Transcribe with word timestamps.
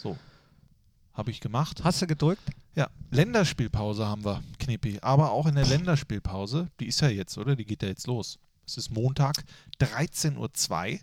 So. 0.00 0.16
Habe 1.12 1.30
ich 1.30 1.40
gemacht. 1.40 1.82
Hast 1.84 2.00
du 2.00 2.06
gedrückt? 2.06 2.42
Ja, 2.74 2.88
Länderspielpause 3.10 4.06
haben 4.06 4.24
wir, 4.24 4.42
Knippi. 4.58 4.98
Aber 5.02 5.32
auch 5.32 5.46
in 5.46 5.56
der 5.56 5.66
Länderspielpause, 5.66 6.68
die 6.78 6.86
ist 6.86 7.00
ja 7.02 7.08
jetzt, 7.08 7.36
oder? 7.36 7.54
Die 7.56 7.66
geht 7.66 7.82
ja 7.82 7.88
jetzt 7.88 8.06
los. 8.06 8.38
Es 8.66 8.76
ist 8.78 8.90
Montag, 8.90 9.42
13.02 9.80 10.94
Uhr. 10.94 11.00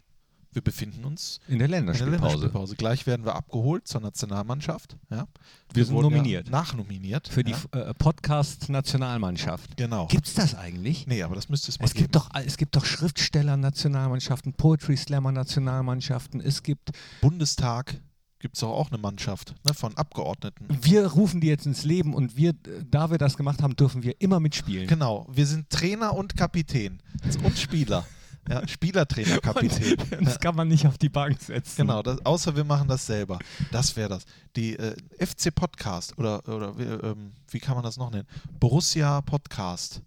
Wir 0.53 0.61
befinden 0.63 1.03
uns 1.05 1.39
In 1.47 1.59
der 1.59 1.65
in 1.65 1.71
der 1.71 1.79
Länderspielpause. 1.81 2.21
Länderspielpause. 2.23 2.75
Gleich 2.77 3.05
werden 3.05 3.25
wir 3.25 3.35
abgeholt 3.35 3.87
zur 3.87 4.01
Nationalmannschaft. 4.01 4.97
Ja. 5.11 5.27
Wir 5.73 5.85
sind 5.85 5.93
wurden 5.93 6.09
ja 6.09 6.17
nominiert. 6.17 6.49
nachnominiert. 6.49 7.27
Für 7.27 7.43
die 7.43 7.51
ja. 7.51 7.79
äh, 7.79 7.93
Podcast-Nationalmannschaft. 7.93 9.77
Genau. 9.77 10.07
Gibt's 10.07 10.33
das 10.33 10.55
eigentlich? 10.55 11.05
Nee, 11.05 11.21
aber 11.21 11.35
das 11.35 11.49
müsste 11.49 11.69
es 11.69 11.77
mal 11.77 11.85
Es 11.85 11.93
geben. 11.93 12.05
gibt, 12.05 12.15
doch, 12.15 12.29
es 12.33 12.57
gibt 12.57 12.75
doch 12.75 12.85
Schriftsteller-Nationalmannschaften, 12.85 14.53
Poetry-Slammer-Nationalmannschaften. 14.53 16.41
Es 16.41 16.63
gibt. 16.63 16.89
Bundestag 17.21 18.01
gibt 18.39 18.55
es 18.57 18.63
auch 18.63 18.91
eine 18.91 18.97
Mannschaft 18.97 19.55
ne, 19.65 19.73
von 19.73 19.95
Abgeordneten. 19.97 20.67
Wir 20.81 21.07
rufen 21.07 21.41
die 21.41 21.47
jetzt 21.47 21.65
ins 21.65 21.83
Leben 21.83 22.13
und 22.13 22.35
wir, 22.35 22.51
äh, 22.51 22.83
da 22.89 23.09
wir 23.09 23.17
das 23.17 23.37
gemacht 23.37 23.61
haben, 23.61 23.75
dürfen 23.75 24.03
wir 24.03 24.19
immer 24.21 24.39
mitspielen. 24.39 24.87
Genau, 24.87 25.25
wir 25.29 25.45
sind 25.45 25.69
Trainer 25.69 26.13
und 26.13 26.35
Kapitän 26.37 27.01
und 27.43 27.57
Spieler. 27.57 28.05
Ja, 28.49 28.65
Spielertrainer, 28.67 29.37
Kapitän. 29.41 29.97
Und 30.17 30.25
das 30.25 30.39
kann 30.39 30.55
man 30.55 30.67
nicht 30.67 30.87
auf 30.87 30.97
die 30.97 31.09
Bank 31.09 31.41
setzen. 31.41 31.81
Genau, 31.81 32.01
das, 32.01 32.25
außer 32.25 32.55
wir 32.55 32.63
machen 32.63 32.87
das 32.87 33.05
selber. 33.05 33.39
Das 33.71 33.95
wäre 33.95 34.09
das. 34.09 34.25
Die 34.55 34.77
äh, 34.77 34.95
FC 35.19 35.53
Podcast 35.53 36.17
oder, 36.17 36.47
oder 36.47 36.77
wie, 36.77 36.83
ähm, 36.83 37.33
wie 37.49 37.59
kann 37.59 37.75
man 37.75 37.83
das 37.83 37.97
noch 37.97 38.11
nennen? 38.11 38.27
Borussia 38.59 39.21
Podcast. 39.21 40.01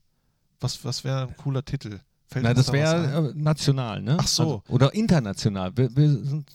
Was, 0.60 0.84
was 0.84 1.04
wäre 1.04 1.28
ein 1.28 1.36
cooler 1.36 1.64
Titel? 1.64 2.00
Fällt 2.26 2.44
Na, 2.44 2.54
das 2.54 2.66
da 2.66 2.72
wäre 2.72 3.30
äh, 3.30 3.32
national, 3.34 4.02
ne? 4.02 4.16
Ach 4.18 4.26
so. 4.26 4.42
Also, 4.42 4.62
oder 4.68 4.94
international. 4.94 5.76
Wir, 5.76 5.94
wir 5.96 6.08
sind 6.08 6.50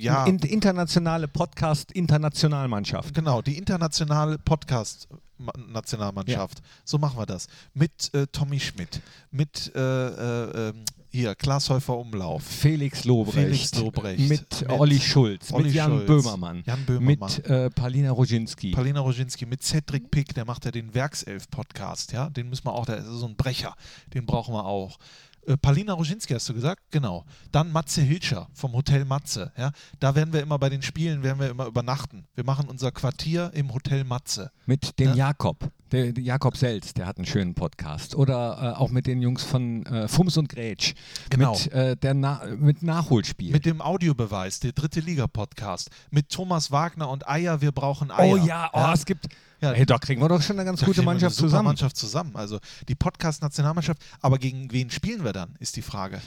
ja, 0.00 0.24
in, 0.26 0.38
internationale 0.38 1.28
Podcast-Internationalmannschaft. 1.28 3.14
genau, 3.14 3.42
die 3.42 3.58
internationale 3.58 4.38
Podcast-Nationalmannschaft. 4.38 6.62
So 6.84 6.98
machen 6.98 7.18
wir 7.18 7.26
das. 7.26 7.48
Mit 7.74 8.14
äh, 8.14 8.26
Tommy 8.26 8.58
Schmidt, 8.60 9.00
mit 9.30 9.72
äh, 9.74 9.80
äh, 9.80 10.68
ähm, 10.70 10.84
hier 11.10 11.34
Klaas 11.34 11.70
Häufer 11.70 11.96
Umlauf, 11.96 12.42
Felix 12.42 13.04
Lobrecht. 13.04 13.38
Felix 13.38 13.74
Lobrecht. 13.76 14.28
Mit, 14.28 14.60
Mit 14.60 14.70
Olli 14.70 15.00
Schulz. 15.00 15.50
Olli 15.52 15.64
mit 15.64 15.74
Jan 15.74 15.90
Schulz, 15.90 16.06
Böhmermann. 16.06 16.62
Jan 16.66 16.84
Böhmermann. 16.84 17.32
Mit 17.32 17.46
äh, 17.46 17.70
Palina 17.70 18.10
Roginski. 18.10 18.72
Paulina 18.72 19.00
Roginski 19.00 19.46
mit 19.46 19.62
Cedric 19.62 20.10
Pick, 20.10 20.34
der 20.34 20.44
macht 20.44 20.66
ja 20.66 20.70
den 20.70 20.94
Werkself-Podcast, 20.94 22.12
ja. 22.12 22.28
Den 22.28 22.50
müssen 22.50 22.66
wir 22.66 22.74
auch, 22.74 22.84
der 22.84 22.98
ist 22.98 23.06
so 23.06 23.26
ein 23.26 23.36
Brecher, 23.36 23.74
den 24.12 24.26
brauchen 24.26 24.52
wir 24.52 24.66
auch. 24.66 24.98
Äh, 25.46 25.56
Paulina 25.56 25.92
Roginski 25.92 26.34
hast 26.34 26.48
du 26.48 26.54
gesagt? 26.54 26.82
Genau. 26.90 27.24
Dann 27.52 27.72
Matze 27.72 28.02
Hilscher 28.02 28.48
vom 28.52 28.72
Hotel 28.72 29.04
Matze, 29.04 29.52
ja. 29.56 29.72
Da 30.00 30.14
werden 30.14 30.32
wir 30.32 30.42
immer 30.42 30.58
bei 30.58 30.68
den 30.68 30.82
Spielen, 30.82 31.22
werden 31.22 31.40
wir 31.40 31.48
immer 31.50 31.66
übernachten. 31.66 32.26
Wir 32.34 32.44
machen 32.44 32.68
unser 32.68 32.92
Quartier 32.92 33.50
im 33.54 33.72
Hotel 33.72 34.04
Matze. 34.04 34.50
mit 34.66 34.98
dem 34.98 35.10
Ja. 35.10 35.14
Jakob. 35.28 35.70
Der, 35.90 36.12
der 36.12 36.22
Jakob 36.22 36.56
Selz, 36.56 36.92
der 36.92 37.06
hat 37.06 37.16
einen 37.16 37.24
schönen 37.26 37.54
Podcast. 37.54 38.14
Oder 38.14 38.74
äh, 38.76 38.78
auch 38.78 38.90
mit 38.90 39.06
den 39.06 39.22
Jungs 39.22 39.42
von 39.42 39.86
äh, 39.86 40.06
Fums 40.06 40.36
und 40.36 40.50
Grätsch. 40.50 40.94
Genau. 41.30 41.52
Mit, 41.52 41.72
äh, 41.72 41.96
der 41.96 42.12
Na 42.12 42.42
mit 42.58 42.82
Nachholspiel. 42.82 43.52
Mit 43.52 43.64
dem 43.64 43.80
Audiobeweis, 43.80 44.60
der 44.60 44.72
dritte 44.72 45.00
Liga-Podcast. 45.00 45.88
Mit 46.10 46.28
Thomas 46.28 46.70
Wagner 46.70 47.08
und 47.08 47.26
Eier, 47.26 47.62
wir 47.62 47.72
brauchen 47.72 48.10
Eier. 48.10 48.34
oh 48.34 48.36
ja, 48.36 48.70
oh, 48.74 48.90
es 48.92 49.06
gibt. 49.06 49.28
Ja. 49.60 49.72
Hey, 49.72 49.86
da 49.86 49.98
kriegen 49.98 50.20
wir 50.20 50.28
doch 50.28 50.42
schon 50.42 50.56
eine 50.56 50.66
ganz 50.66 50.84
gute 50.84 51.02
Mannschaft 51.02 51.38
eine 51.38 51.48
zusammen. 51.48 51.64
Mannschaft 51.64 51.96
zusammen. 51.96 52.36
Also 52.36 52.58
die 52.88 52.94
Podcast-Nationalmannschaft. 52.94 54.00
Aber 54.20 54.38
gegen 54.38 54.70
wen 54.70 54.90
spielen 54.90 55.24
wir 55.24 55.32
dann, 55.32 55.54
ist 55.58 55.76
die 55.76 55.82
Frage. 55.82 56.20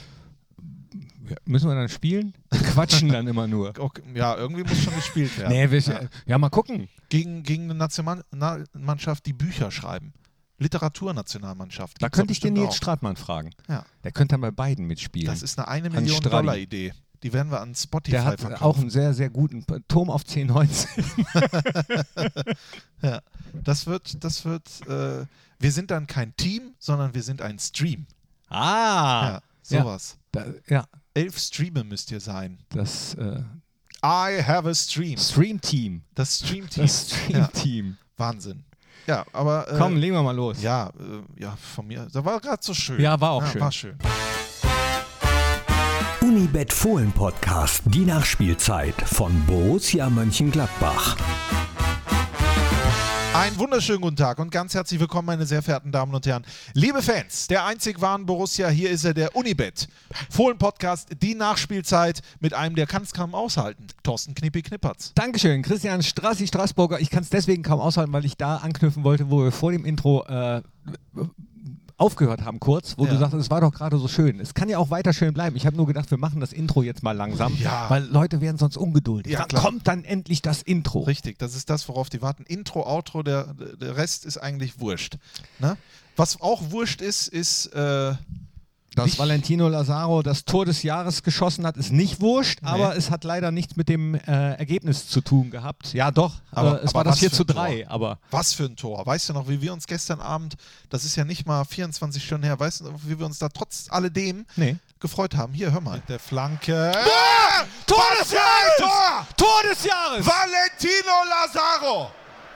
Ja, 1.28 1.36
Müssen 1.44 1.68
wir 1.68 1.74
dann 1.74 1.88
spielen? 1.88 2.34
Quatschen 2.50 3.08
dann 3.08 3.26
immer 3.26 3.46
nur. 3.46 3.72
Okay, 3.78 4.02
ja, 4.14 4.36
irgendwie 4.36 4.64
muss 4.64 4.82
schon 4.82 4.94
gespielt 4.94 5.36
werden. 5.38 5.52
Nee, 5.52 5.70
wir, 5.70 5.78
ja. 5.80 6.00
ja. 6.26 6.38
mal 6.38 6.50
gucken. 6.50 6.88
Gegen, 7.12 7.42
gegen 7.42 7.64
eine 7.64 7.74
Nationalmannschaft, 7.74 9.26
die 9.26 9.34
Bücher 9.34 9.70
schreiben. 9.70 10.14
Literaturnationalmannschaft. 10.56 12.00
Da 12.00 12.08
könnte 12.08 12.32
ich 12.32 12.40
den 12.40 12.54
Nils 12.54 12.76
Stratmann 12.76 13.16
fragen. 13.16 13.50
Ja, 13.68 13.84
Der 14.02 14.12
könnte 14.12 14.32
dann 14.32 14.40
bei 14.40 14.50
beiden 14.50 14.86
mitspielen. 14.86 15.26
das 15.26 15.42
ist 15.42 15.58
eine 15.58 15.68
eine 15.68 15.90
Million. 15.90 16.22
Dollar 16.22 16.56
Idee. 16.56 16.94
Die 17.22 17.34
werden 17.34 17.52
wir 17.52 17.60
an 17.60 17.74
Spotify 17.74 18.12
der 18.12 18.24
hat 18.24 18.40
verkaufen. 18.40 18.64
auch 18.64 18.78
einen 18.78 18.88
sehr, 18.88 19.12
sehr 19.12 19.28
guten 19.28 19.62
Turm 19.88 20.08
auf 20.08 20.22
1019. 20.22 21.04
ja, 23.02 23.20
das 23.62 23.86
wird, 23.86 24.24
das 24.24 24.46
wird. 24.46 24.66
Äh, 24.88 25.26
wir 25.58 25.70
sind 25.72 25.90
dann 25.90 26.06
kein 26.06 26.34
Team, 26.36 26.72
sondern 26.78 27.14
wir 27.14 27.22
sind 27.22 27.42
ein 27.42 27.58
Stream. 27.58 28.06
Ah! 28.48 29.42
ja, 29.68 29.82
sowas. 29.82 30.16
Da, 30.32 30.46
ja, 30.66 30.86
Elf 31.12 31.38
Streamer 31.38 31.84
müsst 31.84 32.10
ihr 32.10 32.20
sein. 32.20 32.58
das 32.70 33.14
äh, 33.14 33.42
I 34.04 34.42
have 34.42 34.68
a 34.68 34.74
stream. 34.74 35.16
Stream 35.16 35.60
Team. 35.60 36.02
Das 36.14 36.38
Stream-Team. 36.38 36.82
Das 36.84 37.06
Stream 37.10 37.38
Ja, 37.38 37.46
Team. 37.46 37.96
Wahnsinn. 38.16 38.64
Ja, 39.06 39.24
aber. 39.32 39.70
Äh, 39.70 39.78
Komm, 39.78 39.96
legen 39.96 40.14
wir 40.14 40.22
mal 40.22 40.34
los. 40.34 40.60
Ja, 40.60 40.88
äh, 40.88 41.42
ja, 41.42 41.56
von 41.74 41.86
mir. 41.86 42.08
Das 42.12 42.24
war 42.24 42.40
gerade 42.40 42.62
so 42.62 42.74
schön. 42.74 43.00
Ja, 43.00 43.20
war 43.20 43.30
auch 43.30 43.46
schön. 43.46 43.60
War 43.60 43.70
schön. 43.72 43.96
Unibet 46.20 46.72
Fohlen 46.72 47.12
Podcast, 47.12 47.82
die 47.84 48.04
Nachspielzeit 48.04 48.94
von 49.02 49.44
Borussia 49.46 50.08
Mönchengladbach. 50.10 51.16
Einen 53.42 53.58
wunderschönen 53.58 54.00
guten 54.00 54.14
Tag 54.14 54.38
und 54.38 54.52
ganz 54.52 54.72
herzlich 54.72 55.00
willkommen, 55.00 55.26
meine 55.26 55.46
sehr 55.46 55.62
verehrten 55.62 55.90
Damen 55.90 56.14
und 56.14 56.24
Herren. 56.26 56.44
Liebe 56.74 57.02
Fans, 57.02 57.48
der 57.48 57.64
einzig 57.64 58.00
wahren 58.00 58.24
Borussia, 58.24 58.68
hier 58.68 58.88
ist 58.88 59.04
er, 59.04 59.14
der 59.14 59.34
Unibet. 59.34 59.88
Fohlen-Podcast, 60.30 61.08
die 61.20 61.34
Nachspielzeit 61.34 62.22
mit 62.38 62.54
einem, 62.54 62.76
der 62.76 62.86
kann 62.86 63.02
es 63.02 63.12
kaum 63.12 63.34
aushalten. 63.34 63.88
Thorsten 64.04 64.36
Knippi 64.36 64.62
Knippertz. 64.62 65.10
Dankeschön, 65.16 65.62
Christian 65.62 66.04
Strassi 66.04 66.46
Straßburger. 66.46 67.00
Ich 67.00 67.10
kann 67.10 67.24
es 67.24 67.30
deswegen 67.30 67.64
kaum 67.64 67.80
aushalten, 67.80 68.12
weil 68.12 68.24
ich 68.24 68.36
da 68.36 68.58
anknüpfen 68.58 69.02
wollte, 69.02 69.28
wo 69.28 69.42
wir 69.42 69.50
vor 69.50 69.72
dem 69.72 69.84
Intro 69.84 70.24
äh, 70.26 70.62
aufgehört 72.02 72.42
haben, 72.44 72.60
kurz, 72.60 72.94
wo 72.98 73.06
Ja. 73.06 73.12
du 73.12 73.18
sagst, 73.18 73.34
es 73.34 73.50
war 73.50 73.60
doch 73.60 73.72
gerade 73.72 73.96
so 73.98 74.08
schön. 74.08 74.40
Es 74.40 74.52
kann 74.54 74.68
ja 74.68 74.78
auch 74.78 74.90
weiter 74.90 75.12
schön 75.12 75.32
bleiben. 75.32 75.56
Ich 75.56 75.64
habe 75.66 75.76
nur 75.76 75.86
gedacht, 75.86 76.10
wir 76.10 76.18
machen 76.18 76.40
das 76.40 76.52
Intro 76.52 76.82
jetzt 76.82 77.02
mal 77.02 77.12
langsam, 77.16 77.56
Ja. 77.58 77.88
weil 77.88 78.04
Leute 78.04 78.40
werden 78.40 78.58
sonst 78.58 78.76
ungeduldig. 78.76 79.32
Ja, 79.32 79.44
klar. 79.44 79.62
kommt 79.62 79.86
dann 79.88 80.04
endlich 80.04 80.42
das 80.42 80.60
Intro? 80.62 81.00
Richtig, 81.00 81.38
das 81.38 81.54
ist 81.54 81.70
das, 81.70 81.88
worauf 81.88 82.10
die 82.10 82.20
warten. 82.20 82.42
Intro, 82.44 82.86
Outro, 82.86 83.22
der, 83.22 83.54
der 83.80 83.96
Rest 83.96 84.26
ist 84.26 84.36
eigentlich 84.38 84.80
wurscht. 84.80 85.16
Ne? 85.58 85.76
Was 86.16 86.40
auch 86.40 86.70
wurscht 86.70 87.00
ist, 87.00 87.28
ist. 87.28 87.66
Äh, 87.68 88.14
Dass 88.94 89.06
Nicht- 89.06 89.18
Valentino 89.18 89.68
Lazaro 89.68 90.22
das 90.22 90.44
Tor 90.44 90.66
des 90.66 90.82
Jahres 90.82 91.22
geschossen 91.22 91.66
hat, 91.66 91.78
ist 91.78 91.92
nicht 91.92 92.20
wurscht, 92.20 92.60
Nee. 92.60 92.68
aber 92.68 92.94
es 92.94 93.10
hat 93.10 93.24
leider 93.24 93.50
nichts 93.50 93.74
mit 93.76 93.88
dem 93.88 94.14
äh, 94.14 94.20
Ergebnis 94.54 95.08
zu 95.08 95.22
tun 95.22 95.50
gehabt. 95.50 95.94
Ja, 95.94 96.10
doch, 96.10 96.34
Aber- 96.50 96.80
äh, 96.82 96.84
es 96.84 96.90
aber 96.90 96.94
war 96.96 97.04
das 97.04 97.12
was 97.14 97.18
4 97.20 97.30
für 97.30 97.36
zu 97.36 97.42
ein 97.44 97.46
Tor. 97.46 97.54
3, 97.64 97.88
aber 97.88 98.18
Was 98.30 98.52
für 98.52 98.64
ein 98.64 98.76
Tor. 98.76 99.06
Weißt 99.06 99.30
du 99.30 99.32
noch, 99.32 99.48
wie 99.48 99.62
wir 99.62 99.72
uns 99.72 99.86
gestern 99.86 100.20
Abend, 100.20 100.56
das 100.90 101.04
ist 101.04 101.16
ja 101.16 101.24
nicht 101.24 101.46
mal 101.46 101.64
24 101.64 102.22
Stunden 102.22 102.44
her, 102.44 102.60
weißt 102.60 102.80
du 102.80 102.84
noch, 102.90 103.00
wie 103.04 103.18
wir 103.18 103.24
uns 103.24 103.38
da 103.38 103.48
trotz 103.48 103.86
alledem 103.88 104.44
nee. 104.56 104.76
gefreut 105.00 105.36
haben? 105.36 105.54
Hier, 105.54 105.72
hör 105.72 105.80
mal. 105.80 105.96
Mit 105.96 106.08
der 106.10 106.18
Flanke. 106.18 106.92
Tor 107.86 108.02
des 108.20 108.30
Jahres! 108.32 108.76
Tor! 108.78 109.26
Tor 109.36 109.62
des 109.70 109.84
Jahres! 109.84 110.26
Valentino 110.26 111.12
Lazaro! 111.30 112.10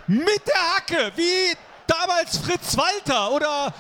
Mit 0.09 0.43
der 0.47 0.77
Hacke, 0.77 1.13
wie 1.17 1.57
damals 1.87 2.39
Fritz 2.39 2.77
Walter 2.77 3.33
oder 3.33 3.73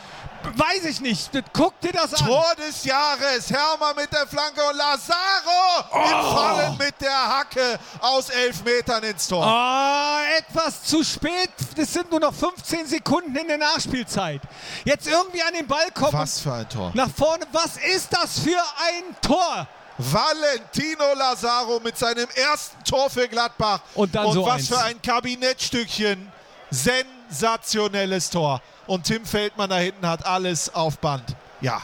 weiß 0.55 0.85
ich 0.85 1.01
nicht. 1.01 1.31
Guck 1.53 1.81
dir 1.81 1.93
das 1.93 2.15
an. 2.15 2.27
Tor 2.27 2.55
des 2.57 2.85
Jahres. 2.85 3.51
Hermann 3.51 3.97
mit 3.97 4.13
der 4.13 4.27
Flanke 4.27 4.63
und 4.69 4.77
Lazaro 4.77 5.81
im 5.93 6.37
Fallen 6.37 6.77
mit 6.79 7.01
der 7.01 7.29
Hacke 7.39 7.79
aus 8.01 8.29
elf 8.31 8.63
Metern 8.65 9.03
ins 9.05 9.29
Tor. 9.29 9.45
Oh, 9.47 10.39
etwas 10.39 10.83
zu 10.83 11.03
spät. 11.05 11.51
Es 11.77 11.93
sind 11.93 12.11
nur 12.11 12.21
noch 12.21 12.35
15 12.35 12.87
Sekunden 12.87 13.35
in 13.37 13.49
der 13.49 13.59
Nachspielzeit. 13.59 14.41
Jetzt 14.85 15.07
irgendwie 15.07 15.43
an 15.43 15.55
den 15.55 15.67
Ball 15.67 15.91
kommen. 15.93 16.13
Was 16.13 16.41
für 16.41 16.53
ein 16.53 16.69
Tor. 16.69 16.87
und 16.87 16.95
Nach 16.95 17.11
vorne. 17.11 17.47
Was 17.53 17.77
ist 17.77 18.09
das 18.11 18.39
für 18.41 18.59
ein 18.59 19.17
Tor? 19.21 19.67
Valentino 19.99 21.15
Lazaro 21.15 21.81
mit 21.81 21.97
seinem 21.97 22.29
ersten 22.35 22.85
Tor 22.85 23.09
für 23.09 23.27
Gladbach. 23.29 23.81
Und 23.95 24.15
dann 24.15 24.31
so 24.33 24.45
was 24.45 24.57
eins. 24.57 24.69
für 24.69 24.79
ein 24.83 25.01
Kabinettstückchen. 25.01 26.31
Sensationelles 26.71 28.31
Tor. 28.31 28.63
Und 28.87 29.05
Tim 29.05 29.25
Feldmann 29.25 29.71
da 29.71 29.79
hinten 29.79 30.07
hat 30.07 30.25
alles 30.25 30.75
auf 30.75 30.99
Band. 30.99 31.37
Ja. 31.61 31.83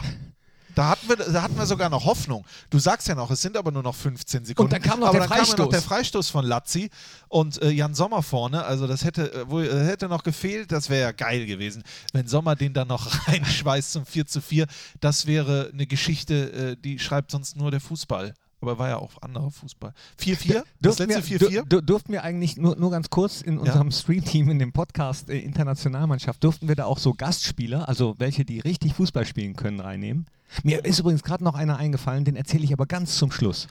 Da 0.75 0.89
hatten, 0.89 1.07
wir, 1.07 1.17
da 1.17 1.43
hatten 1.43 1.55
wir 1.55 1.67
sogar 1.67 1.89
noch 1.89 2.05
Hoffnung. 2.05 2.45
Du 2.71 2.79
sagst 2.79 3.07
ja 3.07 3.13
noch, 3.13 3.29
es 3.29 3.41
sind 3.41 3.57
aber 3.57 3.71
nur 3.71 3.83
noch 3.83 3.93
15 3.93 4.45
Sekunden. 4.45 4.73
Und 4.73 4.73
dann 4.73 4.81
kam 4.81 4.99
noch 4.99 5.09
aber 5.09 5.19
der 5.19 5.27
dann 5.27 5.37
kam 5.37 5.45
ja 5.45 5.51
noch 5.51 5.57
Freistoß. 5.57 5.69
der 5.69 5.81
Freistoß 5.83 6.29
von 6.31 6.45
Lazzi 6.45 6.89
und 7.27 7.61
äh, 7.61 7.69
Jan 7.69 7.93
Sommer 7.93 8.23
vorne. 8.23 8.65
Also 8.65 8.87
das 8.87 9.03
hätte, 9.03 9.31
äh, 9.33 9.49
wohl, 9.49 9.65
äh, 9.65 9.85
hätte 9.85 10.07
noch 10.07 10.23
gefehlt. 10.23 10.71
Das 10.71 10.89
wäre 10.89 11.01
ja 11.01 11.11
geil 11.11 11.45
gewesen, 11.45 11.83
wenn 12.11 12.27
Sommer 12.27 12.55
den 12.55 12.73
dann 12.73 12.87
noch 12.87 13.27
reinschweißt 13.27 13.91
zum 13.91 14.05
4 14.05 14.25
zu 14.25 14.41
4. 14.41 14.65
Das 14.99 15.27
wäre 15.27 15.69
eine 15.71 15.85
Geschichte, 15.85 16.71
äh, 16.71 16.75
die 16.75 16.97
schreibt 16.97 17.29
sonst 17.29 17.55
nur 17.55 17.69
der 17.69 17.79
Fußball. 17.79 18.33
Aber 18.63 18.79
war 18.79 18.87
ja 18.87 18.97
auch 18.97 19.21
anderer 19.21 19.51
Fußball. 19.51 19.93
4-4? 20.17 20.63
Das 20.79 20.97
letzte 20.97 21.29
wir, 21.29 21.39
4-4? 21.39 21.67
dür- 21.67 21.81
durften 21.81 22.13
wir 22.13 22.23
eigentlich 22.23 22.55
nur, 22.55 22.77
nur 22.77 22.91
ganz 22.91 23.09
kurz 23.09 23.41
in 23.41 23.57
unserem 23.57 23.91
Stream-Team, 23.91 24.49
in 24.49 24.57
dem 24.57 24.71
Podcast 24.71 25.29
äh, 25.29 25.37
Internationalmannschaft, 25.37 26.41
durften 26.41 26.69
wir 26.69 26.75
da 26.75 26.85
auch 26.85 26.97
so 26.97 27.13
Gastspieler, 27.13 27.89
also 27.89 28.15
welche, 28.19 28.45
die 28.45 28.61
richtig 28.61 28.93
Fußball 28.93 29.25
spielen 29.25 29.57
können, 29.57 29.81
reinnehmen? 29.81 30.27
Mir 30.63 30.85
ist 30.85 30.99
übrigens 30.99 31.23
gerade 31.23 31.43
noch 31.43 31.55
einer 31.55 31.75
eingefallen, 31.75 32.23
den 32.23 32.37
erzähle 32.37 32.63
ich 32.63 32.71
aber 32.71 32.85
ganz 32.85 33.17
zum 33.17 33.31
Schluss. 33.33 33.67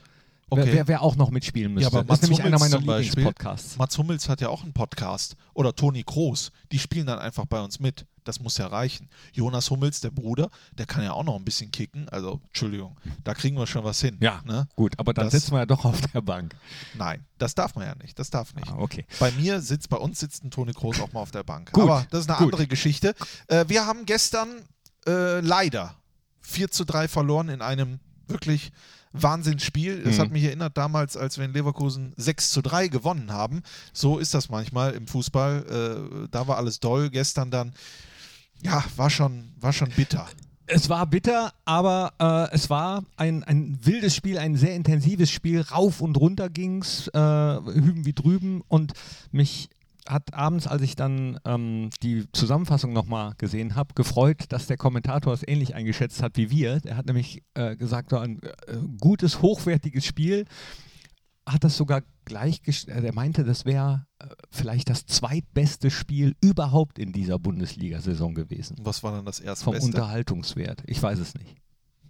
Okay. 0.51 0.65
Wer, 0.65 0.73
wer, 0.73 0.87
wer 0.89 1.01
auch 1.01 1.15
noch 1.15 1.31
mitspielen 1.31 1.73
müsste. 1.73 1.91
Ja, 1.91 1.97
aber 1.99 2.03
das 2.07 2.19
ist 2.19 2.29
Mats 2.29 2.29
nämlich 2.29 2.45
einer 2.45 2.57
Hummels 2.57 2.71
meiner 2.71 2.79
zum 2.81 2.85
Beispiel. 2.85 3.09
Lieblingspodcasts. 3.23 3.77
Mats 3.77 3.97
Hummels 3.97 4.29
hat 4.29 4.41
ja 4.41 4.49
auch 4.49 4.61
einen 4.61 4.73
Podcast. 4.73 5.35
Oder 5.55 5.75
Toni 5.75 6.03
Kroos. 6.03 6.51
Die 6.71 6.77
spielen 6.77 7.07
dann 7.07 7.17
einfach 7.17 7.47
bei 7.47 7.59
uns 7.63 7.79
mit. 7.79 8.05
Das 8.23 8.39
muss 8.39 8.57
ja 8.57 8.67
reichen. 8.67 9.09
Jonas 9.33 9.69
Hummels, 9.69 10.01
der 10.01 10.11
Bruder, 10.11 10.49
der 10.77 10.85
kann 10.85 11.03
ja 11.03 11.13
auch 11.13 11.23
noch 11.23 11.35
ein 11.35 11.45
bisschen 11.45 11.71
kicken. 11.71 12.07
Also, 12.09 12.41
Entschuldigung, 12.47 12.97
da 13.23 13.33
kriegen 13.33 13.57
wir 13.57 13.67
schon 13.67 13.83
was 13.83 13.99
hin. 14.01 14.17
Ja, 14.21 14.41
Ne? 14.45 14.67
gut, 14.75 14.97
aber 14.99 15.13
dann 15.13 15.25
Das- 15.25 15.33
sitzen 15.33 15.51
wir 15.51 15.59
ja 15.59 15.65
doch 15.65 15.85
auf 15.85 15.99
der 16.01 16.21
Bank. 16.21 16.55
Nein, 16.97 17.25
das 17.37 17.55
darf 17.55 17.75
man 17.75 17.85
ja 17.85 17.95
nicht. 17.95 18.17
Das 18.19 18.29
darf 18.29 18.53
nicht. 18.55 18.69
Ah, 18.69 18.77
okay. 18.77 19.05
Bei 19.19 19.31
mir 19.31 19.61
sitzt, 19.61 19.89
bei 19.89 19.97
uns 19.97 20.19
sitzt 20.19 20.43
ein 20.43 20.51
Toni 20.51 20.73
Kroos 20.73 20.99
auch 20.99 21.11
mal 21.13 21.19
auf 21.21 21.31
der 21.31 21.43
Bank. 21.43 21.71
Gut, 21.73 21.83
Aber 21.83 22.05
das 22.09 22.21
ist 22.21 22.29
eine 22.29 22.37
gut. 22.37 22.53
andere 22.53 22.67
Geschichte. 22.67 23.13
Äh, 23.47 23.65
wir 23.67 23.85
haben 23.85 24.05
gestern 24.05 24.49
äh, 25.05 25.39
leider 25.41 25.95
4 26.41 26.71
zu 26.71 26.85
3 26.85 27.07
verloren 27.07 27.49
in 27.49 27.61
einem 27.61 27.99
wirklich 28.27 28.71
Wahnsinnsspiel. 29.15 30.01
Es 30.05 30.17
Mhm. 30.17 30.21
hat 30.21 30.31
mich 30.31 30.43
erinnert 30.43 30.77
damals, 30.77 31.15
als 31.17 31.37
wir 31.37 31.45
in 31.45 31.53
Leverkusen 31.53 32.13
6 32.17 32.51
zu 32.51 32.61
3 32.61 32.87
gewonnen 32.87 33.31
haben. 33.31 33.61
So 33.93 34.17
ist 34.17 34.33
das 34.33 34.49
manchmal 34.49 34.93
im 34.93 35.07
Fußball. 35.07 36.23
Äh, 36.25 36.27
da 36.31 36.47
war 36.47 36.57
alles 36.57 36.79
doll. 36.79 37.09
Gestern 37.09 37.51
dann, 37.51 37.73
ja, 38.61 38.83
war 38.95 39.09
schon, 39.09 39.53
war 39.59 39.73
schon 39.73 39.89
bitter. 39.89 40.27
Es 40.65 40.89
war 40.89 41.05
bitter, 41.05 41.51
aber 41.65 42.13
äh, 42.19 42.55
es 42.55 42.69
war 42.69 43.03
ein, 43.17 43.43
ein 43.43 43.77
wildes 43.83 44.15
Spiel, 44.15 44.37
ein 44.37 44.55
sehr 44.55 44.75
intensives 44.75 45.29
Spiel. 45.29 45.61
Rauf 45.61 45.99
und 45.99 46.15
runter 46.17 46.49
ging 46.49 46.81
es, 46.81 47.09
äh, 47.09 47.19
hüben 47.19 48.05
wie 48.05 48.13
drüben. 48.13 48.61
Und 48.69 48.93
mich 49.31 49.69
hat 50.07 50.33
abends, 50.33 50.67
als 50.67 50.81
ich 50.81 50.95
dann 50.95 51.39
ähm, 51.45 51.89
die 52.01 52.25
Zusammenfassung 52.31 52.93
nochmal 52.93 53.33
gesehen 53.37 53.75
habe, 53.75 53.93
gefreut, 53.93 54.45
dass 54.49 54.67
der 54.67 54.77
Kommentator 54.77 55.33
es 55.33 55.47
ähnlich 55.47 55.75
eingeschätzt 55.75 56.21
hat 56.21 56.37
wie 56.37 56.49
wir. 56.49 56.79
Der 56.79 56.97
hat 56.97 57.05
nämlich 57.05 57.43
äh, 57.55 57.75
gesagt, 57.75 58.11
war 58.11 58.21
ein 58.21 58.41
äh, 58.41 58.77
gutes, 58.99 59.41
hochwertiges 59.41 60.05
Spiel. 60.05 60.45
Hat 61.45 61.63
das 61.63 61.75
sogar 61.75 62.03
gleich, 62.25 62.61
äh, 62.65 63.05
er 63.05 63.13
meinte, 63.13 63.43
das 63.43 63.65
wäre 63.65 64.07
äh, 64.19 64.27
vielleicht 64.49 64.89
das 64.89 65.05
zweitbeste 65.05 65.91
Spiel 65.91 66.35
überhaupt 66.41 66.99
in 66.99 67.11
dieser 67.11 67.37
Bundesliga-Saison 67.39 68.33
gewesen. 68.33 68.77
Was 68.81 69.03
war 69.03 69.11
dann 69.11 69.25
das 69.25 69.39
erste 69.39 69.65
Vom? 69.65 69.75
Unterhaltungswert. 69.75 70.83
Ich 70.87 71.01
weiß 71.01 71.19
es 71.19 71.33
nicht. 71.35 71.57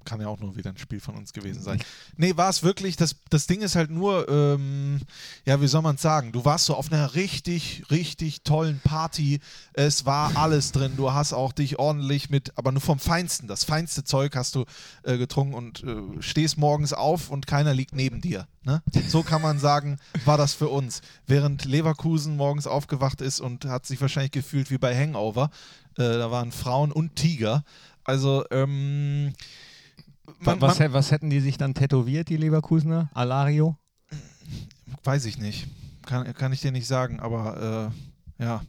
Kann 0.04 0.22
ja 0.22 0.28
auch 0.28 0.40
nur 0.40 0.56
wieder 0.56 0.70
ein 0.70 0.78
Spiel 0.78 1.00
von 1.00 1.16
uns 1.16 1.34
gewesen 1.34 1.62
sein. 1.62 1.80
Nee, 2.18 2.36
war 2.38 2.50
es 2.50 2.64
wirklich, 2.64 2.96
das, 2.96 3.16
das 3.30 3.48
Ding 3.48 3.62
ist 3.62 3.76
halt 3.76 3.90
nur, 3.90 4.28
ähm, 4.30 5.02
ja, 5.46 5.62
wie 5.62 5.68
soll 5.68 5.82
man 5.82 5.96
es 5.96 6.02
sagen, 6.02 6.32
du 6.32 6.46
warst 6.46 6.66
so 6.66 6.76
auf 6.76 6.92
einer 6.92 7.16
richtig, 7.16 7.84
richtig 7.92 8.44
tollen 8.44 8.80
Party, 8.84 9.40
es 9.74 10.06
war 10.06 10.36
alles 10.36 10.72
drin, 10.72 10.94
du 10.98 11.12
hast 11.12 11.34
auch 11.34 11.54
dich 11.54 11.80
ordentlich 11.80 12.30
mit, 12.30 12.58
aber 12.58 12.72
nur 12.72 12.82
vom 12.82 13.00
Feinsten, 13.00 13.48
das 13.48 13.64
feinste 13.64 14.04
Zeug 14.04 14.36
hast 14.36 14.56
du 14.56 14.66
äh, 15.04 15.18
getrunken 15.18 15.54
und 15.54 15.84
äh, 15.84 16.22
stehst 16.22 16.58
morgens 16.58 16.94
auf 16.94 17.30
und 17.30 17.48
keiner 17.48 17.74
liegt 17.74 17.94
neben 17.96 18.22
dir. 18.22 18.48
Ne? 18.66 18.82
So 19.08 19.24
kann 19.24 19.42
man 19.42 19.60
sagen, 19.60 20.00
war 20.26 20.38
das 20.38 20.54
für 20.54 20.70
uns. 20.70 21.02
Während 21.28 21.66
Leverkusen 21.66 22.38
morgens 22.38 22.66
aufgewacht 22.66 23.22
ist 23.22 23.42
und 23.42 23.66
hat 23.66 23.86
sich 23.86 24.00
wahrscheinlich 24.00 24.32
gefühlt 24.32 24.72
wie 24.72 24.78
bei 24.78 24.96
Hangover, 24.96 25.50
äh, 25.98 26.04
da 26.04 26.32
waren 26.32 26.52
Frauen 26.52 26.92
und 26.92 27.16
Tiger. 27.16 27.64
Also, 28.04 28.46
ähm, 28.52 29.34
man- 30.40 30.62
was, 30.62 30.80
man- 30.80 30.94
was 30.94 31.12
hätten 31.12 31.30
die 31.30 31.40
sich 31.40 31.58
dann 31.58 31.74
tätowiert, 31.74 32.30
die 32.30 32.38
Leverkusener? 32.38 33.10
Alario? 33.14 33.78
Weiß 35.04 35.25
ich 35.25 35.38
nicht. 35.38 35.68
Kann, 36.06 36.34
kann 36.34 36.54
ich 36.54 36.62
dir 36.62 36.72
nicht 36.72 36.88
sagen, 36.88 37.20
aber 37.20 37.92
äh, 38.40 38.44
ja. 38.44 38.62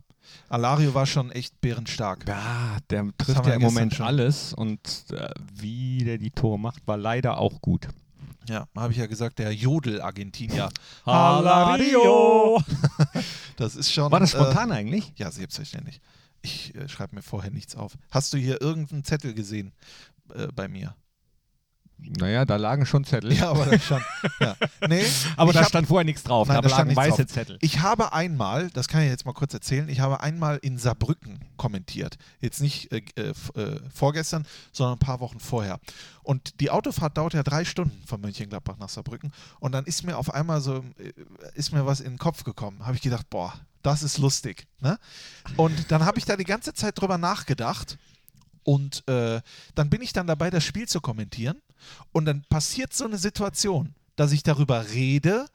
Alario 0.49 0.95
war 0.95 1.07
schon 1.07 1.31
echt 1.31 1.61
bärenstark. 1.61 2.27
Ja, 2.27 2.79
der 2.91 3.11
trifft 3.19 3.47
ja 3.47 3.55
im 3.55 3.63
Moment 3.63 3.95
schon. 3.95 4.07
alles 4.07 4.53
und 4.53 4.81
äh, 5.11 5.29
wie 5.53 6.03
der 6.05 6.19
die 6.19 6.31
Tore 6.31 6.59
macht, 6.59 6.87
war 6.87 6.97
leider 6.97 7.39
auch 7.39 7.61
gut. 7.61 7.89
Ja, 8.49 8.67
habe 8.77 8.93
ich 8.93 8.99
ja 8.99 9.07
gesagt, 9.07 9.39
der 9.39 9.53
Jodel-Argentinier. 9.55 10.71
Alario! 11.05 12.61
Das 13.57 13.77
ist 13.77 13.93
schon. 13.93 14.11
War 14.11 14.19
das 14.19 14.35
Äh, 14.35 14.39
spontan 14.41 14.73
eigentlich? 14.73 15.13
ja, 15.17 15.31
selbstverständlich. 15.31 16.01
Ich 16.43 16.75
äh, 16.75 16.89
schreibe 16.89 17.15
mir 17.15 17.23
vorher 17.23 17.53
nichts 17.53 17.77
auf. 17.77 17.97
Hast 18.11 18.33
du 18.33 18.37
hier 18.37 18.61
irgendeinen 18.61 19.05
Zettel 19.05 19.33
gesehen 19.33 19.73
äh, 20.35 20.49
bei 20.49 20.67
mir? 20.67 20.97
Naja, 22.19 22.45
da 22.45 22.57
lagen 22.57 22.87
schon 22.87 23.05
Zettel. 23.05 23.33
Ja, 23.33 23.51
aber 23.51 23.67
da 23.67 23.79
stand. 23.79 24.05
ja. 24.41 24.57
Nee, 24.89 25.05
aber 25.37 25.53
da 25.53 25.61
hab- 25.61 25.69
stand 25.69 25.89
vorher 25.89 26.05
nichts 26.05 26.23
drauf. 26.23 26.49
Nein, 26.49 26.63
da 26.63 26.69
da 26.69 26.77
lagen 26.77 26.95
weiße 26.95 27.25
drauf. 27.25 27.33
Zettel. 27.33 27.59
Ich 27.61 27.81
habe 27.81 28.13
einmal, 28.13 28.71
das 28.71 28.89
kann 28.89 29.03
ich 29.03 29.09
jetzt 29.09 29.27
mal 29.27 29.33
kurz 29.33 29.55
erzählen, 29.55 29.89
ich 29.89 30.01
habe 30.01 30.21
einmal 30.21 30.59
in 30.63 30.79
Saarbrücken 30.79 31.41
kommentiert. 31.57 32.17
Jetzt 32.41 32.61
nicht 32.61 32.93
äh, 32.93 33.03
äh, 33.17 33.31
äh, 33.61 33.81
vorgestern, 33.93 34.47
sondern 34.73 34.97
ein 34.97 35.01
paar 35.01 35.21
Wochen 35.21 35.41
vorher. 35.41 35.81
Und 36.23 36.61
die 36.61 36.71
Autofahrt 36.71 37.17
dauert 37.17 37.35
ja 37.35 37.43
drei 37.43 37.65
Stunden 37.65 38.03
von 38.07 38.21
Mönchengladbach 38.21 38.79
nach 38.79 38.89
Saarbrücken. 38.89 39.33
Und 39.61 39.73
dann 39.73 39.85
ist 39.85 40.05
mir 40.05 40.17
auf 40.17 40.33
einmal 40.33 40.61
so, 40.61 40.85
äh, 40.99 41.13
ist 41.55 41.73
mir 41.73 41.87
was 41.87 42.01
in 42.01 42.13
den 42.15 42.19
Kopf 42.19 42.45
gekommen. 42.45 42.85
Habe 42.87 42.97
ich 42.97 43.03
gedacht, 43.03 43.29
boah, 43.31 43.53
das 43.83 44.03
ist 44.03 44.19
lustig. 44.19 44.67
Ne? 44.81 44.99
Und 45.57 45.91
dann 45.91 46.05
habe 46.05 46.19
ich 46.19 46.25
da 46.25 46.37
die 46.37 46.45
ganze 46.45 46.73
Zeit 46.75 47.01
drüber 47.01 47.19
nachgedacht. 47.19 47.99
Und 48.63 49.07
äh, 49.09 49.43
dann 49.75 49.91
bin 49.91 50.01
ich 50.01 50.15
dann 50.15 50.27
dabei, 50.27 50.49
das 50.49 50.65
Spiel 50.65 50.89
zu 50.89 51.03
kommentieren. 51.03 51.61
Und 52.13 52.25
dann 52.27 52.45
passiert 52.49 52.95
so 52.95 53.05
eine 53.05 53.19
Situation, 53.19 53.95
dass 54.17 54.33
ich 54.33 54.43
darüber 54.43 54.91
rede 54.91 55.47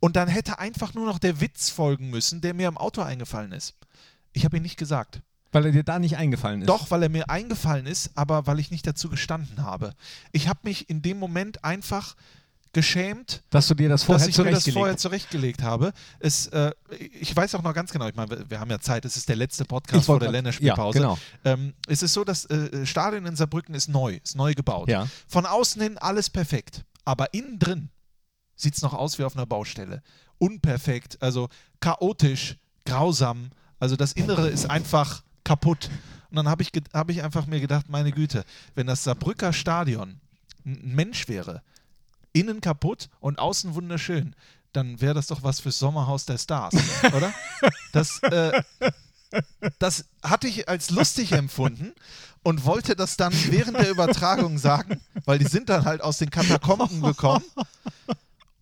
und 0.00 0.16
dann 0.16 0.28
hätte 0.28 0.58
einfach 0.58 0.94
nur 0.94 1.06
noch 1.06 1.18
der 1.18 1.40
Witz 1.40 1.70
folgen 1.70 2.10
müssen, 2.10 2.40
der 2.40 2.54
mir 2.54 2.68
im 2.68 2.76
Auto 2.76 3.02
eingefallen 3.02 3.52
ist. 3.52 3.74
Ich 4.32 4.44
habe 4.44 4.56
ihn 4.56 4.62
nicht 4.62 4.76
gesagt. 4.76 5.22
Weil 5.52 5.66
er 5.66 5.72
dir 5.72 5.84
da 5.84 5.98
nicht 5.98 6.16
eingefallen 6.16 6.62
ist. 6.62 6.68
Doch, 6.68 6.90
weil 6.90 7.04
er 7.04 7.08
mir 7.08 7.30
eingefallen 7.30 7.86
ist, 7.86 8.10
aber 8.16 8.46
weil 8.46 8.58
ich 8.58 8.72
nicht 8.72 8.86
dazu 8.86 9.08
gestanden 9.08 9.62
habe. 9.62 9.94
Ich 10.32 10.48
habe 10.48 10.60
mich 10.64 10.90
in 10.90 11.00
dem 11.00 11.18
Moment 11.18 11.64
einfach 11.64 12.16
geschämt, 12.74 13.42
Dass 13.48 13.66
du 13.68 13.74
dir 13.74 13.88
das 13.88 14.02
vorher 14.02 14.26
dass 14.26 14.28
ich 14.28 14.36
mir 14.36 14.50
das 14.50 14.64
zurechtgelegt 14.64 14.78
vorher 14.78 14.96
zurechtgelegt 14.98 15.62
habe. 15.62 15.92
Es, 16.20 16.48
äh, 16.48 16.72
ich 17.18 17.34
weiß 17.34 17.54
auch 17.54 17.62
noch 17.62 17.72
ganz 17.72 17.90
genau, 17.90 18.06
ich 18.08 18.14
meine, 18.14 18.50
wir- 18.50 18.60
haben 18.60 18.70
ja 18.70 18.78
Zeit, 18.80 19.04
es 19.06 19.16
ist 19.16 19.28
der 19.28 19.36
letzte 19.36 19.64
Podcast 19.64 20.06
vor 20.06 20.20
der 20.20 20.30
Länderspielpause. 20.30 20.98
Ja, 20.98 21.02
genau. 21.04 21.18
ähm, 21.44 21.72
es 21.88 22.02
ist 22.02 22.12
so, 22.12 22.24
das 22.24 22.44
äh, 22.46 22.84
Stadion 22.84 23.24
in 23.24 23.36
Saarbrücken 23.36 23.74
ist 23.74 23.88
neu, 23.88 24.18
ist 24.22 24.36
neu 24.36 24.54
gebaut. 24.54 24.88
Ja. 24.90 25.08
Von 25.26 25.46
außen 25.46 25.80
hin 25.80 25.96
alles 25.98 26.28
perfekt, 26.28 26.84
aber 27.04 27.32
innen 27.32 27.58
drin 27.58 27.88
sieht 28.56 28.74
es 28.74 28.82
noch 28.82 28.92
aus 28.92 29.18
wie 29.18 29.24
auf 29.24 29.36
einer 29.36 29.46
Baustelle. 29.46 30.02
Unperfekt, 30.38 31.20
also 31.22 31.48
chaotisch, 31.80 32.56
grausam. 32.84 33.50
Also 33.78 33.96
das 33.96 34.12
Innere 34.12 34.48
ist 34.48 34.68
einfach 34.70 35.22
kaputt. 35.44 35.90
Und 36.30 36.36
dann 36.36 36.48
habe 36.48 36.62
ich, 36.62 36.70
hab 36.92 37.10
ich 37.10 37.22
einfach 37.22 37.46
mir 37.46 37.60
gedacht, 37.60 37.88
meine 37.88 38.10
Güte, 38.12 38.44
wenn 38.74 38.86
das 38.86 39.04
Saarbrücker 39.04 39.52
Stadion 39.52 40.20
ein 40.66 40.94
Mensch 40.94 41.28
wäre, 41.28 41.62
innen 42.34 42.60
kaputt 42.60 43.08
und 43.20 43.38
außen 43.38 43.74
wunderschön, 43.74 44.36
dann 44.72 45.00
wäre 45.00 45.14
das 45.14 45.28
doch 45.28 45.42
was 45.42 45.60
fürs 45.60 45.78
Sommerhaus 45.78 46.26
der 46.26 46.36
Stars, 46.36 46.74
oder? 47.16 47.32
Das, 47.92 48.22
äh, 48.24 48.62
das 49.78 50.04
hatte 50.22 50.48
ich 50.48 50.68
als 50.68 50.90
lustig 50.90 51.32
empfunden 51.32 51.92
und 52.42 52.66
wollte 52.66 52.94
das 52.94 53.16
dann 53.16 53.32
während 53.50 53.78
der 53.78 53.90
Übertragung 53.90 54.58
sagen, 54.58 55.00
weil 55.24 55.38
die 55.38 55.46
sind 55.46 55.70
dann 55.70 55.84
halt 55.84 56.02
aus 56.02 56.18
den 56.18 56.30
Katakomben 56.30 57.00
gekommen. 57.00 57.44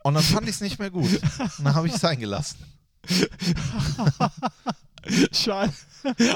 Und 0.04 0.14
dann 0.14 0.22
fand 0.22 0.48
ich 0.48 0.56
es 0.56 0.60
nicht 0.60 0.78
mehr 0.78 0.90
gut. 0.90 1.20
Und 1.58 1.64
dann 1.64 1.74
habe 1.74 1.88
ich 1.88 1.94
es 1.94 2.00
sein 2.00 2.20
gelassen. 2.20 2.58
Schade. 5.32 5.72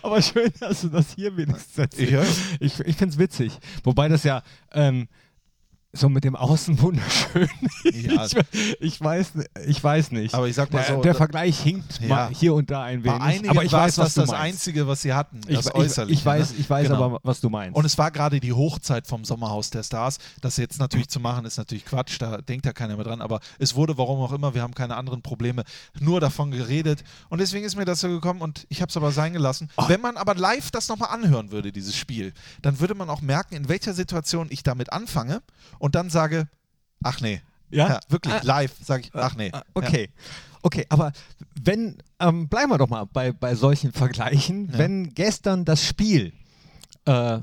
Aber 0.03 0.23
schön, 0.23 0.53
dass 0.61 0.83
du 0.83 0.89
das 0.89 1.07
hier 1.15 1.37
wenigstens 1.37 1.79
erzählst. 1.79 2.41
Ich, 2.61 2.79
ich 2.81 2.97
finde 2.97 3.15
es 3.15 3.19
witzig. 3.19 3.59
Wobei 3.85 4.09
das 4.09 4.25
ja 4.25 4.43
ähm, 4.73 5.09
so 5.97 6.09
mit 6.09 6.25
dem 6.25 6.37
Außen 6.37 6.81
wunderschön 6.83 7.49
Ja. 7.85 8.27
ich, 8.27 8.37
ich, 8.81 9.01
weiß, 9.01 9.33
ich 9.67 9.83
weiß 9.83 10.13
nicht. 10.13 10.35
Aber 10.35 10.49
ich 10.49 10.55
sag 10.55 10.73
mal 10.73 10.83
der, 10.85 10.97
so, 10.97 11.03
der 11.03 11.15
Vergleich 11.15 11.59
hinkt 11.61 12.01
Ja. 12.01 12.09
mal 12.09 12.29
hier 12.33 12.55
und 12.55 12.71
da 12.71 12.83
ein 12.83 13.05
wenig. 13.05 13.19
Bei 13.19 13.25
einigen 13.25 13.49
aber 13.51 13.65
ich 13.65 13.73
weiß, 13.73 13.93
es 13.93 13.99
was 13.99 14.15
das, 14.15 14.31
meinst. 14.31 14.43
Einzige, 14.43 14.87
was 14.87 15.03
sie 15.03 15.13
hatten, 15.15 15.41
Ich, 15.49 15.57
das 15.57 15.67
ich, 15.67 15.75
Äußerliche. 15.75 16.19
ich 16.21 16.25
weiß, 16.27 16.51
ne? 16.53 16.57
ich 16.59 16.71
weiß 16.71 16.89
Genau. 16.89 17.03
aber, 17.05 17.21
was 17.23 17.41
du 17.41 17.49
meinst. 17.51 17.77
Und 17.77 17.85
es 17.85 17.97
war 17.99 18.11
gerade 18.11 18.41
die 18.41 18.53
Hochzeit 18.53 19.07
vom 19.07 19.25
Sommerhaus 19.25 19.71
der 19.71 19.83
Stars. 19.83 20.19
Das 20.41 20.57
jetzt 20.57 20.79
natürlich 20.79 21.09
zu 21.09 21.21
machen, 21.21 21.45
ist 21.45 21.57
natürlich 21.59 21.85
Quatsch, 21.85 22.17
da 22.21 22.39
denkt 22.39 22.67
ja 22.67 22.73
keiner 22.73 22.97
mehr 22.97 23.05
dran. 23.05 23.21
Aber 23.21 23.41
es 23.59 23.75
wurde, 23.75 23.97
warum 23.99 24.21
auch 24.21 24.33
immer, 24.33 24.55
wir 24.55 24.63
haben 24.63 24.75
keine 24.75 24.97
anderen 24.97 25.23
Probleme, 25.23 25.65
nur 25.99 26.21
davon 26.21 26.51
geredet. 26.51 27.03
Und 27.29 27.41
deswegen 27.41 27.65
ist 27.65 27.77
mir 27.77 27.85
das 27.85 28.01
so 28.01 28.09
gekommen 28.09 28.41
und 28.43 28.67
ich 28.69 28.83
habe 28.83 28.91
es 28.91 28.97
aber 28.97 29.13
sein 29.13 29.33
gelassen. 29.33 29.69
Oh. 29.77 29.85
Wenn 29.89 30.01
man 30.01 30.17
aber 30.17 30.35
live 30.35 30.71
das 30.71 30.89
nochmal 30.89 31.11
anhören 31.11 31.51
würde, 31.51 31.73
dieses 31.73 31.97
Spiel, 31.97 32.33
dann 32.63 32.81
würde 32.81 32.95
man 32.95 33.09
auch 33.11 33.23
merken, 33.23 33.55
in 33.55 33.69
welcher 33.69 33.95
Situation 33.95 34.47
ich 34.51 34.63
damit 34.63 34.93
anfange 34.93 35.43
und 35.79 35.86
dann 35.95 36.11
sage, 36.11 36.49
ach 37.03 37.21
nee. 37.21 37.41
Ja? 37.71 38.01
wirklich, 38.09 38.35
Ah. 38.35 38.41
live 38.43 38.73
sage 38.83 39.03
ich, 39.05 39.15
ach 39.15 39.37
nee. 39.37 39.51
Ah, 39.53 39.63
Okay. 39.75 40.11
Okay, 40.63 40.85
aber 40.89 41.13
wenn, 41.63 41.99
ähm, 42.19 42.49
bleiben 42.49 42.71
wir 42.73 42.79
doch 42.79 42.89
mal 42.89 43.05
bei, 43.05 43.31
bei 43.33 43.55
solchen 43.55 43.93
Vergleichen, 43.93 44.69
Ja. 44.73 44.79
wenn 44.79 45.15
gestern 45.15 45.65
das 45.65 45.85
Spiel 45.87 46.33
äh, 47.05 47.39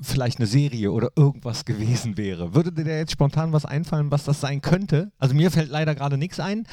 vielleicht 0.00 0.38
eine 0.38 0.46
Serie 0.46 0.90
oder 0.90 1.10
irgendwas 1.16 1.64
gewesen 1.66 2.16
wäre, 2.16 2.54
würde 2.54 2.72
dir 2.72 2.84
da 2.84 2.92
jetzt 2.92 3.12
spontan 3.12 3.52
was 3.52 3.66
einfallen, 3.66 4.10
was 4.10 4.24
das 4.24 4.40
sein 4.40 4.62
könnte? 4.62 5.12
Also 5.18 5.34
mir 5.34 5.50
fällt 5.50 5.68
leider 5.70 5.94
gerade 5.94 6.16
nichts 6.16 6.40
ein. 6.40 6.66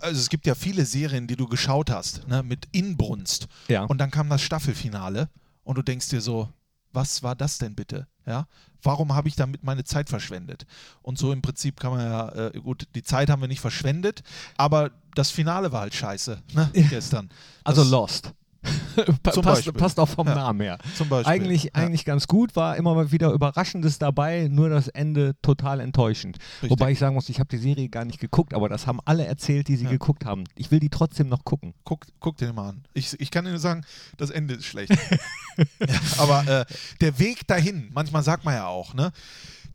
also 0.00 0.18
es 0.18 0.28
gibt 0.30 0.46
ja 0.46 0.54
viele 0.54 0.84
Serien, 0.86 1.26
die 1.26 1.36
du 1.36 1.46
geschaut 1.46 1.90
hast, 1.90 2.26
ne, 2.28 2.42
mit 2.42 2.66
Inbrunst. 2.72 3.48
Ja. 3.68 3.84
Und 3.84 3.98
dann 3.98 4.10
kam 4.10 4.28
das 4.30 4.40
Staffelfinale 4.42 5.28
und 5.64 5.76
du 5.76 5.82
denkst 5.82 6.08
dir 6.08 6.20
so, 6.22 6.48
was 6.92 7.22
war 7.22 7.34
das 7.36 7.58
denn 7.58 7.74
bitte? 7.74 8.06
Ja? 8.28 8.46
Warum 8.82 9.14
habe 9.14 9.26
ich 9.28 9.34
damit 9.36 9.64
meine 9.64 9.82
Zeit 9.84 10.08
verschwendet? 10.08 10.66
Und 11.02 11.18
so 11.18 11.32
im 11.32 11.42
Prinzip 11.42 11.80
kann 11.80 11.92
man 11.92 12.00
ja, 12.00 12.28
äh, 12.48 12.60
gut, 12.60 12.86
die 12.94 13.02
Zeit 13.02 13.30
haben 13.30 13.40
wir 13.40 13.48
nicht 13.48 13.60
verschwendet, 13.60 14.22
aber 14.56 14.90
das 15.14 15.30
Finale 15.30 15.72
war 15.72 15.80
halt 15.80 15.94
scheiße, 15.94 16.42
ne? 16.54 16.70
gestern. 16.74 17.30
Also 17.64 17.82
Das- 17.82 17.90
Lost. 17.90 18.32
Passt, 19.22 19.72
passt 19.74 20.00
auch 20.00 20.08
vom 20.08 20.26
Ja. 20.26 20.34
Namen 20.34 20.60
her. 20.62 20.78
Zum 20.96 21.08
Beispiel. 21.08 21.32
Eigentlich, 21.32 21.64
Ja. 21.64 21.70
eigentlich 21.74 22.04
ganz 22.04 22.26
gut, 22.26 22.56
war 22.56 22.76
immer 22.76 22.94
mal 22.94 23.12
wieder 23.12 23.30
Überraschendes 23.30 23.98
dabei, 23.98 24.48
nur 24.50 24.68
das 24.68 24.88
Ende 24.88 25.36
total 25.40 25.78
enttäuschend. 25.80 26.38
Richtig. 26.54 26.70
Wobei 26.70 26.90
ich 26.90 26.98
sagen 26.98 27.14
muss, 27.14 27.28
ich 27.28 27.38
habe 27.38 27.48
die 27.48 27.58
Serie 27.58 27.88
gar 27.88 28.04
nicht 28.04 28.18
geguckt, 28.18 28.54
aber 28.54 28.68
das 28.68 28.86
haben 28.88 28.98
alle 29.04 29.24
erzählt, 29.24 29.68
die 29.68 29.76
sie 29.76 29.84
Ja. 29.84 29.90
geguckt 29.90 30.24
haben. 30.24 30.44
Ich 30.56 30.70
will 30.72 30.80
die 30.80 30.88
trotzdem 30.90 31.28
noch 31.28 31.44
gucken. 31.44 31.74
Guck, 31.84 32.06
guck 32.18 32.36
dir 32.38 32.46
den 32.46 32.56
mal 32.56 32.70
an. 32.70 32.82
Ich, 32.94 33.18
ich 33.20 33.30
kann 33.30 33.44
dir 33.44 33.50
nur 33.52 33.60
sagen, 33.60 33.84
das 34.16 34.30
Ende 34.30 34.54
ist 34.54 34.64
schlecht. 34.64 34.92
aber 36.18 36.46
äh, 36.46 36.64
der 37.00 37.18
Weg 37.18 37.46
dahin, 37.46 37.90
manchmal 37.92 38.22
sagt 38.22 38.44
man 38.44 38.54
ja 38.54 38.66
auch, 38.66 38.94
ne? 38.94 39.12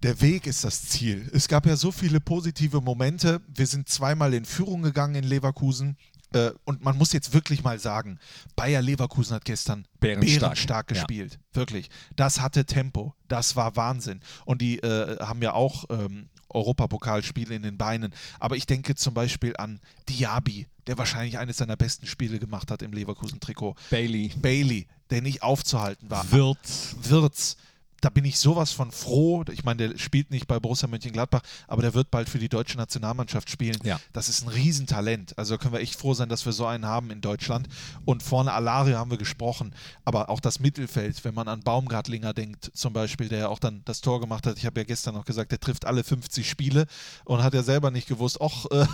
Der 0.01 0.19
Weg 0.19 0.47
ist 0.47 0.65
das 0.65 0.81
Ziel. 0.89 1.29
Es 1.33 1.47
gab 1.47 1.65
ja 1.65 1.77
so 1.77 1.89
viele 1.91 2.19
positive 2.19 2.81
Momente. 2.81 3.39
Wir 3.47 3.67
sind 3.67 3.87
zweimal 3.87 4.33
in 4.33 4.43
Führung 4.43 4.81
gegangen 4.81 5.15
in 5.15 5.23
Leverkusen. 5.23 5.95
Äh, 6.33 6.51
und 6.65 6.83
man 6.83 6.97
muss 6.97 7.13
jetzt 7.13 7.33
wirklich 7.33 7.63
mal 7.63 7.79
sagen, 7.79 8.19
Bayer 8.55 8.81
Leverkusen 8.81 9.35
hat 9.35 9.45
gestern 9.45 9.87
Bärenstark. 9.99 10.41
bärenstark 10.41 10.91
Ja. 10.91 10.93
gespielt. 10.95 11.39
Wirklich. 11.53 11.89
Das 12.15 12.41
hatte 12.41 12.65
Tempo. 12.65 13.13
Das 13.27 13.55
war 13.55 13.75
Wahnsinn. 13.75 14.19
Und 14.45 14.61
die 14.61 14.79
äh, 14.79 15.17
haben 15.19 15.41
ja 15.41 15.53
auch 15.53 15.85
ähm, 15.89 16.29
Europapokalspiele 16.49 17.55
in 17.55 17.63
den 17.63 17.77
Beinen. 17.77 18.13
Aber 18.39 18.55
ich 18.55 18.65
denke 18.65 18.95
zum 18.95 19.13
Beispiel 19.13 19.55
an 19.57 19.79
Diaby, 20.09 20.67
der 20.87 20.97
wahrscheinlich 20.97 21.37
eines 21.37 21.57
seiner 21.57 21.75
besten 21.77 22.07
Spiele 22.07 22.39
gemacht 22.39 22.71
hat 22.71 22.81
im 22.81 22.93
Leverkusen-Trikot. 22.93 23.75
Bailey. 23.89 24.31
Bailey, 24.37 24.87
der 25.09 25.21
nicht 25.21 25.43
aufzuhalten 25.43 26.09
war. 26.09 26.29
Wirtz. 26.31 26.95
Wirtz. 27.01 27.57
Da 28.03 28.09
bin 28.09 28.25
ich 28.25 28.37
sowas 28.37 28.73
von 28.73 28.91
froh. 28.91 29.45
Ich 29.53 29.63
meine, 29.63 29.87
der 29.87 29.97
spielt 29.97 30.29
nicht 30.29 30.45
bei 30.45 30.59
Borussia 30.59 30.89
Mönchengladbach, 30.89 31.41
aber 31.69 31.81
der 31.81 31.93
wird 31.93 32.11
bald 32.11 32.27
für 32.27 32.37
die 32.37 32.49
deutsche 32.49 32.75
Nationalmannschaft 32.75 33.49
spielen. 33.49 33.77
Ja. 33.83 33.97
Das 34.11 34.27
ist 34.27 34.43
ein 34.45 34.49
Riesentalent. 34.49 35.37
Also 35.37 35.57
können 35.57 35.73
wir 35.73 35.79
echt 35.79 35.95
froh 35.95 36.13
sein, 36.13 36.27
dass 36.27 36.45
wir 36.45 36.51
so 36.51 36.65
einen 36.65 36.85
haben 36.85 37.11
in 37.11 37.21
Deutschland. 37.21 37.69
Und 38.03 38.21
vorne 38.21 38.51
Alario 38.51 38.97
haben 38.97 39.09
wir 39.09 39.17
gesprochen. 39.17 39.73
Aber 40.03 40.29
auch 40.29 40.41
das 40.41 40.59
Mittelfeld, 40.59 41.23
wenn 41.23 41.33
man 41.33 41.47
an 41.47 41.61
Baumgartlinger 41.61 42.33
denkt, 42.33 42.71
zum 42.73 42.91
Beispiel, 42.91 43.29
der 43.29 43.39
ja 43.39 43.47
auch 43.47 43.59
dann 43.59 43.83
das 43.85 44.01
Tor 44.01 44.19
gemacht 44.19 44.45
hat. 44.47 44.57
Ich 44.57 44.65
habe 44.65 44.81
ja 44.81 44.83
gestern 44.83 45.15
noch 45.15 45.23
gesagt, 45.23 45.53
der 45.53 45.61
trifft 45.61 45.85
alle 45.85 46.03
50 46.03 46.49
Spiele 46.49 46.87
und 47.23 47.41
hat 47.41 47.53
ja 47.53 47.63
selber 47.63 47.89
nicht 47.89 48.09
gewusst, 48.09 48.39
ach, 48.41 48.65
äh, 48.65 48.85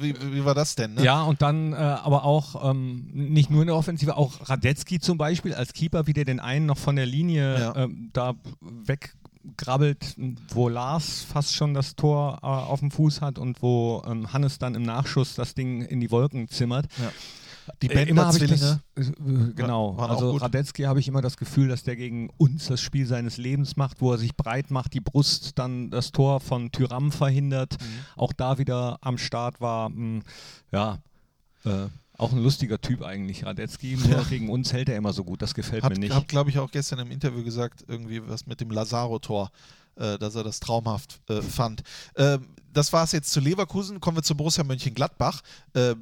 wie, 0.00 0.14
wie, 0.20 0.34
wie 0.34 0.44
war 0.44 0.54
das 0.54 0.74
denn? 0.74 0.94
Ne? 0.94 1.02
Ja, 1.04 1.22
und 1.22 1.40
dann 1.40 1.72
äh, 1.72 1.76
aber 1.76 2.24
auch 2.24 2.70
ähm, 2.70 3.08
nicht 3.14 3.48
nur 3.50 3.62
in 3.62 3.68
der 3.68 3.76
Offensive, 3.76 4.18
auch 4.18 4.50
Radetzky 4.50 5.00
zum 5.00 5.16
Beispiel 5.16 5.54
als 5.54 5.72
Keeper, 5.72 6.06
wie 6.06 6.12
der 6.12 6.26
den 6.26 6.40
einen 6.40 6.66
noch 6.66 6.76
von 6.78 6.96
der 6.96 7.06
Linie 7.06 7.58
Ja. 7.58 7.76
ähm, 7.76 8.10
da 8.12 8.33
weggrabbelt, 8.60 10.16
wo 10.48 10.68
Lars 10.68 11.22
fast 11.22 11.54
schon 11.54 11.74
das 11.74 11.96
Tor 11.96 12.38
äh, 12.42 12.46
auf 12.46 12.80
dem 12.80 12.90
Fuß 12.90 13.20
hat 13.20 13.38
und 13.38 13.62
wo 13.62 14.02
ähm, 14.06 14.32
Hannes 14.32 14.58
dann 14.58 14.74
im 14.74 14.82
Nachschuss 14.82 15.34
das 15.34 15.54
Ding 15.54 15.82
in 15.82 16.00
die 16.00 16.10
Wolken 16.10 16.48
zimmert. 16.48 16.86
Die 17.82 17.88
Äh, 17.88 18.08
immer 18.08 18.26
habe 18.26 18.44
ich 18.44 18.50
das, 18.50 18.80
äh, 18.96 19.04
genau. 19.54 19.96
waren 19.96 20.10
auch 20.10 20.14
also. 20.14 20.36
Radetzky 20.36 20.82
habe 20.82 21.00
ich 21.00 21.08
immer 21.08 21.22
das 21.22 21.36
Gefühl, 21.36 21.68
dass 21.68 21.82
der 21.82 21.96
gegen 21.96 22.30
uns 22.36 22.66
das 22.66 22.80
Spiel 22.80 23.06
seines 23.06 23.36
Lebens 23.36 23.76
macht, 23.76 24.00
wo 24.00 24.12
er 24.12 24.18
sich 24.18 24.36
breit 24.36 24.70
macht, 24.70 24.92
die 24.92 25.00
Brust 25.00 25.58
dann 25.58 25.90
das 25.90 26.12
Tor 26.12 26.40
von 26.40 26.72
Tyram 26.72 27.12
verhindert. 27.12 27.76
Mhm. 27.80 27.86
Auch 28.16 28.32
da 28.32 28.58
wieder 28.58 28.98
am 29.00 29.18
Start 29.18 29.60
war, 29.60 29.88
mh, 29.88 30.22
ja, 30.72 30.98
äh, 31.64 31.86
auch 32.24 32.32
ein 32.32 32.42
lustiger 32.42 32.80
Typ 32.80 33.02
eigentlich, 33.02 33.44
Radetzky. 33.46 33.96
Nur 33.96 34.08
Ja. 34.08 34.22
gegen 34.22 34.48
uns 34.50 34.72
hält 34.72 34.88
er 34.88 34.96
immer 34.96 35.12
so 35.12 35.24
gut, 35.24 35.42
das 35.42 35.54
gefällt 35.54 35.82
Hat, 35.84 35.92
mir 35.92 35.98
nicht. 35.98 36.14
hab, 36.14 36.26
glaube 36.28 36.50
ich, 36.50 36.58
auch 36.58 36.70
gestern 36.70 36.98
im 36.98 37.10
Interview 37.10 37.44
gesagt, 37.44 37.84
irgendwie 37.88 38.26
was 38.28 38.46
mit 38.46 38.60
dem 38.60 38.70
Lazaro-Tor, 38.70 39.50
äh, 39.96 40.18
dass 40.18 40.34
er 40.34 40.42
das 40.44 40.60
traumhaft 40.60 41.20
äh, 41.28 41.40
fand. 41.42 41.82
Ähm, 42.16 42.48
das 42.72 42.92
war 42.92 43.04
es 43.04 43.12
jetzt 43.12 43.30
zu 43.32 43.38
Leverkusen. 43.40 44.00
Kommen 44.00 44.16
wir 44.18 44.22
zu 44.22 44.36
Borussia 44.36 44.64
Mönchengladbach. 44.64 45.42
Äh, 45.74 45.94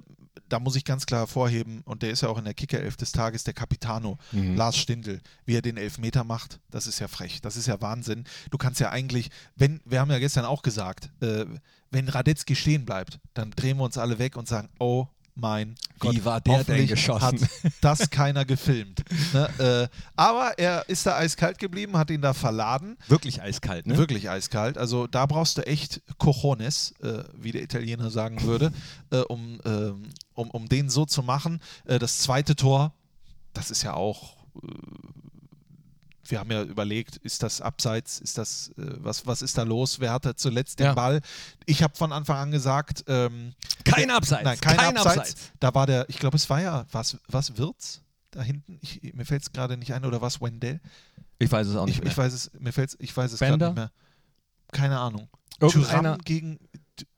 da 0.49 0.59
muss 0.61 0.77
ich 0.77 0.85
ganz 0.85 1.05
klar 1.07 1.21
hervorheben, 1.21 1.83
und 1.85 2.03
der 2.03 2.11
ist 2.11 2.23
ja 2.23 2.29
auch 2.29 2.39
in 2.39 2.45
der 2.45 2.55
Kicker-Elf 2.55 2.97
des 2.97 3.13
Tages, 3.13 3.45
der 3.45 3.53
Capitano, 3.55 4.19
Mhm. 4.33 4.57
Lars 4.57 4.77
Stindl, 4.77 5.21
wie 5.47 5.55
er 5.57 5.63
den 5.63 5.77
Elfmeter 5.77 6.25
macht, 6.25 6.61
das 6.71 6.87
ist 6.87 6.99
ja 7.01 7.09
frech, 7.09 7.41
das 7.43 7.57
ist 7.57 7.67
ja 7.67 7.81
Wahnsinn. 7.81 8.25
Du 8.51 8.59
kannst 8.59 8.81
ja 8.81 8.91
eigentlich, 8.91 9.31
wenn, 9.57 9.81
wir 9.85 10.01
haben 10.01 10.11
ja 10.11 10.19
gestern 10.19 10.45
auch 10.45 10.63
gesagt, 10.63 11.11
äh, 11.21 11.45
wenn 11.91 12.09
Radetzky 12.09 12.55
stehen 12.55 12.85
bleibt, 12.87 13.19
dann 13.35 13.51
drehen 13.53 13.77
wir 13.79 13.85
uns 13.85 13.97
alle 13.99 14.19
weg 14.19 14.37
und 14.37 14.47
sagen, 14.49 14.69
oh 14.79 15.07
mein 15.35 15.75
Gott, 15.99 16.15
Wie 16.15 16.25
war 16.25 16.41
der 16.41 16.65
denn 16.65 16.87
geschossen? 16.87 17.41
Hat 17.41 17.73
das 17.81 18.11
keiner 18.11 18.45
gefilmt. 18.45 19.03
Ne? 19.33 19.49
Äh, 19.59 19.89
aber 20.17 20.59
er 20.59 20.89
ist 20.89 21.07
da 21.07 21.17
eiskalt 21.17 21.59
geblieben, 21.59 21.97
hat 21.97 22.11
ihn 22.11 22.23
da 22.23 22.33
verladen. 22.33 22.97
Wirklich 23.07 23.43
eiskalt, 23.43 23.87
ne? 23.87 23.97
Wirklich 23.97 24.29
eiskalt. 24.29 24.79
Also 24.79 25.07
da 25.07 25.27
brauchst 25.27 25.59
du 25.59 25.67
echt 25.67 26.01
Cojones, 26.19 26.95
äh, 27.03 27.23
wie 27.39 27.53
der 27.53 27.63
Italiener 27.63 28.11
sagen 28.11 28.43
würde, 28.43 28.73
äh, 29.11 29.19
um, 29.19 29.61
ähm, 29.65 30.05
um, 30.35 30.51
um 30.51 30.69
den 30.69 30.89
so 30.91 31.05
zu 31.05 31.23
machen. 31.23 31.61
Äh, 31.85 31.99
das 31.99 32.19
zweite 32.19 32.57
Tor, 32.57 32.93
das 33.53 33.71
ist 33.71 33.83
ja 33.83 33.95
auch. 33.95 34.37
Wir 36.33 36.41
haben 36.41 36.51
ja 36.51 36.63
überlegt, 36.63 37.19
ist 37.19 37.43
das 37.43 37.61
abseits, 37.61 38.19
ist 38.19 38.39
das, 38.39 38.71
äh, 38.79 38.85
was, 39.01 39.27
was 39.27 39.43
ist 39.43 39.59
da 39.59 39.65
los, 39.65 40.01
wer 40.01 40.13
hatte 40.15 40.35
zuletzt 40.35 40.79
den 40.79 40.87
Ja. 40.87 40.95
Ball? 40.95 41.21
Ich 41.67 41.83
habe 41.83 41.95
von 41.95 42.11
Anfang 42.11 42.39
an 42.39 42.51
gesagt, 42.51 43.05
ähm, 43.07 43.53
Kein 43.85 44.11
Abseits. 44.11 44.43
Nein, 44.43 44.59
kein, 44.59 44.97
Abseits. 44.97 45.35
Da 45.61 45.75
war 45.75 45.87
der, 45.87 46.09
ich 46.09 46.19
glaube, 46.19 46.39
es 46.39 46.49
war 46.49 46.63
ja, 46.63 46.87
was, 46.91 47.19
was 47.29 47.59
Wirtz 47.59 48.01
da 48.31 48.41
hinten? 48.43 48.79
Ich, 48.81 49.13
mir 49.13 49.27
fällt 49.27 49.43
es 49.43 49.53
gerade 49.53 49.77
nicht 49.77 49.93
ein, 49.93 50.07
oder 50.07 50.23
was 50.23 50.41
Wendell? 50.41 50.81
Ich 51.39 51.53
weiß 51.53 51.67
es 51.67 51.77
auch 51.77 51.85
nicht 51.85 51.97
Ich, 51.97 52.03
mehr. 52.03 52.11
ich 52.11 52.17
weiß 52.17 52.33
es, 52.33 52.51
mir 52.59 52.73
fällt's, 52.73 52.97
ich 52.99 53.15
weiß 53.15 53.31
es 53.35 53.39
gerade 53.39 53.67
nicht 53.67 53.77
mehr. 53.77 53.91
Keine 54.73 54.99
Ahnung. 55.01 55.29
Tyram 55.61 56.17
gegen 56.25 56.59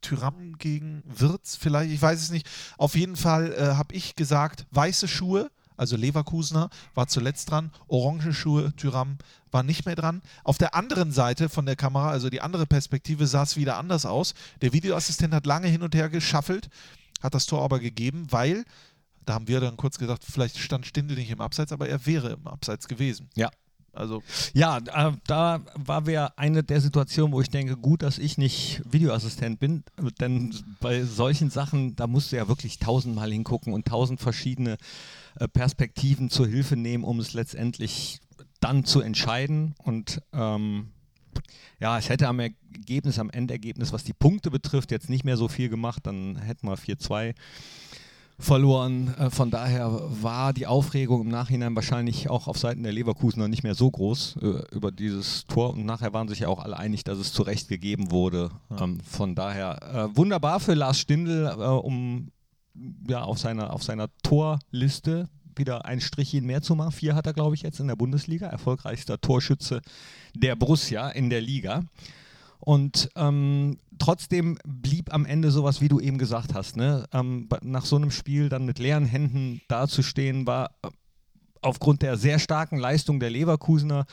Tyram 0.01 0.59
gegen 0.59 1.05
Wirtz 1.07 1.55
vielleicht, 1.55 1.93
ich 1.93 2.03
weiß 2.03 2.21
es 2.21 2.31
nicht. 2.31 2.49
Auf 2.79 2.97
jeden 2.97 3.15
Fall 3.15 3.53
äh, 3.53 3.77
habe 3.77 3.95
ich 3.95 4.17
gesagt, 4.17 4.67
weiße 4.73 5.07
Schuhe, 5.07 5.53
also 5.77 5.97
Leverkusener 5.97 6.71
war 6.95 7.07
zuletzt 7.09 7.51
dran, 7.51 7.71
orange 7.89 8.33
Schuhe, 8.33 8.73
Tyram 8.77 9.19
war 9.51 9.63
nicht 9.63 9.87
mehr 9.87 9.97
dran. 9.97 10.23
Auf 10.43 10.59
der 10.59 10.75
anderen 10.75 11.13
Seite 11.13 11.49
von 11.49 11.67
der 11.67 11.77
Kamera, 11.77 12.11
also 12.11 12.31
die 12.31 12.41
andere 12.41 12.67
Perspektive, 12.67 13.27
sah 13.27 13.43
es 13.43 13.57
wieder 13.57 13.77
anders 13.77 14.07
aus. 14.07 14.35
Der 14.63 14.73
Videoassistent 14.73 15.35
hat 15.35 15.47
lange 15.47 15.69
hin 15.69 15.83
und 15.83 15.95
her 15.95 16.09
geschaffelt, 16.09 16.69
hat 17.23 17.35
das 17.35 17.47
Tor 17.47 17.63
aber 17.63 17.79
gegeben, 17.81 18.27
weil, 18.31 18.65
da 19.25 19.35
haben 19.35 19.49
wir 19.49 19.61
dann 19.61 19.77
kurz 19.77 19.99
gedacht, 19.99 20.23
vielleicht 20.25 20.59
stand 20.59 20.87
Stindl 20.87 21.15
nicht 21.15 21.31
im 21.31 21.41
Abseits, 21.41 21.73
aber 21.73 21.89
er 21.89 22.05
wäre 22.07 22.33
im 22.33 22.47
Abseits 22.47 22.89
gewesen. 22.89 23.31
Ja. 23.35 23.51
Also 23.95 24.23
Ja, 24.53 24.79
äh, 24.79 25.13
da 25.27 25.61
war 25.75 26.07
wir 26.07 26.39
eine 26.39 26.63
der 26.63 26.81
Situationen, 26.81 27.33
wo 27.33 27.41
ich 27.41 27.51
denke, 27.51 27.77
gut, 27.77 28.03
dass 28.03 28.19
ich 28.19 28.39
nicht 28.39 28.83
Videoassistent 28.91 29.61
bin, 29.61 29.85
denn 30.21 30.55
bei 30.81 31.05
solchen 31.05 31.51
Sachen, 31.51 31.97
da 31.97 32.07
musst 32.07 32.33
du 32.33 32.37
ja 32.37 32.49
wirklich 32.49 32.79
tausendmal 32.79 33.31
hingucken 33.31 33.73
und 33.73 33.87
tausend 33.87 34.21
verschiedene 34.21 34.77
äh, 35.39 35.49
Perspektiven 35.49 36.31
zur 36.31 36.47
Hilfe 36.47 36.77
nehmen, 36.77 37.05
um 37.05 37.21
es 37.21 37.33
letztendlich 37.33 38.21
dann 38.61 38.85
zu 38.85 39.01
entscheiden. 39.01 39.75
Und 39.79 40.23
ähm, 40.33 40.91
ja, 41.81 41.99
es 41.99 42.09
hätte 42.09 42.29
am 42.29 42.41
Ergebnis, 42.41 43.19
am 43.19 43.31
Endergebnis, 43.31 43.93
was 43.93 44.05
die 44.05 44.13
Punkte 44.13 44.51
betrifft, 44.51 44.91
jetzt 44.91 45.11
nicht 45.11 45.25
mehr 45.25 45.37
so 45.37 45.49
viel 45.49 45.69
gemacht, 45.69 46.07
dann 46.07 46.37
hätten 46.37 46.67
wir 46.67 46.77
4-2 46.77 47.35
verloren. 48.39 49.15
Äh, 49.19 49.31
Von 49.31 49.51
daher 49.51 49.91
war 50.23 50.53
die 50.53 50.67
Aufregung 50.67 51.23
im 51.23 51.29
Nachhinein 51.29 51.75
wahrscheinlich 51.75 52.31
auch 52.31 52.49
auf 52.49 52.59
Seiten 52.59 52.83
der 52.83 52.93
Leverkusener 52.93 53.49
nicht 53.49 53.63
mehr 53.63 53.75
so 53.75 53.91
groß 53.91 54.37
äh, 54.43 54.75
über 54.75 54.91
dieses 54.91 55.47
Tor. 55.47 55.75
Und 55.75 55.85
nachher 55.87 56.13
waren 56.13 56.29
sich 56.29 56.41
ja 56.41 56.49
auch 56.49 56.59
alle 56.59 56.77
einig, 56.77 57.05
dass 57.05 57.19
es 57.19 57.33
zu 57.33 57.43
Recht 57.43 57.69
gegeben 57.69 58.11
wurde. 58.11 58.51
Ähm, 58.79 59.01
von 59.01 59.35
daher 59.35 60.11
äh, 60.13 60.17
wunderbar 60.17 60.61
für 60.61 60.75
Lars 60.75 60.99
Stindl, 60.99 61.47
um 61.83 62.31
ja, 63.09 63.23
auf, 63.23 63.39
seiner, 63.39 63.73
auf 63.73 63.83
seiner 63.83 64.09
Torliste 64.23 65.29
wieder 65.57 65.85
ein 65.85 66.01
Strichchen 66.01 66.45
mehr 66.45 66.63
zu 66.63 66.75
machen. 66.75 66.93
Vier 66.93 67.15
hat 67.15 67.27
er, 67.27 67.33
glaube 67.33 67.55
ich, 67.55 67.63
jetzt 67.63 67.79
in 67.79 67.87
der 67.87 67.97
Bundesliga. 67.97 68.49
Erfolgreichster 68.49 69.21
Torschütze 69.21 69.81
der 70.35 70.57
Borussia 70.57 71.09
in 71.11 71.31
der 71.31 71.41
Liga. 71.41 71.85
Und 72.65 73.11
ähm, 73.15 73.77
trotzdem 73.99 74.57
blieb 74.65 75.13
am 75.13 75.27
Ende 75.27 75.51
sowas, 75.51 75.83
wie 75.83 75.89
du 75.89 76.01
eben 76.01 76.17
gesagt 76.17 76.55
hast. 76.55 76.77
Ne? 76.77 77.07
Ähm, 77.13 77.47
nach 77.63 77.85
so 77.85 77.97
einem 77.97 78.11
Spiel 78.11 78.49
dann 78.49 78.65
mit 78.65 78.79
leeren 78.79 79.05
Händen 79.05 79.61
dazustehen, 79.69 80.47
war 80.47 80.71
äh, 80.83 80.89
aufgrund 81.61 82.01
der 82.01 82.17
sehr 82.17 82.39
starken 82.39 82.79
Leistung 82.79 83.21
der 83.21 83.29
Leverkusener 83.29 84.07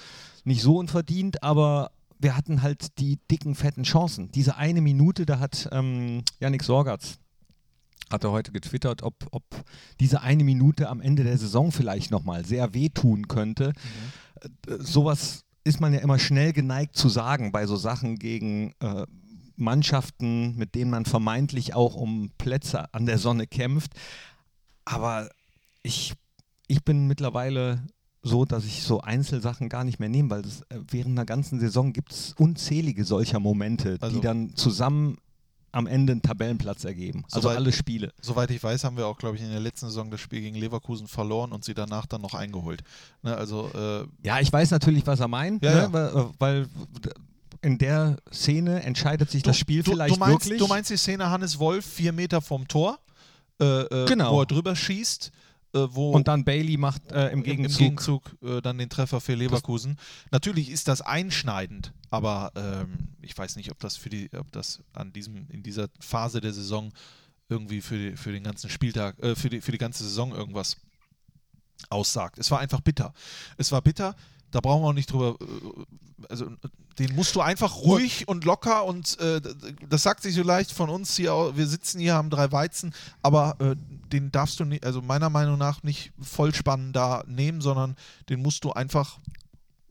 nicht 0.43 0.61
so 0.61 0.77
unverdient, 0.77 1.43
aber 1.43 1.91
wir 2.19 2.35
hatten 2.35 2.61
halt 2.61 2.99
die 2.99 3.19
dicken, 3.31 3.55
fetten 3.55 3.83
Chancen. 3.83 4.31
Diese 4.33 4.57
eine 4.57 4.81
Minute, 4.81 5.25
da 5.25 5.39
hat 5.39 5.69
ähm, 5.71 6.23
Yannick 6.39 6.63
Sorgatz 6.63 7.19
hat 8.11 8.25
er 8.25 8.31
heute 8.31 8.51
getwittert, 8.51 9.03
ob, 9.03 9.15
ob 9.31 9.43
diese 10.01 10.21
eine 10.21 10.43
Minute 10.43 10.89
am 10.89 10.99
Ende 10.99 11.23
der 11.23 11.37
Saison 11.37 11.71
vielleicht 11.71 12.11
nochmal 12.11 12.43
sehr 12.43 12.73
wehtun 12.73 13.29
könnte. 13.29 13.71
Äh, 14.41 14.49
sowas 14.79 15.45
ist 15.63 15.79
man 15.79 15.93
ja 15.93 15.99
immer 15.99 16.19
schnell 16.19 16.53
geneigt 16.53 16.95
zu 16.95 17.09
sagen 17.09 17.51
bei 17.51 17.65
so 17.67 17.75
Sachen 17.75 18.17
gegen 18.17 18.73
äh, 18.79 19.05
Mannschaften, 19.55 20.55
mit 20.57 20.75
denen 20.75 20.91
man 20.91 21.05
vermeintlich 21.05 21.73
auch 21.75 21.95
um 21.95 22.31
Plätze 22.37 22.93
an 22.93 23.05
der 23.05 23.17
Sonne 23.17 23.47
kämpft. 23.47 23.93
Aber 24.85 25.29
ich, 25.83 26.13
ich 26.67 26.83
bin 26.83 27.07
mittlerweile 27.07 27.83
so, 28.23 28.45
dass 28.45 28.65
ich 28.65 28.83
so 28.83 29.01
Einzelsachen 29.01 29.69
gar 29.69 29.83
nicht 29.83 29.99
mehr 29.99 30.09
nehme, 30.09 30.29
weil 30.29 30.41
das, 30.41 30.61
äh, 30.69 30.79
während 30.89 31.17
einer 31.17 31.25
ganzen 31.25 31.59
Saison 31.59 31.93
gibt 31.93 32.11
es 32.11 32.33
unzählige 32.37 33.03
solcher 33.03 33.39
Momente, 33.39 33.97
Also- 33.99 34.15
die 34.15 34.21
dann 34.21 34.55
zusammen 34.55 35.17
am 35.73 35.87
Ende 35.87 36.11
einen 36.11 36.21
Tabellenplatz 36.21 36.83
ergeben. 36.83 37.23
Also 37.31 37.41
Soweit- 37.47 37.57
alle 37.57 37.71
Spiele. 37.71 38.11
Soweit 38.21 38.51
ich 38.51 38.61
weiß, 38.61 38.83
haben 38.83 38.97
wir 38.97 39.07
auch, 39.07 39.17
glaube 39.17 39.37
ich, 39.37 39.41
in 39.41 39.51
der 39.51 39.59
letzten 39.59 39.85
Saison 39.87 40.11
das 40.11 40.19
Spiel 40.19 40.41
gegen 40.41 40.55
Leverkusen 40.57 41.07
verloren 41.07 41.51
und 41.53 41.63
sie 41.63 41.73
danach 41.73 42.05
dann 42.05 42.21
noch 42.21 42.33
eingeholt. 42.33 42.81
Ne, 43.23 43.35
also 43.35 43.69
äh, 43.73 44.05
Ja, 44.27 44.39
ich 44.39 44.51
weiß 44.51 44.71
natürlich, 44.71 45.07
was 45.07 45.19
er 45.21 45.27
meint, 45.29 45.63
Ja, 45.63 45.73
ne? 45.73 45.77
ja. 45.81 45.93
weil, 45.93 46.29
weil 46.39 46.67
in 47.61 47.77
der 47.77 48.17
Szene 48.33 48.83
entscheidet 48.83 49.29
sich 49.29 49.43
das 49.43 49.57
Spiel 49.57 49.83
du, 49.83 49.91
vielleicht 49.91 50.15
du 50.15 50.19
meinst, 50.19 50.45
wirklich. 50.45 50.59
Du 50.59 50.67
meinst 50.67 50.89
die 50.89 50.97
Szene 50.97 51.29
Hannes 51.29 51.59
Wolf, 51.59 51.85
vier 51.85 52.11
Meter 52.11 52.41
vom 52.41 52.67
Tor, 52.67 52.99
äh, 53.61 53.65
äh, 53.65 54.05
Genau. 54.07 54.33
wo 54.35 54.41
er 54.41 54.45
drüber 54.47 54.75
schießt, 54.75 55.27
äh, 55.27 55.31
wo 55.73 56.11
und 56.11 56.27
dann 56.27 56.43
Bailey 56.43 56.77
macht 56.77 57.11
äh, 57.11 57.29
im 57.29 57.43
Gegenzug. 57.43 57.79
im 57.79 57.85
Gegenzug 57.85 58.37
äh, 58.43 58.61
dann 58.61 58.77
den 58.77 58.89
Treffer 58.89 59.21
für 59.21 59.35
Leverkusen. 59.35 59.97
Natürlich 60.31 60.69
ist 60.69 60.87
das 60.87 61.01
einschneidend, 61.01 61.93
aber 62.09 62.51
ähm, 62.55 63.09
ich 63.21 63.37
weiß 63.37 63.55
nicht, 63.55 63.71
ob 63.71 63.79
das 63.79 63.95
für 63.95 64.09
die, 64.09 64.29
ob 64.35 64.51
das 64.51 64.81
an 64.93 65.13
diesem, 65.13 65.47
in 65.49 65.63
dieser 65.63 65.87
Phase 65.99 66.41
der 66.41 66.53
Saison 66.53 66.91
irgendwie 67.49 67.81
für, 67.81 67.97
die, 67.97 68.17
für 68.17 68.31
den 68.31 68.43
ganzen 68.43 68.69
Spieltag, 68.69 69.17
äh, 69.23 69.35
für, 69.35 69.49
die, 69.49 69.61
für 69.61 69.71
die 69.71 69.77
ganze 69.77 70.03
Saison 70.03 70.33
irgendwas 70.33 70.77
aussagt. 71.89 72.37
Es 72.37 72.51
war 72.51 72.59
einfach 72.59 72.81
bitter. 72.81 73.13
Es 73.57 73.71
war 73.71 73.81
bitter, 73.81 74.15
da 74.51 74.59
brauchen 74.59 74.83
wir 74.83 74.89
auch 74.89 74.93
nicht 74.93 75.11
drüber. 75.11 75.37
äh, 75.41 76.25
Also, 76.29 76.47
den 76.99 77.15
musst 77.15 77.35
du 77.35 77.41
einfach 77.41 77.77
ruhig 77.77 78.27
und 78.27 78.43
locker 78.43 78.83
und 78.85 79.17
äh, 79.19 79.41
das 79.89 80.03
sagt 80.03 80.21
sich 80.21 80.35
so 80.35 80.43
leicht 80.43 80.71
von 80.71 80.89
uns 80.89 81.15
hier. 81.15 81.53
Wir 81.55 81.65
sitzen 81.65 81.99
hier, 81.99 82.13
haben 82.13 82.29
drei 82.29 82.51
Weizen, 82.51 82.93
aber 83.23 83.55
äh, 83.59 83.75
den 84.11 84.31
darfst 84.31 84.59
du 84.59 84.65
nicht, 84.65 84.85
also 84.85 85.01
meiner 85.01 85.29
Meinung 85.29 85.57
nach 85.57 85.83
nicht 85.83 86.11
vollspannen 86.21 86.91
da 86.93 87.23
nehmen, 87.27 87.61
sondern 87.61 87.95
den 88.29 88.41
musst 88.41 88.63
du 88.65 88.71
einfach 88.73 89.19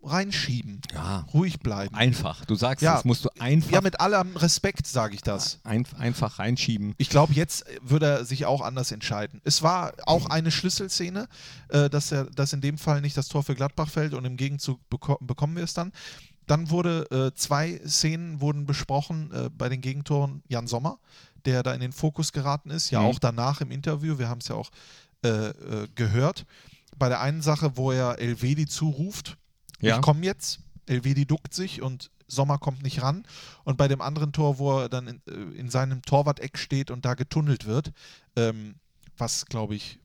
reinschieben. 0.02 0.80
ja, 0.94 1.26
Ruhig 1.34 1.60
bleiben. 1.60 1.94
einfach. 1.94 2.44
Du 2.46 2.54
sagst, 2.54 2.82
Ja. 2.82 2.94
das 2.94 3.04
musst 3.04 3.24
du 3.24 3.28
einfach, 3.38 3.70
Ja, 3.72 3.80
mit 3.80 4.00
allem 4.00 4.36
Respekt 4.36 4.86
sage 4.86 5.14
ich 5.14 5.22
das. 5.22 5.60
ein, 5.64 5.86
einfach 5.98 6.38
reinschieben. 6.38 6.94
Ich 6.98 7.10
glaube, 7.10 7.32
jetzt 7.34 7.64
würde 7.82 8.06
er 8.06 8.24
sich 8.24 8.46
auch 8.46 8.60
anders 8.62 8.92
entscheiden. 8.92 9.40
Es 9.44 9.62
war 9.62 9.92
auch 10.06 10.26
eine 10.26 10.50
Schlüsselszene, 10.50 11.28
äh, 11.68 11.90
dass, 11.90 12.12
er, 12.12 12.24
dass 12.24 12.52
in 12.52 12.60
dem 12.60 12.78
Fall 12.78 13.00
nicht 13.00 13.16
das 13.16 13.28
Tor 13.28 13.42
für 13.42 13.54
Gladbach 13.54 13.88
fällt 13.90 14.14
und 14.14 14.24
im 14.24 14.36
Gegenzug 14.36 14.80
beko 14.88 15.18
bekommen 15.20 15.56
wir 15.56 15.64
es 15.64 15.74
dann. 15.74 15.92
Dann 16.46 16.70
wurde 16.70 17.06
äh, 17.10 17.34
zwei 17.36 17.80
Szenen 17.86 18.40
wurden 18.40 18.66
besprochen 18.66 19.30
äh, 19.32 19.50
bei 19.56 19.68
den 19.68 19.80
Gegentoren 19.80 20.42
Jan 20.48 20.66
Sommer, 20.66 20.98
der 21.44 21.62
da 21.62 21.72
in 21.74 21.80
den 21.80 21.92
Fokus 21.92 22.32
geraten 22.32 22.70
ist, 22.70 22.90
ja 22.90 23.00
Mhm. 23.00 23.06
auch 23.06 23.18
danach 23.18 23.60
im 23.60 23.70
Interview, 23.70 24.18
wir 24.18 24.28
haben 24.28 24.40
es 24.40 24.48
ja 24.48 24.56
auch 24.56 24.70
äh, 25.24 25.28
äh, 25.28 25.88
gehört. 25.94 26.46
Bei 26.96 27.08
der 27.08 27.20
einen 27.20 27.40
Sache, 27.42 27.76
wo 27.76 27.92
er 27.92 28.18
Elvedi 28.18 28.66
zuruft, 28.66 29.36
Ja. 29.80 29.96
ich 29.96 30.02
komme 30.02 30.24
jetzt, 30.24 30.60
Elvedi 30.86 31.26
duckt 31.26 31.54
sich 31.54 31.82
und 31.82 32.10
Sommer 32.26 32.58
kommt 32.58 32.82
nicht 32.82 33.02
ran. 33.02 33.24
Und 33.64 33.76
bei 33.76 33.88
dem 33.88 34.00
anderen 34.00 34.32
Tor, 34.32 34.58
wo 34.58 34.80
er 34.80 34.88
dann 34.88 35.06
in, 35.08 35.22
äh, 35.28 35.58
in 35.58 35.68
seinem 35.68 36.02
Torwart-Eck 36.02 36.58
steht 36.58 36.90
und 36.90 37.04
da 37.04 37.14
getunnelt 37.14 37.66
wird, 37.66 37.92
ähm, 38.36 38.76
was 39.16 39.46
glaube 39.46 39.74
ich 39.74 39.98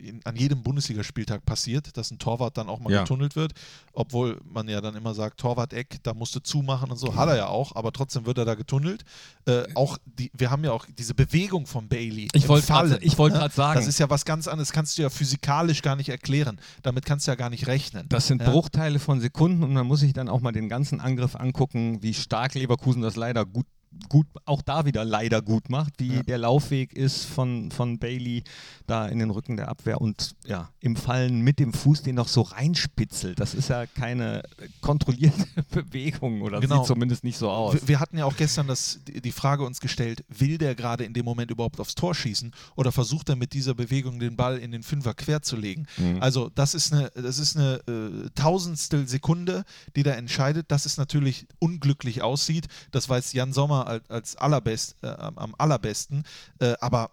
in, 0.00 0.20
an 0.24 0.36
jedem 0.36 0.62
Bundesligaspieltag 0.62 1.44
passiert, 1.44 1.96
dass 1.96 2.10
ein 2.10 2.18
Torwart 2.18 2.56
dann 2.56 2.68
auch 2.68 2.80
mal 2.80 2.92
Ja. 2.92 3.02
getunnelt 3.02 3.36
wird, 3.36 3.52
obwohl 3.92 4.40
man 4.44 4.68
ja 4.68 4.80
dann 4.80 4.96
immer 4.96 5.14
sagt, 5.14 5.38
Torwart-Eck, 5.40 5.98
da 6.02 6.14
musst 6.14 6.34
du 6.34 6.40
zumachen 6.40 6.90
und 6.90 6.96
so, 6.96 7.14
hat 7.14 7.28
er 7.28 7.36
ja 7.36 7.46
auch, 7.46 7.74
aber 7.76 7.92
trotzdem 7.92 8.26
wird 8.26 8.38
er 8.38 8.44
da 8.44 8.54
getunnelt. 8.54 9.04
Äh, 9.46 9.62
auch 9.74 9.98
die, 10.04 10.30
wir 10.34 10.50
haben 10.50 10.64
ja 10.64 10.72
auch 10.72 10.86
diese 10.98 11.14
Bewegung 11.14 11.66
von 11.66 11.88
Bailey. 11.88 12.28
Ich 12.32 12.48
wollte 12.48 12.98
ich 13.00 13.18
wollte 13.18 13.38
ne? 13.38 13.50
sagen. 13.50 13.78
Das 13.78 13.86
ist 13.86 13.98
ja 13.98 14.08
was 14.10 14.24
ganz 14.24 14.48
anderes, 14.48 14.72
kannst 14.72 14.98
du 14.98 15.02
ja 15.02 15.10
physikalisch 15.10 15.82
gar 15.82 15.96
nicht 15.96 16.08
erklären. 16.08 16.60
Damit 16.82 17.04
kannst 17.04 17.26
du 17.26 17.30
ja 17.32 17.34
gar 17.36 17.50
nicht 17.50 17.66
rechnen. 17.66 18.06
Das 18.08 18.26
sind 18.26 18.42
Ja. 18.42 18.50
Bruchteile 18.50 18.98
von 18.98 19.20
Sekunden 19.20 19.62
und 19.62 19.72
man 19.72 19.86
muss 19.86 20.00
sich 20.00 20.12
dann 20.12 20.28
auch 20.28 20.40
mal 20.40 20.52
den 20.52 20.68
ganzen 20.68 21.00
Angriff 21.00 21.36
angucken, 21.36 22.02
wie 22.02 22.14
stark 22.14 22.54
Leverkusen 22.54 23.02
das 23.02 23.16
leider 23.16 23.44
gut, 23.44 23.66
gut 24.08 24.26
auch 24.44 24.62
da 24.62 24.84
wieder 24.86 25.04
leider 25.04 25.42
gut 25.42 25.68
macht, 25.68 25.94
wie 25.98 26.14
Ja. 26.14 26.22
der 26.22 26.38
Laufweg 26.38 26.92
ist 26.92 27.24
von, 27.24 27.70
von 27.72 27.98
Bailey 27.98 28.44
da 28.86 29.06
in 29.06 29.18
den 29.18 29.30
Rücken 29.30 29.56
der 29.56 29.68
Abwehr 29.68 30.00
und 30.00 30.36
ja, 30.46 30.70
im 30.80 30.94
Fallen 30.96 31.40
mit 31.40 31.58
dem 31.58 31.72
Fuß 31.72 32.02
den 32.02 32.14
noch 32.14 32.28
so 32.28 32.42
reinspitzelt. 32.42 33.38
Das 33.40 33.54
ist 33.54 33.68
ja 33.68 33.86
keine 33.86 34.42
kontrollierte 34.80 35.44
Bewegung 35.70 36.42
oder 36.42 36.60
Genau. 36.60 36.78
sieht 36.78 36.86
zumindest 36.86 37.24
nicht 37.24 37.36
so 37.36 37.50
aus. 37.50 37.74
Wir, 37.74 37.88
wir 37.88 38.00
hatten 38.00 38.16
ja 38.18 38.24
auch 38.26 38.36
gestern 38.36 38.66
das, 38.68 39.00
die, 39.06 39.32
Frage 39.32 39.64
uns 39.64 39.80
gestellt, 39.80 40.24
will 40.28 40.56
der 40.58 40.74
gerade 40.74 41.04
in 41.04 41.12
dem 41.14 41.24
Moment 41.24 41.50
überhaupt 41.50 41.80
aufs 41.80 41.94
Tor 41.94 42.14
schießen 42.14 42.52
oder 42.76 42.92
versucht 42.92 43.28
er 43.28 43.36
mit 43.36 43.52
dieser 43.52 43.74
Bewegung 43.74 44.18
den 44.20 44.36
Ball 44.36 44.58
in 44.58 44.70
den 44.72 44.82
Fünfer 44.82 45.14
quer 45.14 45.42
zu 45.42 45.56
legen? 45.56 45.86
Mhm. 45.96 46.22
Also 46.22 46.50
das 46.54 46.74
ist 46.74 46.92
eine, 46.92 47.10
das 47.14 47.38
ist 47.38 47.56
eine 47.56 47.80
äh, 47.88 48.30
Tausendstel 48.34 49.08
Sekunde, 49.08 49.64
die 49.96 50.02
da 50.04 50.12
entscheidet, 50.12 50.70
dass 50.70 50.86
es 50.86 50.96
natürlich 50.96 51.46
unglücklich 51.58 52.22
aussieht. 52.22 52.66
Das 52.92 53.08
weiß 53.08 53.32
Jan 53.32 53.52
Sommer 53.52 53.79
als, 53.86 54.10
als 54.10 54.36
allerbest, 54.36 54.96
äh, 55.02 55.08
am 55.08 55.54
allerbesten. 55.58 56.24
Äh, 56.58 56.74
aber 56.80 57.10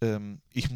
ähm, 0.00 0.40
ich 0.52 0.68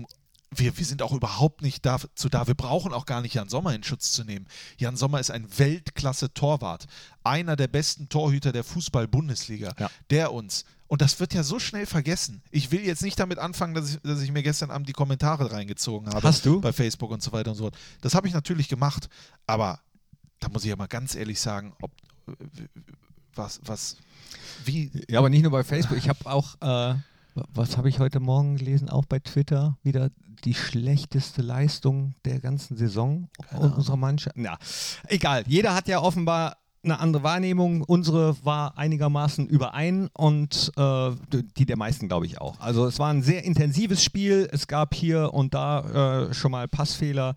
wir, 0.55 0.77
wir 0.77 0.85
sind 0.85 1.03
auch 1.03 1.13
überhaupt 1.13 1.63
nicht 1.63 1.87
dazu 1.87 2.29
da. 2.29 2.47
Wir 2.47 2.55
brauchen 2.55 2.93
auch 2.93 3.07
gar 3.07 3.23
nicht 3.23 3.35
Jan 3.35 3.49
Sommer 3.49 3.75
in 3.75 3.83
Schutz 3.83 4.13
zu 4.13 4.25
nehmen. 4.25 4.47
Jan 4.77 4.97
Sommer 4.97 5.21
ist 5.21 5.31
ein 5.31 5.47
Weltklasse-Torwart. 5.59 6.87
Einer 7.25 7.57
der 7.57 7.69
besten 7.69 8.09
Torhüter 8.09 8.53
der 8.53 8.65
Fußball-Bundesliga. 8.65 9.73
Ja. 9.79 9.91
Der 10.11 10.33
uns. 10.33 10.65
Und 10.89 11.01
das 11.01 11.21
wird 11.21 11.33
ja 11.33 11.43
so 11.43 11.59
schnell 11.59 11.87
vergessen. 11.87 12.43
Ich 12.51 12.71
will 12.71 12.85
jetzt 12.85 13.03
nicht 13.03 13.19
damit 13.19 13.39
anfangen, 13.39 13.75
dass 13.75 13.95
ich, 13.95 14.01
dass 14.03 14.21
ich 14.21 14.31
mir 14.31 14.43
gestern 14.43 14.71
Abend 14.71 14.89
die 14.89 14.93
Kommentare 14.93 15.51
reingezogen 15.51 16.09
habe. 16.09 16.23
Hast 16.23 16.45
du? 16.45 16.61
Bei 16.61 16.73
Facebook 16.73 17.11
und 17.11 17.23
so 17.23 17.33
weiter 17.33 17.53
und 17.53 17.57
so 17.57 17.65
fort. 17.65 17.79
Das 18.03 18.15
habe 18.15 18.29
ich 18.29 18.35
natürlich 18.35 18.69
gemacht. 18.69 19.09
Aber 19.47 19.81
da 20.41 20.49
muss 20.51 20.65
ich 20.65 20.71
ja 20.71 20.77
mal 20.77 20.89
ganz 20.89 21.15
ehrlich 21.15 21.41
sagen, 21.41 21.75
ob 21.81 21.93
was, 23.35 23.61
was, 23.65 23.97
wie, 24.65 24.91
Ja, 25.09 25.19
aber 25.19 25.31
nicht 25.31 25.43
nur 25.43 25.53
bei 25.53 25.65
Facebook. 25.65 25.99
Ich 25.99 26.09
habe 26.09 26.19
auch, 26.27 26.55
äh, 26.61 26.95
was 27.55 27.77
habe 27.77 27.89
ich 27.89 27.99
heute 27.99 28.21
Morgen 28.21 28.57
gelesen? 28.57 28.89
Auch 28.89 29.05
bei 29.05 29.19
Twitter 29.19 29.79
wieder 29.83 30.11
die 30.45 30.55
schlechteste 30.55 31.43
Leistung 31.43 32.15
der 32.25 32.41
ganzen 32.41 32.77
Saison 32.77 33.29
unserer 33.53 33.97
Mannschaft. 33.97 34.37
Ja, 34.37 34.59
egal. 35.07 35.45
Jeder 35.47 35.75
hat 35.75 35.89
ja 35.89 36.01
offenbar 36.01 36.57
eine 36.85 36.99
andere 36.99 37.23
Wahrnehmung. 37.23 37.83
Unsere 37.83 38.37
war 38.45 38.77
einigermaßen 38.77 39.47
überein 39.47 40.09
und 40.15 40.73
äh, 40.77 41.11
die 41.57 41.67
der 41.67 41.77
meisten, 41.77 42.09
glaube 42.09 42.27
ich, 42.27 42.41
auch. 42.41 42.59
Also 42.61 42.87
es 42.87 42.99
war 42.99 43.13
ein 43.13 43.23
sehr 43.23 43.45
intensives 43.45 44.03
Spiel. 44.03 44.49
Es 44.51 44.67
gab 44.67 44.95
hier 44.95 45.33
und 45.33 45.55
da 45.55 46.29
äh, 46.29 46.35
schon 46.35 46.51
mal 46.51 46.67
Passfehler, 46.67 47.35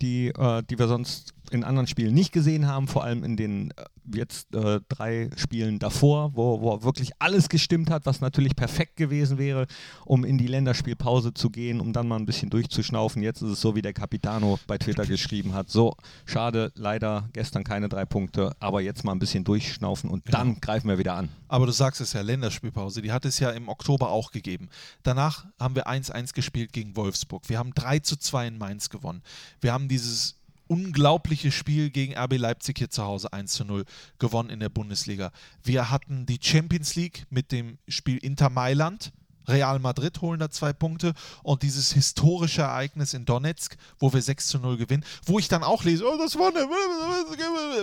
die, 0.00 0.28
äh, 0.28 0.62
die 0.62 0.78
wir 0.78 0.86
sonst 0.86 1.33
in 1.54 1.64
anderen 1.64 1.86
Spielen 1.86 2.14
nicht 2.14 2.32
gesehen 2.32 2.66
haben, 2.66 2.88
vor 2.88 3.04
allem 3.04 3.24
in 3.24 3.36
den 3.36 3.70
äh, 3.70 3.84
jetzt 4.12 4.54
äh, 4.54 4.80
drei 4.88 5.30
Spielen 5.36 5.78
davor, 5.78 6.32
wo, 6.34 6.60
wo 6.60 6.82
wirklich 6.82 7.12
alles 7.18 7.48
gestimmt 7.48 7.90
hat, 7.90 8.06
was 8.06 8.20
natürlich 8.20 8.56
perfekt 8.56 8.96
gewesen 8.96 9.38
wäre, 9.38 9.66
um 10.04 10.24
in 10.24 10.36
die 10.36 10.46
Länderspielpause 10.46 11.32
zu 11.32 11.50
gehen, 11.50 11.80
um 11.80 11.92
dann 11.92 12.08
mal 12.08 12.16
ein 12.16 12.26
bisschen 12.26 12.50
durchzuschnaufen. 12.50 13.22
Jetzt 13.22 13.42
ist 13.42 13.50
es 13.50 13.60
so, 13.60 13.74
wie 13.74 13.82
der 13.82 13.92
Capitano 13.92 14.58
bei 14.66 14.76
Twitter 14.78 15.06
geschrieben 15.06 15.54
hat. 15.54 15.70
So, 15.70 15.96
schade, 16.26 16.72
leider 16.74 17.28
gestern 17.32 17.64
keine 17.64 17.88
drei 17.88 18.04
Punkte, 18.04 18.54
aber 18.60 18.80
jetzt 18.82 19.04
mal 19.04 19.12
ein 19.12 19.18
bisschen 19.18 19.44
durchschnaufen 19.44 20.10
und 20.10 20.22
dann 20.32 20.60
greifen 20.60 20.88
wir 20.88 20.98
wieder 20.98 21.14
an. 21.14 21.28
Aber 21.48 21.66
du 21.66 21.72
sagst 21.72 22.00
es 22.00 22.12
ja, 22.12 22.20
Länderspielpause, 22.20 23.00
die 23.00 23.12
hat 23.12 23.24
es 23.24 23.38
ja 23.38 23.50
im 23.50 23.68
Oktober 23.68 24.10
auch 24.10 24.32
gegeben. 24.32 24.68
Danach 25.02 25.46
haben 25.58 25.76
wir 25.76 25.86
1-1 25.86 26.34
gespielt 26.34 26.72
gegen 26.72 26.96
Wolfsburg. 26.96 27.48
Wir 27.48 27.58
haben 27.58 27.72
3 27.74 28.00
zu 28.00 28.16
2 28.16 28.48
in 28.48 28.58
Mainz 28.58 28.90
gewonnen. 28.90 29.22
Wir 29.60 29.72
haben 29.72 29.88
dieses 29.88 30.36
unglaubliche 30.66 31.52
Spiel 31.52 31.90
gegen 31.90 32.16
RB 32.16 32.36
Leipzig 32.38 32.78
hier 32.78 32.90
zu 32.90 33.04
Hause 33.04 33.32
1 33.32 33.52
zu 33.52 33.64
0 33.64 33.84
gewonnen 34.18 34.50
in 34.50 34.60
der 34.60 34.68
Bundesliga. 34.68 35.30
Wir 35.62 35.90
hatten 35.90 36.26
die 36.26 36.38
Champions 36.40 36.94
League 36.94 37.26
mit 37.30 37.52
dem 37.52 37.78
Spiel 37.88 38.18
Inter 38.18 38.50
Mailand. 38.50 39.12
Real 39.46 39.78
Madrid 39.78 40.22
holen 40.22 40.40
da 40.40 40.50
zwei 40.50 40.72
Punkte 40.72 41.12
und 41.42 41.62
dieses 41.62 41.92
historische 41.92 42.62
Ereignis 42.62 43.12
in 43.12 43.26
Donetsk, 43.26 43.76
wo 43.98 44.12
wir 44.12 44.22
6 44.22 44.46
zu 44.46 44.58
0 44.58 44.78
gewinnen, 44.78 45.04
wo 45.26 45.38
ich 45.38 45.48
dann 45.48 45.62
auch 45.62 45.84
lese, 45.84 46.06
oh, 46.06 46.16
das 46.16 46.38
war 46.38 46.48
eine, 46.48 46.66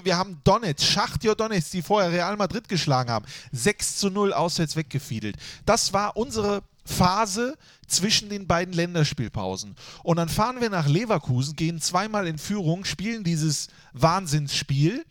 wir 0.03 0.17
haben 0.17 0.41
Donetsk, 0.43 0.87
Schachtjo 0.87 1.35
Donetsk, 1.35 1.71
die 1.71 1.81
vorher 1.83 2.11
Real 2.11 2.35
Madrid 2.35 2.67
geschlagen 2.67 3.11
haben, 3.11 3.25
6 3.51 3.97
zu 3.97 4.09
0 4.09 4.33
auswärts 4.33 4.75
weggefiedelt. 4.75 5.37
Das 5.65 5.93
war 5.93 6.17
unsere 6.17 6.63
Phase 6.83 7.57
zwischen 7.87 8.29
den 8.29 8.47
beiden 8.47 8.73
Länderspielpausen. 8.73 9.75
Und 10.03 10.17
dann 10.17 10.29
fahren 10.29 10.61
wir 10.61 10.69
nach 10.69 10.87
Leverkusen, 10.87 11.55
gehen 11.55 11.79
zweimal 11.79 12.27
in 12.27 12.37
Führung, 12.37 12.85
spielen 12.85 13.23
dieses 13.23 13.67
Wahnsinnsspiel 13.93 15.05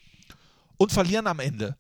und 0.77 0.93
verlieren 0.93 1.27
am 1.27 1.41
Ende. 1.41 1.77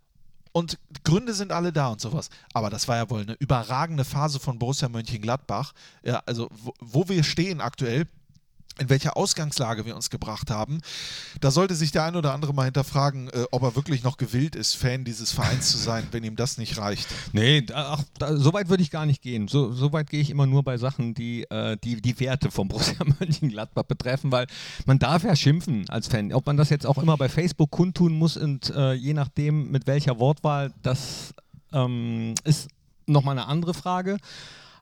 Und 0.52 0.78
Gründe 1.04 1.32
sind 1.32 1.52
alle 1.52 1.72
da 1.72 1.88
und 1.88 2.00
sowas. 2.00 2.28
Aber 2.52 2.70
das 2.70 2.88
war 2.88 2.96
ja 2.96 3.08
wohl 3.08 3.22
eine 3.22 3.34
überragende 3.34 4.04
Phase 4.04 4.40
von 4.40 4.58
Borussia 4.58 4.88
Mönchengladbach. 4.88 5.72
Ja, 6.02 6.22
also 6.26 6.48
wo, 6.50 6.72
wo 6.80 7.08
wir 7.08 7.22
stehen 7.22 7.60
aktuell, 7.60 8.06
in 8.80 8.88
welcher 8.88 9.16
Ausgangslage 9.16 9.84
wir 9.84 9.94
uns 9.94 10.10
gebracht 10.10 10.50
haben. 10.50 10.80
Da 11.40 11.50
sollte 11.50 11.74
sich 11.74 11.92
der 11.92 12.04
ein 12.04 12.16
oder 12.16 12.32
andere 12.32 12.54
mal 12.54 12.64
hinterfragen, 12.64 13.28
äh, 13.28 13.44
ob 13.50 13.62
er 13.62 13.76
wirklich 13.76 14.02
noch 14.02 14.16
gewillt 14.16 14.56
ist, 14.56 14.74
Fan 14.74 15.04
dieses 15.04 15.32
Vereins 15.32 15.70
zu 15.70 15.78
sein, 15.78 16.08
wenn 16.12 16.24
ihm 16.24 16.34
das 16.34 16.58
nicht 16.58 16.78
reicht. 16.78 17.06
Nee, 17.32 17.66
ach, 17.72 18.02
da, 18.18 18.36
so 18.36 18.52
weit 18.52 18.68
würde 18.68 18.82
ich 18.82 18.90
gar 18.90 19.06
nicht 19.06 19.22
gehen. 19.22 19.48
So, 19.48 19.72
so 19.72 19.92
weit 19.92 20.08
gehe 20.08 20.20
ich 20.20 20.30
immer 20.30 20.46
nur 20.46 20.62
bei 20.62 20.78
Sachen, 20.78 21.14
die, 21.14 21.42
äh, 21.50 21.76
die 21.84 22.00
die 22.00 22.18
Werte 22.20 22.50
vom 22.50 22.68
Borussia 22.80 23.04
Mönchengladbach 23.18 23.84
betreffen, 23.84 24.32
weil 24.32 24.46
man 24.86 24.98
darf 24.98 25.24
ja 25.24 25.36
schimpfen 25.36 25.88
als 25.90 26.08
Fan. 26.08 26.32
Ob 26.32 26.46
man 26.46 26.56
das 26.56 26.70
jetzt 26.70 26.86
auch 26.86 26.98
immer 26.98 27.16
bei 27.16 27.28
Facebook 27.28 27.70
kundtun 27.70 28.14
muss 28.14 28.36
und 28.36 28.70
äh, 28.70 28.94
je 28.94 29.12
nachdem 29.12 29.70
mit 29.70 29.86
welcher 29.86 30.18
Wortwahl, 30.18 30.72
das 30.82 31.34
ähm, 31.72 32.34
ist 32.44 32.68
nochmal 33.06 33.38
eine 33.38 33.46
andere 33.46 33.74
Frage. 33.74 34.16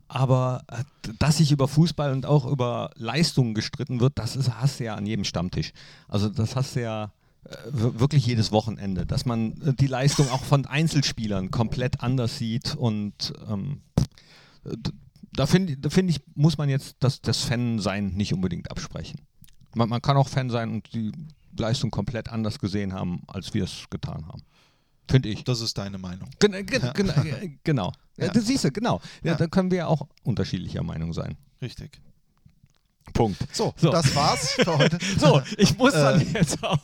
Aber 0.08 0.64
äh, 0.68 0.82
dass 1.18 1.36
sich 1.38 1.52
über 1.52 1.68
Fußball 1.68 2.12
und 2.12 2.26
auch 2.26 2.46
über 2.46 2.90
Leistungen 2.96 3.54
gestritten 3.54 4.00
wird, 4.00 4.18
das 4.18 4.36
ist, 4.36 4.50
hast 4.50 4.80
du 4.80 4.84
ja 4.84 4.94
an 4.94 5.06
jedem 5.06 5.24
Stammtisch. 5.24 5.72
Also 6.08 6.28
das 6.28 6.56
hast 6.56 6.76
du 6.76 6.82
ja 6.82 7.12
äh, 7.44 7.56
wirklich 7.72 8.26
jedes 8.26 8.50
Wochenende, 8.50 9.06
dass 9.06 9.26
man 9.26 9.52
äh, 9.62 9.74
die 9.74 9.86
Leistung 9.86 10.28
auch 10.30 10.42
von 10.42 10.66
Einzelspielern 10.66 11.50
komplett 11.50 12.00
anders 12.00 12.38
sieht 12.38 12.74
und 12.74 13.32
ähm, 13.48 13.82
da 15.32 15.46
finde 15.46 15.90
find 15.90 16.10
ich, 16.10 16.20
muss 16.34 16.58
man 16.58 16.68
jetzt 16.68 16.96
das, 17.00 17.20
das 17.20 17.44
Fan-Sein 17.44 18.08
nicht 18.08 18.34
unbedingt 18.34 18.70
absprechen. 18.70 19.20
Man, 19.74 19.88
man 19.88 20.02
kann 20.02 20.16
auch 20.16 20.28
Fan 20.28 20.50
sein 20.50 20.70
und 20.70 20.92
die 20.92 21.12
Leistung 21.56 21.90
komplett 21.90 22.28
anders 22.28 22.58
gesehen 22.58 22.92
haben, 22.92 23.22
als 23.26 23.54
wir 23.54 23.64
es 23.64 23.84
getan 23.90 24.26
haben. 24.26 24.42
Finde 25.08 25.28
ich. 25.28 25.44
Das 25.44 25.60
ist 25.60 25.76
deine 25.78 25.98
Meinung. 25.98 26.28
Gen 26.38 26.66
gen 26.66 26.82
ja. 26.82 26.92
gen 26.92 27.58
genau. 27.64 27.92
Ja. 28.16 28.28
Das 28.28 28.46
siehst 28.46 28.64
du, 28.64 28.70
genau. 28.70 29.00
Ja, 29.22 29.34
Da 29.34 29.46
können 29.46 29.70
wir 29.70 29.78
ja 29.78 29.86
auch 29.86 30.06
unterschiedlicher 30.24 30.82
Meinung 30.82 31.12
sein. 31.12 31.36
Richtig. 31.62 32.00
Punkt. 33.12 33.38
So, 33.52 33.72
so, 33.76 33.90
das 33.90 34.14
war's 34.14 34.52
für 34.52 34.78
heute. 34.78 34.98
so, 35.18 35.40
ich 35.56 35.76
muss 35.78 35.92
dann 35.92 36.20
äh, 36.20 36.24
jetzt 36.34 36.62
auch. 36.62 36.78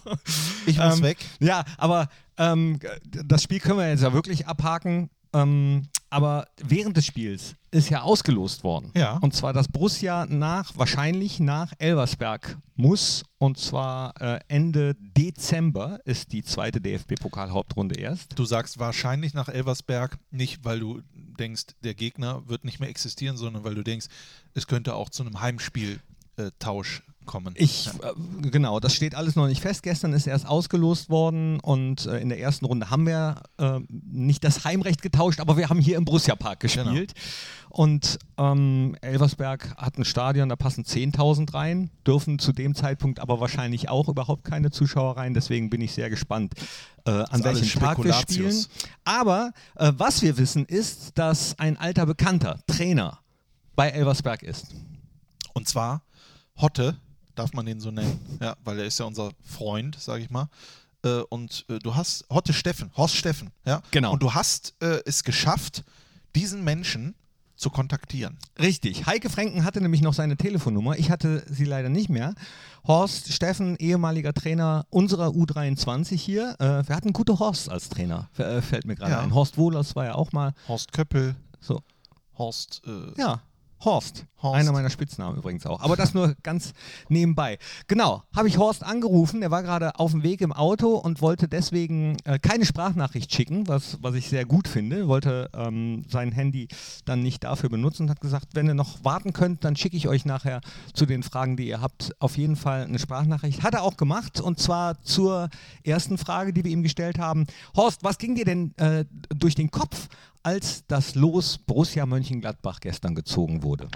Ich 0.67 0.79
muss 0.79 0.97
ähm, 0.97 1.03
weg. 1.03 1.19
Ja, 1.39 1.65
aber 1.77 2.09
ähm, 2.39 2.79
das 3.05 3.43
Spiel 3.43 3.61
können 3.61 3.79
wir 3.79 3.89
jetzt 3.89 4.03
ja 4.03 4.13
wirklich 4.13 4.47
abhaken. 4.47 5.11
Ähm, 5.35 5.89
aber 6.15 6.47
während 6.63 6.97
des 6.97 7.07
Spiels 7.07 7.57
ist 7.73 7.91
ja 7.91 8.03
ausgelost 8.03 8.63
worden. 8.63 8.93
Ja. 8.95 9.19
Und 9.19 9.35
zwar, 9.35 9.53
dass 9.53 9.67
Borussia 9.67 10.27
nach, 10.27 10.71
wahrscheinlich 10.77 11.41
nach 11.41 11.73
Elversberg 11.79 12.57
muss. 12.77 13.25
Und 13.39 13.59
zwar 13.59 14.15
äh, 14.21 14.39
Ende 14.47 14.95
Dezember 14.95 15.99
ist 16.05 16.31
die 16.31 16.45
zweite 16.45 16.81
DFB-Pokal-Hauptrunde 16.81 17.99
erst. 17.99 18.39
Du 18.39 18.45
sagst 18.45 18.79
wahrscheinlich 18.79 19.35
nach 19.35 19.49
Elversberg, 19.49 20.17
nicht 20.31 20.65
weil 20.65 20.79
du 20.79 21.03
denkst, 21.13 21.65
der 21.83 21.95
Gegner 21.95 22.49
wird 22.49 22.65
nicht 22.65 22.79
mehr 22.79 22.89
existieren, 22.89 23.37
sondern 23.37 23.65
weil 23.65 23.75
du 23.75 23.83
denkst, 23.83 24.07
es 24.55 24.69
könnte 24.69 24.95
auch 24.95 25.11
zu 25.11 25.25
einem 25.25 25.41
Heimspieltausch 25.41 26.01
äh, 26.37 26.51
kommen. 27.25 27.55
Ich, 27.57 27.89
äh, 27.89 28.49
genau, 28.51 28.81
das 28.81 28.95
steht 28.95 29.15
alles 29.15 29.37
noch 29.37 29.47
nicht 29.47 29.61
fest. 29.61 29.83
Gestern 29.83 30.13
ist 30.13 30.27
erst 30.27 30.47
ausgelost 30.47 31.11
worden 31.11 31.61
und 31.61 32.07
äh, 32.07 32.19
in 32.19 32.29
der 32.29 32.39
ersten 32.39 32.65
Runde 32.65 32.91
haben 32.91 33.07
wir 33.07 33.43
äh, 33.59 33.81
nicht 33.89 34.45
das 34.45 34.65
Heimrecht 34.65 35.03
getauscht, 35.03 35.41
aber 35.41 35.57
wir 35.57 35.69
haben 35.69 35.81
hier 35.81 35.97
im 35.97 36.05
Borussia 36.05 36.37
Park 36.37 36.61
genau. 36.61 36.85
gespielt. 36.85 37.15
Genau. 37.15 37.25
Und 37.71 38.19
ähm, 38.39 38.95
Elversberg 39.01 39.77
hat 39.77 39.99
ein 39.99 40.05
Stadion, 40.05 40.49
da 40.49 40.57
passen 40.57 40.85
10.000 40.85 41.55
rein, 41.55 41.91
dürfen 42.07 42.39
zu 42.39 42.53
dem 42.53 42.75
Zeitpunkt 42.75 43.19
aber 43.19 43.41
wahrscheinlich 43.41 43.89
auch 43.89 44.09
überhaupt 44.09 44.45
keine 44.45 44.71
Zuschauer 44.71 45.17
rein. 45.17 45.35
Deswegen 45.35 45.71
bin 45.71 45.81
ich 45.81 45.93
sehr 45.93 46.11
gespannt, 46.11 46.55
äh, 47.05 47.11
an 47.11 47.43
welchem 47.43 47.81
Tag 47.81 48.03
wir 48.05 48.13
spielen. 48.13 48.65
Aber 49.05 49.53
äh, 49.77 49.93
was 49.97 50.23
wir 50.23 50.39
wissen 50.39 50.67
ist, 50.67 51.19
dass 51.19 51.59
ein 51.59 51.77
alter 51.77 52.07
Bekannter, 52.07 52.61
Trainer, 52.67 53.19
bei 53.75 53.89
Elversberg 53.89 54.45
ist. 54.45 54.67
Und 55.53 55.67
zwar 55.67 56.03
Hotte, 56.61 56.97
darf 57.35 57.53
man 57.53 57.67
den 57.67 57.81
so 57.81 57.91
nennen, 57.91 58.39
ja, 58.41 58.57
weil 58.65 58.79
er 58.79 58.87
ist 58.87 58.99
ja 58.99 59.07
unser 59.07 59.33
Freund, 59.43 59.99
sage 60.01 60.23
ich 60.23 60.31
mal. 60.31 60.49
Äh, 61.05 61.21
und 61.29 61.65
äh, 61.69 61.79
du 61.79 61.95
hast, 61.95 62.25
Hotte 62.31 62.53
Steffen, 62.53 62.91
Horst 62.97 63.17
Steffen, 63.17 63.51
ja. 63.67 63.83
Genau. 63.91 64.13
Und 64.13 64.23
du 64.23 64.35
hast 64.35 64.75
äh, 64.81 65.01
es 65.05 65.25
geschafft, 65.25 65.85
diesen 66.35 66.65
Menschen 66.65 67.15
zu 67.57 67.71
kontaktieren. 67.71 68.39
Richtig. 68.59 69.07
Heike 69.07 69.31
Franken 69.31 69.65
hatte 69.65 69.81
nämlich 69.81 70.03
noch 70.03 70.15
seine 70.15 70.37
Telefonnummer. 70.37 70.99
Ich 70.99 71.11
hatte 71.11 71.45
sie 71.49 71.65
leider 71.65 71.89
nicht 71.89 72.09
mehr. 72.09 72.35
Horst 72.87 73.33
Steffen, 73.33 73.77
ehemaliger 73.77 74.35
Trainer 74.35 74.87
unserer 74.91 75.29
U23 75.29 76.17
hier. 76.17 76.57
Äh, 76.59 76.87
wir 76.89 76.97
hatten 76.97 77.13
gute 77.13 77.39
Horst 77.39 77.69
als 77.71 77.89
Trainer, 77.89 78.29
äh, 78.37 78.61
fällt 78.61 78.87
mir 78.87 78.97
gerade 78.97 79.13
ja. 79.13 79.21
ein. 79.21 79.35
Horst 79.35 79.57
Wohlers 79.57 79.95
war 79.95 80.05
ja 80.05 80.15
auch 80.15 80.33
mal. 80.33 80.53
Horst 80.69 80.93
Köppel. 80.93 81.37
So. 81.61 81.81
Horst. 82.37 82.83
Äh, 82.87 83.19
ja, 83.21 83.41
Horst. 83.85 84.27
Horst. 84.43 84.61
Einer 84.61 84.73
meiner 84.73 84.91
Spitznamen 84.91 85.39
übrigens 85.39 85.67
auch. 85.67 85.81
Aber 85.81 85.97
das 85.97 86.15
nur 86.15 86.35
ganz 86.43 86.73
nebenbei. 87.09 87.59
Genau, 87.87 88.23
habe 88.35 88.49
ich 88.49 88.59
Horst 88.59 88.83
angerufen. 88.85 89.43
Er 89.43 89.51
war 89.51 89.63
gerade 89.63 89.99
auf 89.99 90.13
dem 90.13 90.23
Weg 90.23 90.41
im 90.41 90.53
Auto 90.53 90.97
und 90.97 91.23
wollte 91.23 91.49
deswegen 91.49 92.17
äh, 92.25 92.39
keine 92.39 92.67
Sprachnachricht 92.67 93.35
schicken, 93.35 93.67
was, 93.69 93.99
was 94.03 94.15
ich 94.15 94.29
sehr 94.29 94.45
gut 94.45 94.69
finde. 94.69 95.09
Wollte 95.09 95.51
ähm, 95.55 96.05
sein 96.09 96.33
Handy 96.33 96.69
dann 97.05 97.21
nicht 97.21 97.45
dafür 97.45 97.71
benutzen 97.71 98.05
und 98.05 98.11
hat 98.11 98.21
gesagt, 98.21 98.49
wenn 98.55 98.67
ihr 98.67 98.75
noch 98.75 99.05
warten 99.05 99.33
könnt, 99.33 99.65
dann 99.65 99.77
schicke 99.77 99.97
ich 99.97 100.09
euch 100.09 100.25
nachher 100.25 100.61
zu 100.93 101.07
den 101.07 101.23
Fragen, 101.23 101.57
die 101.57 101.69
ihr 101.69 101.81
habt, 101.81 102.15
auf 102.21 102.37
jeden 102.37 102.57
Fall 102.57 102.85
eine 102.85 102.99
Sprachnachricht. 102.99 103.63
Hat 103.63 103.75
er 103.75 103.83
auch 103.83 103.97
gemacht 103.97 104.41
und 104.41 104.59
zwar 104.59 105.03
zur 105.03 105.49
ersten 105.83 106.19
Frage, 106.19 106.53
die 106.53 106.65
wir 106.65 106.71
ihm 106.71 106.83
gestellt 106.83 107.19
haben. 107.19 107.47
Horst, 107.77 108.05
was 108.05 108.19
ging 108.19 108.35
dir 108.35 108.45
denn 108.45 108.75
äh, 108.77 109.05
durch 109.31 109.55
den 109.55 109.71
Kopf, 109.71 110.09
als 110.45 110.87
das 110.87 111.15
Los 111.15 111.57
Borussia 111.57 112.05
Mönchengladbach 112.05 112.79
gestern 112.81 113.15
gezogen 113.15 113.63
wurde? 113.63 113.89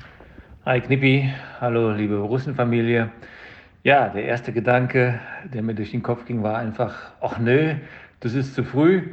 Hi 0.65 0.81
Knippi, 0.81 1.31
hallo 1.61 1.93
liebe 1.93 2.17
Russenfamilie. 2.17 3.11
Ja, 3.83 4.09
der 4.09 4.25
erste 4.25 4.53
Gedanke, 4.53 5.21
der 5.53 5.63
mir 5.63 5.75
durch 5.75 5.91
den 5.91 6.03
Kopf 6.03 6.25
ging, 6.25 6.43
war 6.43 6.57
einfach, 6.57 7.13
ach 7.21 7.39
nö, 7.39 7.75
das 8.21 8.33
ist 8.33 8.55
zu 8.55 8.65
früh. 8.65 9.11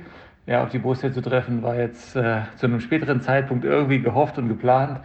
Ja, 0.48 0.64
auf 0.64 0.70
die 0.70 0.80
Borussia 0.80 1.12
zu 1.12 1.22
treffen, 1.22 1.62
war 1.62 1.76
jetzt 1.76 2.16
äh, 2.16 2.44
zu 2.56 2.68
einem 2.68 2.80
späteren 2.80 3.20
Zeitpunkt 3.20 3.66
irgendwie 3.66 4.00
gehofft 4.00 4.38
und 4.38 4.48
geplant. 4.48 5.02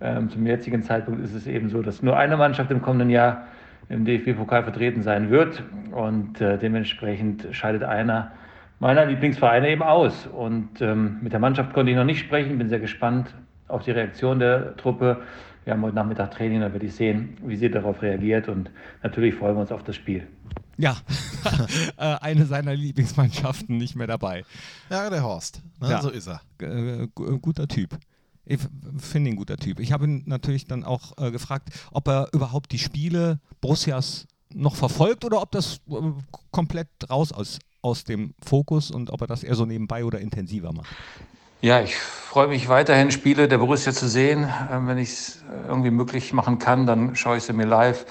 Ähm, 0.00 0.30
zum 0.30 0.46
jetzigen 0.46 0.82
Zeitpunkt 0.82 1.22
ist 1.22 1.34
es 1.34 1.46
eben 1.46 1.68
so, 1.68 1.82
dass 1.82 2.02
nur 2.02 2.16
eine 2.16 2.38
Mannschaft 2.38 2.70
im 2.70 2.80
kommenden 2.80 3.10
Jahr 3.10 3.46
im 3.90 4.06
DFB-Pokal 4.06 4.62
vertreten 4.62 5.02
sein 5.02 5.28
wird 5.28 5.62
und 5.90 6.40
äh, 6.40 6.56
dementsprechend 6.56 7.48
scheidet 7.50 7.82
einer 7.82 8.32
meiner 8.80 9.06
Lieblingsvereine 9.06 9.70
eben 9.70 9.82
aus. 9.82 10.26
Und 10.26 10.80
ähm, 10.80 11.18
mit 11.22 11.32
der 11.32 11.40
Mannschaft 11.40 11.72
konnte 11.72 11.90
ich 11.90 11.96
noch 11.96 12.04
nicht 12.04 12.20
sprechen, 12.20 12.58
bin 12.58 12.68
sehr 12.68 12.80
gespannt 12.80 13.34
auf 13.68 13.82
die 13.84 13.90
Reaktion 13.90 14.38
der 14.38 14.76
Truppe. 14.76 15.22
Wir 15.64 15.72
haben 15.72 15.82
heute 15.82 15.94
Nachmittag 15.94 16.32
Training, 16.32 16.60
da 16.60 16.72
werde 16.72 16.86
ich 16.86 16.94
sehen, 16.94 17.38
wie 17.44 17.56
sie 17.56 17.70
darauf 17.70 18.02
reagiert 18.02 18.48
und 18.48 18.70
natürlich 19.02 19.34
freuen 19.34 19.56
wir 19.56 19.62
uns 19.62 19.72
auf 19.72 19.82
das 19.82 19.96
Spiel. 19.96 20.26
Ja, 20.76 20.96
äh, 21.96 22.16
eine 22.20 22.44
seiner 22.44 22.74
Lieblingsmannschaften 22.74 23.76
nicht 23.76 23.96
mehr 23.96 24.06
dabei. 24.06 24.44
Ja, 24.90 25.08
der 25.08 25.22
Horst, 25.22 25.62
ne? 25.80 25.90
ja. 25.90 26.02
so 26.02 26.10
ist 26.10 26.28
er. 26.28 26.42
G 26.58 27.06
guter 27.14 27.68
Typ. 27.68 27.96
Ich 28.44 28.60
finde 28.98 29.30
ihn 29.30 29.34
ein 29.34 29.36
guter 29.36 29.56
Typ. 29.56 29.80
Ich 29.80 29.92
habe 29.92 30.04
ihn 30.04 30.22
natürlich 30.26 30.66
dann 30.66 30.84
auch 30.84 31.16
äh, 31.16 31.30
gefragt, 31.30 31.70
ob 31.92 32.08
er 32.08 32.28
überhaupt 32.32 32.72
die 32.72 32.78
Spiele 32.78 33.40
Borussias 33.62 34.26
noch 34.52 34.76
verfolgt 34.76 35.24
oder 35.24 35.40
ob 35.40 35.50
das 35.52 35.80
äh, 35.88 36.12
komplett 36.50 36.88
raus 37.08 37.32
aus, 37.32 37.58
aus 37.84 38.04
dem 38.04 38.34
Fokus 38.44 38.90
und 38.90 39.10
ob 39.10 39.20
er 39.20 39.26
das 39.26 39.44
eher 39.44 39.54
so 39.54 39.66
nebenbei 39.66 40.04
oder 40.04 40.18
intensiver 40.18 40.72
macht. 40.72 40.88
Ja, 41.60 41.80
ich 41.80 41.96
freue 41.96 42.48
mich 42.48 42.68
weiterhin, 42.68 43.10
Spiele 43.10 43.48
der 43.48 43.58
Borussia 43.58 43.92
zu 43.92 44.08
sehen. 44.08 44.48
Ähm, 44.70 44.86
wenn 44.86 44.98
ich 44.98 45.10
es 45.10 45.44
irgendwie 45.68 45.90
möglich 45.90 46.32
machen 46.32 46.58
kann, 46.58 46.86
dann 46.86 47.16
schaue 47.16 47.36
ich 47.36 47.44
sie 47.44 47.52
mir 47.52 47.64
live 47.64 48.04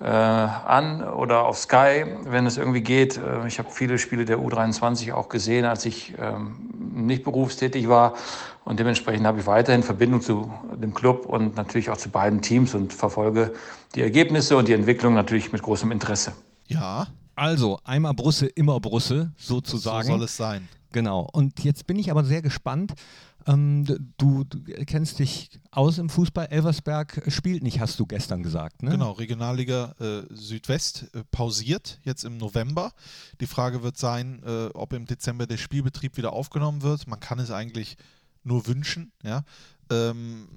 äh, 0.00 0.06
an 0.06 1.02
oder 1.02 1.44
auf 1.44 1.58
Sky, 1.58 2.04
wenn 2.24 2.46
es 2.46 2.56
irgendwie 2.56 2.82
geht. 2.82 3.16
Äh, 3.16 3.46
ich 3.46 3.58
habe 3.58 3.70
viele 3.70 3.98
Spiele 3.98 4.24
der 4.24 4.38
U23 4.38 5.12
auch 5.12 5.28
gesehen, 5.28 5.64
als 5.64 5.86
ich 5.86 6.14
ähm, 6.20 6.70
nicht 6.94 7.24
berufstätig 7.24 7.88
war. 7.88 8.14
Und 8.64 8.80
dementsprechend 8.80 9.26
habe 9.26 9.40
ich 9.40 9.46
weiterhin 9.46 9.82
Verbindung 9.82 10.20
zu 10.20 10.52
dem 10.74 10.94
Club 10.94 11.26
und 11.26 11.56
natürlich 11.56 11.90
auch 11.90 11.96
zu 11.96 12.10
beiden 12.10 12.42
Teams 12.42 12.74
und 12.74 12.92
verfolge 12.92 13.54
die 13.94 14.02
Ergebnisse 14.02 14.56
und 14.56 14.68
die 14.68 14.72
Entwicklung 14.72 15.14
natürlich 15.14 15.52
mit 15.52 15.62
großem 15.62 15.90
Interesse. 15.90 16.32
Ja. 16.66 17.08
Also, 17.34 17.78
einmal 17.84 18.14
Brusse, 18.14 18.46
immer 18.46 18.78
Brusse, 18.80 19.32
sozusagen. 19.36 20.06
So 20.06 20.14
soll 20.14 20.24
es 20.24 20.36
sein. 20.36 20.68
Genau. 20.92 21.28
Und 21.32 21.64
jetzt 21.64 21.86
bin 21.86 21.98
ich 21.98 22.10
aber 22.10 22.24
sehr 22.24 22.40
gespannt. 22.40 22.92
Ähm, 23.46 23.84
du, 24.16 24.44
du, 24.44 24.62
kennst 24.86 25.18
dich 25.18 25.50
aus 25.70 25.98
im 25.98 26.08
Fußball. 26.08 26.46
Elversberg 26.46 27.24
spielt 27.28 27.62
nicht, 27.62 27.80
hast 27.80 27.98
du 28.00 28.06
gestern 28.06 28.42
gesagt. 28.42 28.82
Ne? 28.82 28.90
Genau, 28.90 29.12
Regionalliga 29.12 29.94
äh, 30.00 30.22
Südwest 30.30 31.10
äh, 31.14 31.24
pausiert 31.30 32.00
jetzt 32.04 32.24
im 32.24 32.38
November. 32.38 32.92
Die 33.40 33.46
Frage 33.46 33.82
wird 33.82 33.98
sein, 33.98 34.42
äh, 34.46 34.66
ob 34.74 34.92
im 34.92 35.04
Dezember 35.04 35.46
der 35.46 35.58
Spielbetrieb 35.58 36.16
wieder 36.16 36.32
aufgenommen 36.32 36.82
wird. 36.82 37.06
Man 37.06 37.20
kann 37.20 37.38
es 37.38 37.50
eigentlich 37.50 37.96
nur 38.44 38.66
wünschen. 38.66 39.12
Ja? 39.22 39.42
Ähm, 39.90 40.48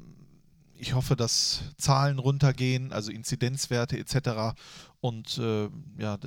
ich 0.77 0.93
hoffe, 0.93 1.15
dass 1.15 1.61
Zahlen 1.77 2.19
runtergehen, 2.19 2.91
also 2.91 3.11
Inzidenzwerte 3.11 3.97
etc. 3.97 4.57
Und 4.99 5.37
äh, 5.37 5.69
ja, 5.97 6.17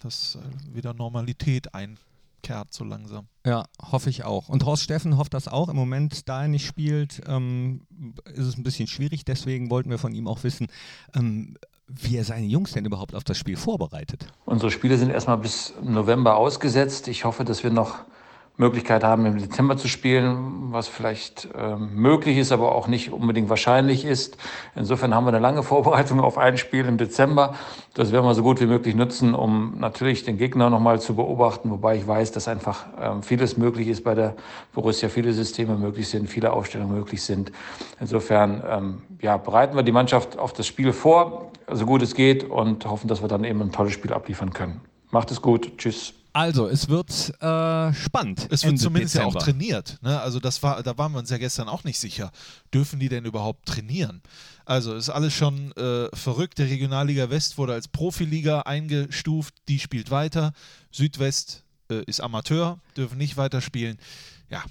dass 0.00 0.36
äh, 0.36 0.74
wieder 0.74 0.94
Normalität 0.94 1.74
ein 1.74 1.98
kehrt 2.42 2.72
so 2.72 2.84
langsam. 2.84 3.26
Ja, 3.44 3.64
hoffe 3.82 4.10
ich 4.10 4.24
auch. 4.24 4.48
Und 4.48 4.64
Horst 4.64 4.84
Steffen 4.84 5.18
hofft 5.18 5.34
das 5.34 5.48
auch. 5.48 5.68
Im 5.68 5.76
Moment, 5.76 6.28
da 6.28 6.42
er 6.42 6.48
nicht 6.48 6.66
spielt, 6.66 7.20
ähm, 7.26 7.82
ist 8.24 8.46
es 8.46 8.56
ein 8.56 8.62
bisschen 8.62 8.86
schwierig. 8.86 9.24
Deswegen 9.24 9.70
wollten 9.70 9.90
wir 9.90 9.98
von 9.98 10.14
ihm 10.14 10.28
auch 10.28 10.44
wissen, 10.44 10.68
ähm, 11.14 11.56
wie 11.88 12.16
er 12.16 12.24
seine 12.24 12.46
Jungs 12.46 12.72
denn 12.72 12.84
überhaupt 12.84 13.14
auf 13.14 13.24
das 13.24 13.38
Spiel 13.38 13.56
vorbereitet. 13.56 14.26
Unsere 14.44 14.70
Spiele 14.70 14.98
sind 14.98 15.10
erstmal 15.10 15.38
bis 15.38 15.74
November 15.82 16.36
ausgesetzt. 16.36 17.08
Ich 17.08 17.24
hoffe, 17.24 17.44
dass 17.44 17.64
wir 17.64 17.70
noch 17.70 18.04
Möglichkeit 18.58 19.04
haben, 19.04 19.24
im 19.24 19.38
Dezember 19.38 19.76
zu 19.76 19.86
spielen, 19.86 20.72
was 20.72 20.88
vielleicht 20.88 21.48
ähm, 21.56 21.94
möglich 21.94 22.38
ist, 22.38 22.50
aber 22.50 22.74
auch 22.74 22.88
nicht 22.88 23.12
unbedingt 23.12 23.48
wahrscheinlich 23.48 24.04
ist. 24.04 24.36
Insofern 24.74 25.14
haben 25.14 25.24
wir 25.24 25.28
eine 25.28 25.38
lange 25.38 25.62
Vorbereitung 25.62 26.20
auf 26.20 26.38
ein 26.38 26.58
Spiel 26.58 26.84
im 26.84 26.98
Dezember. 26.98 27.54
Das 27.94 28.10
werden 28.10 28.24
wir 28.24 28.34
so 28.34 28.42
gut 28.42 28.60
wie 28.60 28.66
möglich 28.66 28.96
nutzen, 28.96 29.34
um 29.34 29.78
natürlich 29.78 30.24
den 30.24 30.38
Gegner 30.38 30.70
nochmal 30.70 31.00
zu 31.00 31.14
beobachten, 31.14 31.70
wobei 31.70 31.96
ich 31.96 32.06
weiß, 32.06 32.32
dass 32.32 32.48
einfach 32.48 32.86
ähm, 33.00 33.22
vieles 33.22 33.56
möglich 33.56 33.86
ist 33.86 34.02
bei 34.02 34.16
der 34.16 34.34
Borussia, 34.74 35.08
viele 35.08 35.32
Systeme 35.32 35.76
möglich 35.76 36.08
sind, 36.08 36.28
viele 36.28 36.52
Aufstellungen 36.52 36.96
möglich 36.96 37.22
sind. 37.22 37.52
Insofern 38.00 38.62
ähm, 38.68 39.02
ja, 39.22 39.36
bereiten 39.36 39.76
wir 39.76 39.84
die 39.84 39.92
Mannschaft 39.92 40.36
auf 40.36 40.52
das 40.52 40.66
Spiel 40.66 40.92
vor, 40.92 41.52
so 41.70 41.86
gut 41.86 42.02
es 42.02 42.14
geht 42.14 42.42
und 42.42 42.86
hoffen, 42.86 43.06
dass 43.06 43.22
wir 43.22 43.28
dann 43.28 43.44
eben 43.44 43.62
ein 43.62 43.70
tolles 43.70 43.92
Spiel 43.92 44.12
abliefern 44.12 44.52
können. 44.52 44.80
Macht 45.12 45.30
es 45.30 45.40
gut. 45.40 45.78
Tschüss. 45.78 46.17
Also, 46.32 46.68
es 46.68 46.88
wird 46.88 47.10
äh, 47.40 47.92
spannend. 47.94 48.46
Es 48.50 48.62
wird 48.62 48.72
Ende 48.72 48.82
zumindest 48.82 49.14
Dezember. 49.14 49.32
ja 49.32 49.36
auch 49.38 49.42
trainiert. 49.42 49.98
Ne? 50.02 50.20
Also, 50.20 50.40
das 50.40 50.62
war, 50.62 50.82
da 50.82 50.96
waren 50.98 51.12
wir 51.12 51.18
uns 51.18 51.30
ja 51.30 51.38
gestern 51.38 51.68
auch 51.68 51.84
nicht 51.84 51.98
sicher. 51.98 52.30
Dürfen 52.72 53.00
die 53.00 53.08
denn 53.08 53.24
überhaupt 53.24 53.66
trainieren? 53.66 54.22
Also, 54.64 54.94
ist 54.94 55.08
alles 55.08 55.32
schon 55.32 55.72
äh, 55.72 56.08
verrückt. 56.14 56.58
Der 56.58 56.66
Regionalliga 56.66 57.30
West 57.30 57.58
wurde 57.58 57.72
als 57.72 57.88
Profiliga 57.88 58.60
eingestuft. 58.60 59.54
Die 59.68 59.78
spielt 59.78 60.10
weiter. 60.10 60.52
Südwest 60.92 61.64
äh, 61.90 62.02
ist 62.04 62.20
Amateur, 62.20 62.78
dürfen 62.96 63.18
nicht 63.18 63.36
weiterspielen. 63.36 63.98
Ja. 64.50 64.62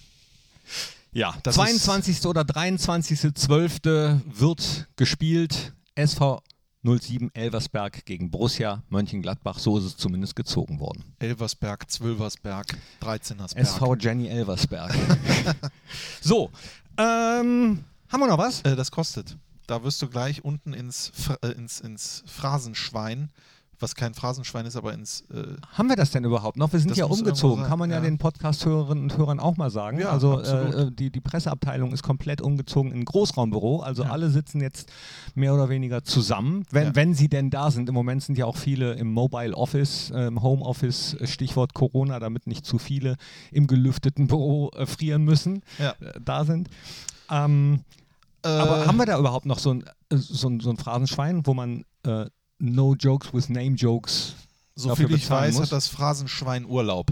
Ja, 1.13 1.35
22. 1.43 2.25
oder 2.25 2.41
23.12. 2.41 4.21
wird 4.25 4.87
gespielt. 4.97 5.73
SV 5.95 6.41
07 6.95 7.31
Elversberg 7.33 8.05
gegen 8.05 8.31
Borussia 8.31 8.81
Mönchengladbach. 8.89 9.59
So 9.59 9.77
ist 9.77 9.83
es 9.83 9.97
zumindest 9.97 10.35
gezogen 10.35 10.79
worden. 10.79 11.03
Elversberg, 11.19 11.89
Zwölversberg, 11.89 12.77
13ersberg. 13.01 13.59
SV 13.59 13.95
Jenny 13.95 14.27
Elversberg. 14.27 14.93
so, 16.21 16.49
ähm, 16.97 17.83
haben 18.09 18.19
wir 18.19 18.27
noch 18.27 18.37
was? 18.37 18.61
Äh, 18.61 18.75
das 18.75 18.91
kostet. 18.91 19.37
Da 19.67 19.83
wirst 19.83 20.01
du 20.01 20.07
gleich 20.07 20.45
unten 20.45 20.73
ins, 20.73 21.11
äh, 21.41 21.49
ins, 21.49 21.81
ins 21.81 22.23
Phrasenschwein 22.25 23.29
was 23.79 23.95
kein 23.95 24.13
Phrasenschwein 24.13 24.65
ist, 24.65 24.75
aber 24.75 24.93
ins. 24.93 25.21
Äh 25.31 25.55
Haben 25.73 25.89
wir 25.89 25.95
das 25.95 26.11
denn 26.11 26.23
überhaupt 26.23 26.57
noch? 26.57 26.73
Wir 26.73 26.79
sind 26.79 26.95
ja 26.97 27.05
umgezogen, 27.05 27.65
kann 27.65 27.77
man 27.77 27.89
ja, 27.89 27.97
ja, 27.97 28.01
den 28.01 28.17
Podcast-Hörerinnen 28.17 29.03
und 29.03 29.17
Hörern 29.17 29.39
auch 29.39 29.57
mal 29.57 29.69
sagen. 29.69 29.99
Ja, 29.99 30.09
also 30.09 30.41
äh, 30.41 30.83
äh, 30.83 30.91
die, 30.91 31.11
die 31.11 31.21
Presseabteilung 31.21 31.91
ist 31.91 32.03
komplett 32.03 32.41
umgezogen 32.41 32.91
in 32.91 32.99
ein 32.99 33.05
Großraumbüro. 33.05 33.81
Also 33.81 34.03
ja. 34.03 34.09
alle 34.09 34.29
sitzen 34.29 34.61
jetzt 34.61 34.91
mehr 35.35 35.53
oder 35.53 35.69
weniger 35.69 36.03
zusammen, 36.03 36.65
wenn, 36.71 36.95
wenn 36.95 37.13
sie 37.13 37.29
denn 37.29 37.49
da 37.49 37.69
sind. 37.69 37.87
Im 37.89 37.95
Moment 37.95 38.23
sind 38.23 38.37
ja 38.37 38.45
auch 38.45 38.57
viele 38.57 38.93
im 38.93 39.11
Mobile 39.11 39.55
Office, 39.55 40.11
äh, 40.11 40.27
im 40.27 40.41
Home 40.41 40.63
Office, 40.63 41.13
äh, 41.15 41.27
Stichwort 41.27 41.73
Corona, 41.73 42.19
damit 42.19 42.47
nicht 42.47 42.65
zu 42.65 42.79
viele 42.79 43.17
im 43.51 43.67
gelüfteten 43.67 44.27
Büro 44.27 44.71
äh, 44.71 44.85
frieren 44.85 45.23
müssen, 45.23 45.61
da 46.23 46.45
sind. 46.45 46.69
Ähm, 47.29 47.81
aber 48.41 48.85
haben 48.85 48.97
wir 48.97 49.05
da 49.05 49.19
überhaupt 49.19 49.45
noch 49.45 49.59
so 49.59 49.73
ein, 49.73 49.83
so 50.09 50.47
ein, 50.47 50.59
so 50.59 50.69
ein 50.69 50.77
Phrasenschwein, 50.77 51.45
wo 51.45 51.53
man 51.53 51.83
No 52.59 52.95
Jokes 52.95 53.33
with 53.33 53.49
Name 53.49 53.75
Jokes. 53.75 54.33
So 54.75 54.95
viel 54.95 55.11
ich 55.13 55.29
weiß, 55.29 55.55
muss. 55.55 55.63
hat 55.63 55.71
das 55.71 55.87
Phrasenschwein 55.87 56.65
Urlaub. 56.65 57.11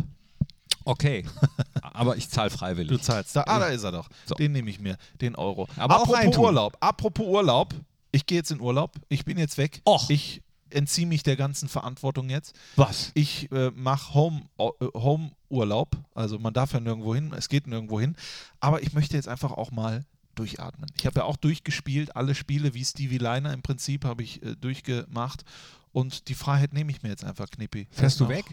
Okay, 0.83 1.25
aber 1.81 2.15
ich 2.15 2.29
zahle 2.29 2.51
freiwillig. 2.51 2.91
Du 2.91 2.99
zahlst. 2.99 3.35
Da, 3.35 3.43
ah, 3.47 3.59
da 3.59 3.67
ist 3.67 3.83
er 3.83 3.91
doch. 3.91 4.07
So. 4.25 4.35
Den 4.35 4.51
nehme 4.51 4.69
ich 4.69 4.79
mir, 4.79 4.97
den 5.19 5.35
Euro. 5.35 5.67
Aber 5.77 6.01
apropos 6.01 6.37
Urlaub, 6.37 6.77
apropos 6.79 7.25
Urlaub, 7.25 7.73
ich 8.11 8.25
gehe 8.27 8.37
jetzt 8.37 8.51
in 8.51 8.61
Urlaub, 8.61 8.91
ich 9.09 9.25
bin 9.25 9.39
jetzt 9.39 9.57
weg. 9.57 9.81
Och. 9.87 10.09
Ich 10.09 10.43
entziehe 10.69 11.07
mich 11.07 11.23
der 11.23 11.35
ganzen 11.35 11.69
Verantwortung 11.69 12.29
jetzt. 12.29 12.55
Was? 12.75 13.11
Ich 13.15 13.51
äh, 13.51 13.71
mache 13.71 14.13
Home, 14.13 14.43
äh, 14.59 14.69
Home 14.93 15.31
Urlaub, 15.49 15.97
also 16.13 16.37
man 16.37 16.53
darf 16.53 16.73
ja 16.73 16.79
nirgendwo 16.79 17.15
hin, 17.15 17.33
es 17.35 17.49
geht 17.49 17.65
nirgendwo 17.65 17.99
hin, 17.99 18.15
aber 18.59 18.83
ich 18.83 18.93
möchte 18.93 19.15
jetzt 19.15 19.27
einfach 19.27 19.51
auch 19.51 19.71
mal 19.71 20.05
durchatmen. 20.35 20.89
Ich 20.97 21.05
habe 21.05 21.21
ja 21.21 21.25
auch 21.25 21.37
durchgespielt, 21.37 22.15
alle 22.15 22.35
Spiele 22.35 22.73
wie 22.73 22.85
Stevie 22.85 23.17
Liner 23.17 23.53
im 23.53 23.61
Prinzip 23.61 24.05
habe 24.05 24.23
ich 24.23 24.43
äh, 24.43 24.55
durchgemacht 24.55 25.43
und 25.91 26.27
die 26.27 26.35
Freiheit 26.35 26.73
nehme 26.73 26.91
ich 26.91 27.03
mir 27.03 27.09
jetzt 27.09 27.23
einfach, 27.23 27.49
Knippi. 27.49 27.87
Fährst 27.91 28.19
du 28.19 28.27
weg? 28.27 28.45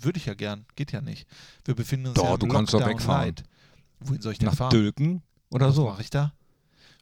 Würde 0.00 0.18
ich 0.18 0.26
ja 0.26 0.34
gern, 0.34 0.64
geht 0.76 0.92
ja 0.92 1.00
nicht. 1.00 1.26
Wir 1.64 1.74
befinden 1.74 2.06
uns 2.08 2.14
doch, 2.14 2.24
ja 2.24 2.34
im 2.34 2.38
du 2.40 2.48
kannst 2.48 2.72
doch 2.72 2.86
wegfahren. 2.86 3.26
Light. 3.26 3.42
Wohin 4.00 4.22
soll 4.22 4.32
ich 4.32 4.38
denn 4.38 4.48
Nach 4.48 4.56
fahren? 4.56 4.70
Dülken 4.70 5.22
oder 5.50 5.68
Was 5.68 5.74
so. 5.74 5.86
mache 5.86 6.02
ich 6.02 6.10
da? 6.10 6.32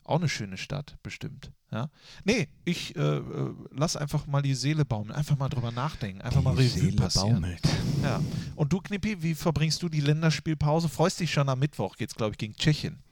Auch 0.04 0.16
eine 0.16 0.28
schöne 0.28 0.56
Stadt, 0.56 0.96
bestimmt. 1.02 1.52
Ja? 1.70 1.90
Nee, 2.24 2.48
ich 2.64 2.96
äh, 2.96 3.18
äh, 3.18 3.52
lass 3.72 3.94
einfach 3.96 4.26
mal 4.26 4.40
die 4.40 4.54
Seele 4.54 4.86
baumeln, 4.86 5.14
einfach 5.14 5.36
mal 5.36 5.50
drüber 5.50 5.70
nachdenken, 5.70 6.22
einfach 6.22 6.40
die 6.40 6.44
mal 6.44 6.54
Revue 6.54 6.68
Seele 6.68 6.96
passieren. 6.96 7.34
baumelt. 7.42 7.60
Ja. 8.02 8.22
Und 8.56 8.72
du, 8.72 8.80
Knippi, 8.80 9.22
wie 9.22 9.34
verbringst 9.34 9.82
du 9.82 9.90
die 9.90 10.00
Länderspielpause? 10.00 10.88
Freust 10.88 11.20
dich 11.20 11.30
schon 11.30 11.48
am 11.50 11.58
Mittwoch, 11.58 11.96
geht's, 11.96 12.14
glaube 12.14 12.32
ich, 12.32 12.38
gegen 12.38 12.54
Tschechien. 12.54 13.02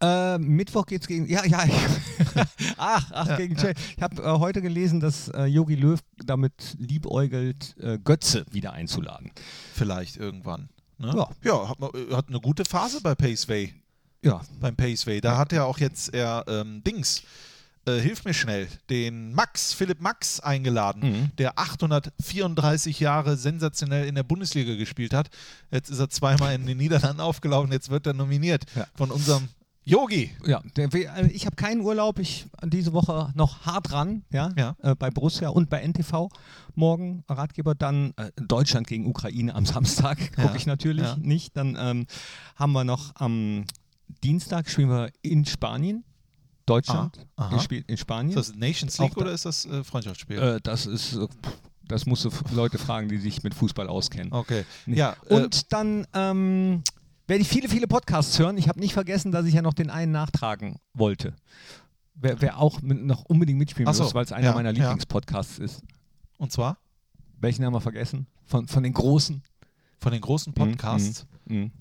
Äh, 0.00 0.38
Mittwoch 0.38 0.86
geht 0.86 1.02
es 1.02 1.08
gegen. 1.08 1.26
Ja, 1.26 1.44
ja. 1.44 1.64
ach, 2.76 3.10
ach, 3.12 3.26
ja, 3.28 3.36
gegen 3.36 3.56
ja. 3.56 3.70
Ich 3.96 4.02
habe 4.02 4.22
äh, 4.22 4.38
heute 4.38 4.60
gelesen, 4.60 5.00
dass 5.00 5.32
Yogi 5.46 5.74
äh, 5.74 5.80
Löw 5.80 6.00
damit 6.24 6.76
liebäugelt, 6.78 7.76
äh, 7.80 7.98
Götze 7.98 8.44
wieder 8.50 8.72
einzuladen. 8.72 9.30
Vielleicht 9.74 10.16
irgendwann. 10.16 10.68
Ne? 10.98 11.12
Ja, 11.14 11.30
ja 11.42 11.68
hat, 11.68 11.78
äh, 11.94 12.14
hat, 12.14 12.28
eine 12.28 12.40
gute 12.40 12.64
Phase 12.64 13.00
bei 13.00 13.14
Paceway. 13.14 13.72
Ja. 14.22 14.42
Beim 14.60 14.76
Paceway. 14.76 15.20
Da 15.20 15.38
hat 15.38 15.52
er 15.52 15.66
auch 15.66 15.78
jetzt 15.78 16.12
er 16.12 16.44
ähm, 16.48 16.82
Dings. 16.84 17.22
Äh, 17.86 18.00
hilf 18.00 18.24
mir 18.24 18.34
schnell, 18.34 18.66
den 18.90 19.32
Max, 19.32 19.72
Philipp 19.72 20.00
Max 20.00 20.40
eingeladen, 20.40 21.02
mhm. 21.02 21.30
der 21.38 21.56
834 21.56 22.98
Jahre 22.98 23.36
sensationell 23.36 24.08
in 24.08 24.16
der 24.16 24.24
Bundesliga 24.24 24.74
gespielt 24.74 25.14
hat. 25.14 25.28
Jetzt 25.70 25.90
ist 25.90 26.00
er 26.00 26.10
zweimal 26.10 26.52
in 26.56 26.66
den 26.66 26.78
Niederlanden 26.78 27.20
aufgelaufen, 27.20 27.70
jetzt 27.70 27.88
wird 27.88 28.08
er 28.08 28.12
nominiert 28.12 28.64
von 28.96 29.12
unserem 29.12 29.48
Yogi. 29.88 30.32
Ja, 30.44 30.62
äh, 30.76 31.26
ich 31.28 31.46
habe 31.46 31.54
keinen 31.54 31.80
Urlaub. 31.80 32.18
Ich 32.18 32.46
diese 32.64 32.92
Woche 32.92 33.32
noch 33.36 33.64
hart 33.64 33.92
ran, 33.92 34.24
ja, 34.32 34.50
ja. 34.56 34.76
Äh, 34.82 34.96
bei 34.96 35.10
Borussia 35.10 35.48
und 35.48 35.70
bei 35.70 35.80
NTV. 35.80 36.28
Morgen 36.74 37.22
Ratgeber, 37.28 37.76
dann 37.76 38.12
äh, 38.16 38.32
Deutschland 38.34 38.88
gegen 38.88 39.06
Ukraine 39.06 39.54
am 39.54 39.64
Samstag 39.66 40.18
gucke 40.34 40.48
ja. 40.48 40.54
ich 40.56 40.66
natürlich 40.66 41.06
ja. 41.06 41.16
nicht. 41.16 41.56
Dann 41.56 41.78
ähm, 41.80 42.06
haben 42.56 42.72
wir 42.72 42.82
noch 42.82 43.14
am 43.14 43.64
Dienstag 44.24 44.68
spielen 44.68 44.90
wir 44.90 45.10
in 45.22 45.44
Spanien. 45.46 46.04
Deutschland 46.66 47.24
ah, 47.36 47.56
spielt 47.60 47.88
in 47.88 47.96
Spanien. 47.96 48.36
Ist 48.36 48.48
das 48.48 48.56
Nations 48.56 48.98
League 48.98 49.12
Auch 49.12 49.20
oder 49.20 49.30
ist 49.30 49.44
das 49.44 49.66
äh, 49.66 49.84
Freundschaftsspiel? 49.84 50.36
Äh, 50.36 50.60
das 50.64 50.86
ist 50.86 51.14
äh, 51.14 51.28
das 51.86 52.06
musst 52.06 52.24
du 52.24 52.30
Leute 52.52 52.78
fragen, 52.78 53.08
die 53.08 53.18
sich 53.18 53.44
mit 53.44 53.54
Fußball 53.54 53.86
auskennen. 53.86 54.32
Okay. 54.32 54.64
Nee. 54.86 54.96
Ja, 54.96 55.16
und 55.28 55.72
dann 55.72 56.04
ähm, 56.14 56.82
werde 57.26 57.42
ich 57.42 57.48
viele, 57.48 57.68
viele 57.68 57.86
Podcasts 57.86 58.38
hören. 58.38 58.56
Ich 58.56 58.68
habe 58.68 58.80
nicht 58.80 58.92
vergessen, 58.92 59.32
dass 59.32 59.46
ich 59.46 59.54
ja 59.54 59.62
noch 59.62 59.74
den 59.74 59.90
einen 59.90 60.12
nachtragen 60.12 60.76
wollte. 60.94 61.34
Wer, 62.14 62.40
wer 62.40 62.58
auch 62.58 62.80
mit, 62.82 63.04
noch 63.04 63.24
unbedingt 63.24 63.58
mitspielen 63.58 63.92
so, 63.92 64.04
muss, 64.04 64.14
weil 64.14 64.24
es 64.24 64.32
einer 64.32 64.48
ja, 64.48 64.54
meiner 64.54 64.72
Lieblingspodcasts 64.72 65.58
ja. 65.58 65.64
ist. 65.64 65.82
Und 66.38 66.52
zwar? 66.52 66.78
Welchen 67.38 67.64
haben 67.64 67.74
wir 67.74 67.80
vergessen? 67.80 68.26
Von, 68.44 68.68
von 68.68 68.82
den 68.82 68.92
großen? 68.92 69.42
Von 69.98 70.12
den 70.12 70.20
großen 70.20 70.52
Podcasts? 70.52 71.26
Mm, 71.46 71.54
mm, 71.54 71.62
mm. 71.64 71.72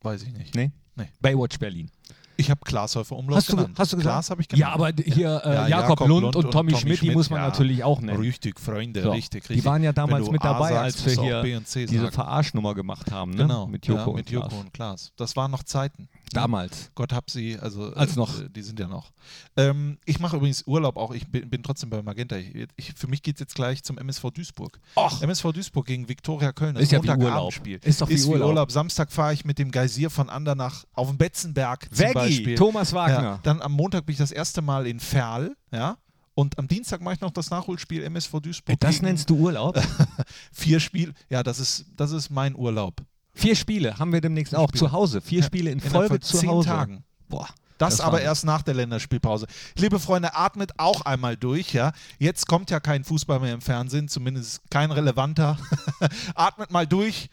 Weiß 0.00 0.22
ich 0.22 0.32
nicht. 0.32 0.54
Nee? 0.54 0.72
Nee. 0.96 1.08
Baywatch 1.20 1.58
Berlin. 1.58 1.90
Ich 2.36 2.50
habe 2.50 2.60
Glashäufer 2.64 3.16
Umlauf 3.16 3.38
hast 3.38 3.48
du, 3.50 3.56
genannt. 3.56 3.78
Hast 3.78 3.92
du 3.92 3.96
gesagt? 3.96 4.14
Glas 4.14 4.30
habe 4.30 4.40
ich 4.40 4.48
genannt. 4.48 4.60
Ja, 4.60 4.74
aber 4.74 4.92
hier 5.04 5.42
äh, 5.44 5.54
ja, 5.54 5.68
Jakob, 5.68 6.00
Jakob 6.00 6.08
Lund, 6.08 6.22
Lund, 6.22 6.36
und 6.36 6.50
Tommy, 6.50 6.52
Tommy 6.52 6.70
Schmidt, 6.70 6.98
Schmidt, 6.98 7.10
die 7.10 7.14
muss 7.14 7.30
man 7.30 7.40
ja. 7.40 7.48
natürlich 7.48 7.84
auch 7.84 8.00
nennen. 8.00 8.18
Richtig, 8.18 8.60
Freunde, 8.60 9.02
so. 9.02 9.10
richtig, 9.10 9.42
richtig. 9.44 9.58
Die 9.58 9.64
waren 9.64 9.82
ja 9.82 9.92
damals 9.92 10.30
mit 10.30 10.42
dabei, 10.42 10.70
sagst, 10.70 11.06
als 11.06 11.20
wir 11.20 11.42
hier 11.42 11.60
diese 11.86 12.10
Verarschnummer 12.10 12.74
gemacht 12.74 13.10
haben, 13.10 13.32
ne? 13.32 13.42
Genau. 13.42 13.66
Mit 13.66 13.86
Joko, 13.86 14.00
ja, 14.00 14.06
und, 14.06 14.14
mit 14.16 14.30
Joko 14.30 14.56
und 14.56 14.72
Klaas. 14.72 15.12
Das 15.16 15.36
waren 15.36 15.50
noch 15.50 15.62
Zeiten. 15.62 16.08
Damals. 16.32 16.90
Gott 16.94 17.12
hab 17.12 17.30
sie, 17.30 17.58
also 17.58 17.92
als 17.94 18.16
äh, 18.16 18.18
noch. 18.18 18.30
Die 18.48 18.62
sind 18.62 18.80
ja 18.80 18.88
noch. 18.88 19.12
Ähm, 19.56 19.98
ich 20.04 20.18
mache 20.18 20.36
übrigens 20.36 20.66
Urlaub 20.66 20.96
auch, 20.96 21.12
ich 21.12 21.28
bin, 21.28 21.48
bin 21.48 21.62
trotzdem 21.62 21.90
bei 21.90 22.02
Magenta. 22.02 22.36
Ich, 22.36 22.68
ich, 22.76 22.92
für 22.94 23.06
mich 23.06 23.22
geht 23.22 23.36
es 23.36 23.40
jetzt 23.40 23.54
gleich 23.54 23.82
zum 23.82 23.98
MSV 23.98 24.30
Duisburg. 24.30 24.80
Och. 24.96 25.20
MSV 25.22 25.52
Duisburg 25.52 25.86
gegen 25.86 26.08
Viktoria 26.08 26.52
Köln. 26.52 26.74
Das 26.74 26.84
ist 26.84 26.92
ja 26.92 27.02
wie 27.02 27.08
Urlaub. 27.08 27.52
Ist 27.82 28.00
doch 28.00 28.08
wie, 28.08 28.14
ist 28.14 28.26
Urlaub. 28.26 28.48
Urlaub. 28.48 28.72
Samstag 28.72 29.12
fahre 29.12 29.34
ich 29.34 29.44
mit 29.44 29.58
dem 29.58 29.70
Geysir 29.70 30.10
von 30.10 30.30
Andernach 30.30 30.84
auf 30.94 31.08
den 31.08 31.18
Betzenberg 31.18 31.88
zum 31.94 32.12
Beispiel. 32.24 32.54
Thomas 32.56 32.92
Wagner. 32.92 33.22
Ja, 33.22 33.40
dann 33.42 33.60
am 33.62 33.72
Montag 33.72 34.06
bin 34.06 34.12
ich 34.12 34.18
das 34.18 34.32
erste 34.32 34.62
Mal 34.62 34.86
in 34.86 35.00
Ferl, 35.00 35.54
ja. 35.70 35.96
Und 36.34 36.58
am 36.58 36.66
Dienstag 36.66 37.02
mache 37.02 37.14
ich 37.14 37.20
noch 37.20 37.30
das 37.30 37.50
Nachholspiel 37.50 38.02
MSV 38.04 38.40
Duisburg. 38.40 38.80
Das 38.80 39.02
nennst 39.02 39.28
du 39.28 39.36
Urlaub? 39.36 39.78
Vier 40.52 40.80
Spiele. 40.80 41.12
Ja, 41.28 41.42
das 41.42 41.58
ist, 41.58 41.84
das 41.96 42.10
ist 42.12 42.30
mein 42.30 42.56
Urlaub. 42.56 43.02
Vier 43.34 43.54
Spiele 43.54 43.98
haben 43.98 44.12
wir 44.12 44.20
demnächst 44.20 44.54
auch 44.54 44.70
zu 44.70 44.92
Hause. 44.92 45.20
Vier 45.20 45.42
Spiele 45.42 45.70
in 45.70 45.80
Folge 45.80 46.20
zu 46.20 46.38
zehn 46.38 46.48
Hause. 46.48 46.68
Tagen. 46.68 47.04
Boah. 47.28 47.48
Das, 47.78 47.96
das 47.96 48.06
aber 48.06 48.20
erst 48.20 48.44
nach 48.44 48.62
der 48.62 48.74
Länderspielpause. 48.74 49.46
Liebe 49.76 49.98
Freunde, 49.98 50.36
atmet 50.36 50.78
auch 50.78 51.00
einmal 51.00 51.36
durch, 51.36 51.72
ja. 51.72 51.92
Jetzt 52.18 52.46
kommt 52.46 52.70
ja 52.70 52.78
kein 52.78 53.02
Fußball 53.02 53.40
mehr 53.40 53.54
im 53.54 53.60
Fernsehen, 53.60 54.08
zumindest 54.08 54.60
kein 54.70 54.92
relevanter. 54.92 55.58
atmet 56.34 56.70
mal 56.70 56.86
durch, 56.86 57.28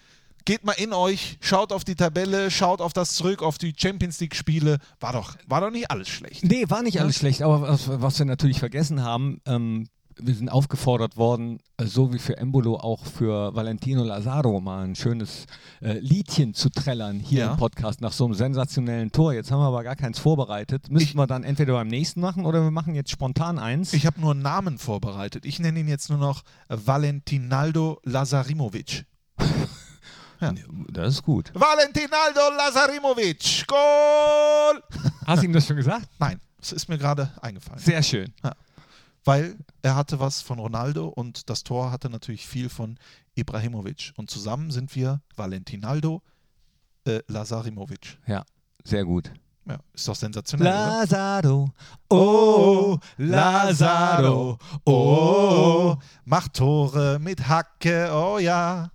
geht 0.49 0.63
mal 0.65 0.71
in 0.73 0.93
euch, 0.93 1.37
schaut 1.41 1.71
auf 1.71 1.83
die 1.83 1.93
Tabelle, 1.93 2.49
schaut 2.49 2.81
auf 2.81 2.91
das 2.91 3.13
zurück, 3.13 3.43
auf 3.43 3.59
die 3.59 3.71
Champions 3.77 4.19
League-Spiele. 4.19 4.79
War 4.99 5.13
doch, 5.13 5.35
war 5.47 5.61
doch 5.61 5.69
nicht 5.69 5.91
alles 5.91 6.09
schlecht. 6.09 6.43
Nee, 6.43 6.65
war 6.69 6.81
nicht 6.81 6.99
alles 6.99 7.17
schlecht, 7.17 7.43
aber 7.43 7.61
was, 7.61 7.87
was 8.01 8.17
wir 8.17 8.25
natürlich 8.25 8.57
vergessen 8.57 9.03
haben, 9.03 9.41
ähm, 9.45 9.87
wir 10.21 10.33
sind 10.33 10.49
aufgefordert 10.49 11.17
worden, 11.17 11.59
äh, 11.77 11.85
so 11.85 12.11
wie 12.11 12.17
für 12.17 12.35
Embolo 12.37 12.77
auch 12.77 13.05
für 13.05 13.53
Valentino 13.53 14.03
Lazaro 14.03 14.59
mal 14.59 14.85
ein 14.85 14.95
schönes 14.95 15.45
äh, 15.83 15.99
Liedchen 15.99 16.55
zu 16.55 16.69
trällern 16.69 17.19
hier 17.19 17.39
Ja. 17.41 17.51
im 17.51 17.57
Podcast 17.57 18.01
nach 18.01 18.11
so 18.11 18.25
einem 18.25 18.33
sensationellen 18.33 19.11
Tor. 19.11 19.33
Jetzt 19.33 19.51
haben 19.51 19.59
wir 19.61 19.67
aber 19.67 19.83
gar 19.83 19.95
keins 19.95 20.17
vorbereitet. 20.17 20.89
Müssen 20.89 21.03
Ich- 21.09 21.15
wir 21.15 21.27
dann 21.27 21.43
entweder 21.43 21.73
beim 21.73 21.87
nächsten 21.87 22.21
machen 22.21 22.47
oder 22.47 22.63
wir 22.63 22.71
machen 22.71 22.95
jetzt 22.95 23.11
spontan 23.11 23.59
eins. 23.59 23.93
Ich 23.93 24.07
habe 24.07 24.19
nur 24.19 24.31
einen 24.31 24.41
Namen 24.41 24.79
vorbereitet. 24.79 25.45
Ich 25.45 25.59
nenne 25.59 25.79
ihn 25.79 25.87
jetzt 25.87 26.09
nur 26.09 26.17
noch 26.17 26.41
Valentinaldo 26.69 27.99
Lazarimovic. 28.03 29.05
Das 30.89 31.15
ist 31.15 31.23
gut. 31.23 31.51
Valentinaldo 31.53 32.39
Lazarimovic! 32.57 33.65
Goal! 33.67 34.83
Hast 35.25 35.41
du 35.41 35.45
ihm 35.45 35.53
das 35.53 35.67
schon 35.67 35.75
gesagt? 35.75 36.07
Nein, 36.19 36.39
es 36.61 36.71
ist 36.71 36.87
mir 36.87 36.97
gerade 36.97 37.31
eingefallen. 37.41 37.79
Sehr 37.79 38.01
schön. 38.01 38.33
Weil 39.25 39.57
er 39.81 39.95
hatte 39.95 40.19
was 40.19 40.41
von 40.41 40.59
Ronaldo 40.59 41.07
und 41.07 41.49
das 41.49 41.63
Tor 41.63 41.91
hatte 41.91 42.09
natürlich 42.09 42.47
viel 42.47 42.69
von 42.69 42.97
Ibrahimovic. 43.35 44.13
Und 44.15 44.29
zusammen 44.29 44.71
sind 44.71 44.95
wir 44.95 45.21
Valentinaldo 45.35 46.21
äh, 47.05 47.19
Lazarimovic. 47.27 48.17
Ja, 48.25 48.43
sehr 48.83 49.05
gut. 49.05 49.31
Ja, 49.67 49.77
ist 49.93 50.07
doch 50.07 50.15
sensationell? 50.15 50.67
Lazaro, 50.67 51.71
oh, 52.09 52.97
Lazaro, 53.17 54.57
oh. 54.85 55.95
Macht 56.25 56.55
Tore 56.55 57.19
mit 57.19 57.47
Hacke, 57.47 58.09
oh 58.11 58.39
ja. 58.39 58.89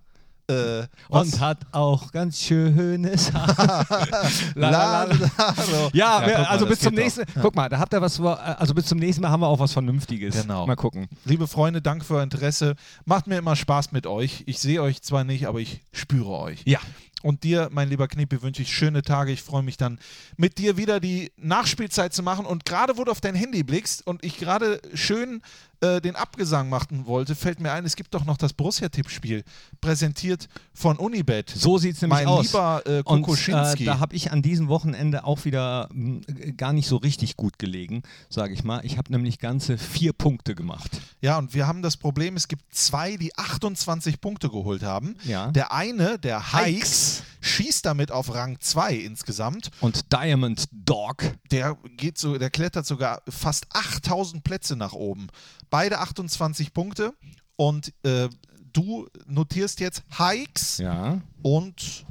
Äh? 0.47 0.83
Und 1.09 1.39
hat 1.39 1.59
auch 1.71 2.11
ganz 2.11 2.39
schönes 2.39 3.33
Haar. 3.33 3.85
La, 4.55 4.69
la, 4.69 5.03
la. 5.05 5.89
Ja, 5.91 6.21
guck 6.23 6.33
mal, 6.33 6.45
also 6.45 6.65
bis 6.67 6.79
zum 6.79 6.93
nächsten. 6.93 7.21
Ja. 7.21 7.41
Guck 7.41 7.55
mal, 7.55 7.67
da 7.69 7.79
habt 7.79 7.93
ihr 7.93 8.01
was, 8.01 8.19
also 8.21 8.73
bis 8.73 8.85
zum 8.85 8.99
nächsten 8.99 9.21
Mal 9.23 9.29
haben 9.29 9.39
wir 9.39 9.47
auch 9.47 9.59
was 9.59 9.73
Vernünftiges. 9.73 10.41
Genau. 10.41 10.67
Mal 10.67 10.75
gucken. 10.75 11.07
Liebe 11.25 11.47
Freunde, 11.47 11.81
danke 11.81 12.05
für 12.05 12.15
euer 12.15 12.23
Interesse. 12.23 12.75
Macht 13.05 13.27
mir 13.27 13.37
immer 13.37 13.55
Spaß 13.55 13.91
mit 13.91 14.05
euch. 14.05 14.43
Ich 14.45 14.59
sehe 14.59 14.81
euch 14.81 15.01
zwar 15.01 15.23
nicht, 15.23 15.47
aber 15.47 15.59
ich 15.59 15.81
spüre 15.91 16.29
euch. 16.29 16.61
Ja. 16.65 16.79
Und 17.23 17.43
dir, 17.43 17.69
mein 17.71 17.89
lieber 17.89 18.07
Knippi, 18.07 18.43
wünsche 18.43 18.61
ich 18.61 18.71
schöne 18.71 19.01
Tage. 19.01 19.31
Ich 19.31 19.41
freue 19.41 19.63
mich 19.63 19.77
dann, 19.77 19.97
mit 20.37 20.59
dir 20.59 20.77
wieder 20.77 20.99
die 20.99 21.31
Nachspielzeit 21.37 22.13
zu 22.13 22.21
machen. 22.21 22.45
Und 22.45 22.65
gerade, 22.65 22.97
wo 22.97 23.03
du 23.03 23.11
auf 23.11 23.19
dein 23.19 23.33
Handy 23.33 23.63
blickst 23.63 24.05
und 24.05 24.23
ich 24.23 24.37
gerade 24.37 24.79
schön 24.93 25.41
äh, 25.81 26.01
den 26.01 26.15
Abgesang 26.15 26.69
machen 26.69 27.05
wollte, 27.05 27.35
fällt 27.35 27.59
mir 27.59 27.71
ein, 27.71 27.85
es 27.85 27.95
gibt 27.95 28.13
doch 28.13 28.25
noch 28.25 28.37
das 28.37 28.53
Borussia-Tippspiel, 28.53 29.43
präsentiert 29.81 30.47
von 30.73 30.97
Unibet. 30.97 31.49
So 31.49 31.77
sieht 31.77 31.95
es 31.95 32.01
nämlich 32.01 32.19
mein 32.19 32.27
aus. 32.27 32.45
lieber 32.47 32.81
äh, 32.85 32.97
Und 33.05 33.21
Kokoschinski. 33.23 33.83
äh, 33.83 33.85
da 33.85 33.99
habe 33.99 34.15
ich 34.15 34.31
an 34.31 34.41
diesem 34.41 34.67
Wochenende 34.67 35.23
auch 35.25 35.45
wieder 35.45 35.89
mh, 35.91 36.21
gar 36.57 36.73
nicht 36.73 36.87
so 36.87 36.97
richtig 36.97 37.37
gut 37.37 37.59
gelegen, 37.59 38.03
sage 38.29 38.53
ich 38.53 38.63
mal. 38.63 38.83
Ich 38.85 38.97
habe 38.97 39.11
nämlich 39.11 39.39
ganze 39.39 39.77
vier 39.77 40.13
Punkte 40.13 40.55
gemacht. 40.55 41.01
ja, 41.21 41.37
und 41.37 41.53
wir 41.53 41.67
haben 41.67 41.81
das 41.81 41.97
Problem, 41.97 42.35
es 42.35 42.47
gibt 42.47 42.73
zwei, 42.73 43.17
die 43.17 43.35
28 43.37 44.21
Punkte 44.21 44.49
geholt 44.49 44.83
haben. 44.83 45.15
Ja. 45.25 45.51
Der 45.51 45.71
eine, 45.71 46.17
der 46.19 46.53
Hikes, 46.53 47.23
schießt 47.41 47.85
damit 47.85 48.11
auf 48.11 48.33
Rang 48.33 48.57
2 48.59 48.95
insgesamt. 48.95 49.69
Und 49.79 50.11
Diamond 50.11 50.65
Dog. 50.71 51.23
Der 51.51 51.77
geht 51.97 52.17
so, 52.17 52.37
der 52.37 52.49
klettert 52.49 52.85
sogar 52.87 53.21
fast 53.29 53.67
8000 53.73 54.43
Plätze 54.43 54.75
nach 54.75 54.93
oben. 54.93 55.27
Beide 55.75 55.99
28 55.99 56.73
Punkte. 56.73 57.13
Und 57.57 57.91
äh, 58.03 58.29
du 58.71 59.09
notierst 59.27 59.81
jetzt 59.81 60.03
Hikes 60.17 60.77
Ja. 60.77 61.21
und 61.41 62.05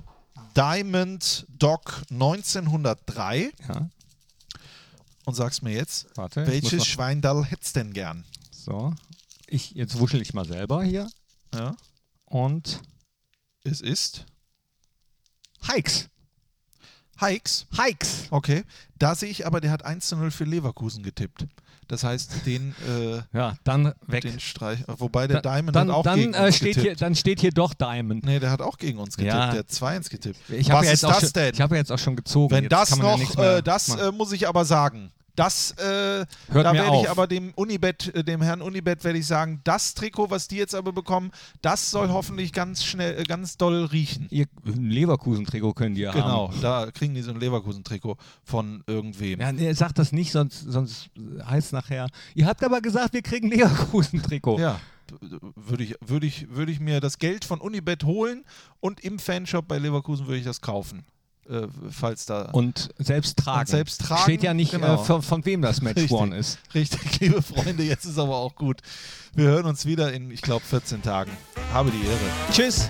Diamond 0.54 1.46
Dog 1.48 2.02
1903 2.10 3.52
Ja. 3.66 3.88
und 5.24 5.32
sagst 5.34 5.62
mir 5.62 5.72
jetzt, 5.72 6.06
Warte. 6.14 6.46
welches 6.46 6.84
Schweindall 6.84 7.42
hättest 7.46 7.76
denn 7.76 7.94
gern? 7.94 8.26
So. 8.50 8.94
Ich, 9.46 9.70
jetzt 9.70 9.98
wuschel 9.98 10.20
ich 10.20 10.34
mal 10.34 10.44
selber 10.44 10.84
hier. 10.84 11.08
Ja, 11.54 11.74
Und 12.26 12.82
es 13.62 13.80
ist 13.80 14.26
Hikes. 15.62 16.10
Hikes. 17.18 17.64
Hikes. 17.74 18.26
Okay, 18.30 18.64
da 18.98 19.14
sehe 19.14 19.30
ich 19.30 19.46
aber, 19.46 19.62
der 19.62 19.70
hat 19.70 19.86
1 19.86 20.06
zu 20.08 20.16
0 20.16 20.30
für 20.30 20.44
Leverkusen 20.44 21.02
getippt. 21.02 21.46
Das 21.88 22.04
heißt, 22.04 22.46
den, 22.46 22.74
äh, 22.88 23.20
Ja, 23.36 23.54
dann 23.64 23.92
weg. 24.06 24.22
den 24.22 24.40
Streich, 24.40 24.80
wobei 24.86 25.26
der 25.26 25.40
Da- 25.42 25.54
Diamond 25.56 25.76
dann, 25.76 25.88
hat 25.88 25.94
auch 25.96 26.02
dann, 26.02 26.18
gegen 26.18 26.34
äh, 26.34 26.46
uns 26.46 26.56
steht 26.56 26.68
getippt. 26.76 26.86
hier, 26.86 26.96
dann 26.96 27.14
steht 27.14 27.40
hier 27.40 27.50
doch 27.50 27.74
Diamond. 27.74 28.24
Nee, 28.24 28.38
der 28.40 28.50
hat 28.50 28.62
auch 28.62 28.78
gegen 28.78 28.98
uns 28.98 29.16
getippt. 29.16 29.34
Ja. 29.34 29.50
Der 29.50 29.58
hat 29.60 29.70
2-1 29.70 30.08
getippt. 30.10 30.38
Ich 30.50 30.70
habe 30.70 30.80
Was 30.80 30.86
ja 30.86 30.92
ist 30.92 31.02
das 31.02 31.20
schon, 31.20 31.30
denn? 31.34 31.54
Ich 31.54 31.60
habe 31.60 31.74
ja 31.74 31.80
jetzt 31.80 31.92
auch 31.92 31.98
schon 31.98 32.16
gezogen. 32.16 32.54
Wenn 32.54 32.64
jetzt 32.64 32.72
das 32.72 32.90
ja 32.90 32.96
noch, 32.96 33.36
mehr 33.36 33.56
äh, 33.58 33.62
das 33.62 33.88
äh, 33.88 34.12
muss 34.12 34.32
ich 34.32 34.48
aber 34.48 34.64
sagen. 34.64 35.10
Das, 35.36 35.72
äh, 35.72 36.24
da 36.52 36.72
werde 36.72 37.00
ich 37.00 37.10
aber 37.10 37.26
dem 37.26 37.52
Unibet, 37.54 38.14
äh, 38.14 38.22
dem 38.22 38.40
Herrn 38.40 38.62
Unibet 38.62 39.02
werde 39.02 39.18
ich 39.18 39.26
sagen, 39.26 39.60
das 39.64 39.94
Trikot, 39.94 40.30
was 40.30 40.46
die 40.46 40.56
jetzt 40.56 40.74
aber 40.74 40.92
bekommen, 40.92 41.32
das 41.60 41.90
soll 41.90 42.08
hoffentlich 42.10 42.52
ganz 42.52 42.84
schnell, 42.84 43.18
äh, 43.20 43.24
ganz 43.24 43.56
doll 43.56 43.84
riechen. 43.86 44.28
Ihr 44.30 44.46
ein 44.64 44.90
Leverkusen-Trikot 44.90 45.72
können 45.74 45.96
die 45.96 46.02
ja 46.02 46.12
Genau, 46.12 46.50
haben. 46.50 46.60
da 46.60 46.90
kriegen 46.92 47.14
die 47.14 47.22
so 47.22 47.32
ein 47.32 47.40
Leverkusen-Trikot 47.40 48.16
von 48.44 48.84
irgendwem. 48.86 49.40
Ja, 49.40 49.50
nee, 49.50 49.72
sagt 49.72 49.98
das 49.98 50.12
nicht, 50.12 50.30
sonst, 50.30 50.60
sonst 50.60 51.10
heißt 51.44 51.66
es 51.68 51.72
nachher, 51.72 52.06
ihr 52.34 52.46
habt 52.46 52.62
aber 52.62 52.80
gesagt, 52.80 53.12
wir 53.14 53.22
kriegen 53.22 53.48
Leverkusen-Trikot. 53.50 54.60
Ja, 54.60 54.80
würde 55.56 55.84
ich, 55.84 55.96
würde 56.00 56.26
ich, 56.26 56.48
würde 56.48 56.70
ich 56.72 56.80
mir 56.80 57.00
das 57.00 57.18
Geld 57.18 57.44
von 57.44 57.60
Unibet 57.60 58.04
holen 58.04 58.44
und 58.80 59.00
im 59.00 59.18
Fanshop 59.18 59.66
bei 59.68 59.78
Leverkusen 59.78 60.26
würde 60.26 60.38
ich 60.38 60.44
das 60.44 60.60
kaufen. 60.60 61.04
Äh, 61.48 61.66
falls 61.90 62.26
da. 62.26 62.50
Und 62.52 62.90
selbst 62.98 63.38
tragen. 63.38 63.60
Und 63.60 63.68
selbst 63.68 64.00
tragen, 64.00 64.22
Steht 64.22 64.42
ja 64.42 64.54
nicht, 64.54 64.72
genau. 64.72 64.94
äh, 64.94 65.04
von, 65.04 65.22
von 65.22 65.44
wem 65.44 65.60
das 65.62 65.82
Match 65.82 65.96
Richtig. 65.96 66.12
One 66.12 66.36
ist. 66.36 66.58
Richtig, 66.74 67.20
liebe 67.20 67.42
Freunde, 67.42 67.82
jetzt 67.82 68.04
ist 68.06 68.18
aber 68.18 68.36
auch 68.36 68.54
gut. 68.54 68.80
Wir 69.34 69.46
hören 69.46 69.66
uns 69.66 69.84
wieder 69.84 70.12
in, 70.12 70.30
ich 70.30 70.42
glaube, 70.42 70.64
14 70.64 71.02
Tagen. 71.02 71.30
Habe 71.72 71.90
die 71.90 72.06
Ehre. 72.06 72.18
Tschüss. 72.52 72.88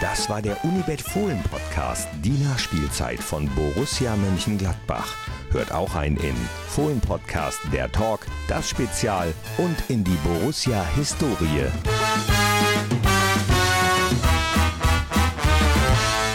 Das 0.00 0.28
war 0.28 0.40
der 0.40 0.62
Unibet 0.64 1.00
Fohlen 1.02 1.42
Podcast, 1.50 2.08
die 2.22 2.30
Nachspielzeit 2.44 3.18
von 3.20 3.48
Borussia 3.54 4.14
Mönchengladbach. 4.14 5.12
Hört 5.50 5.72
auch 5.72 5.94
ein 5.96 6.16
in 6.16 6.36
Fohlen 6.68 7.00
Podcast, 7.00 7.58
der 7.72 7.90
Talk, 7.90 8.26
das 8.46 8.68
Spezial 8.70 9.32
und 9.58 9.76
in 9.88 10.04
die 10.04 10.16
Borussia 10.24 10.84
Historie. 10.94 11.66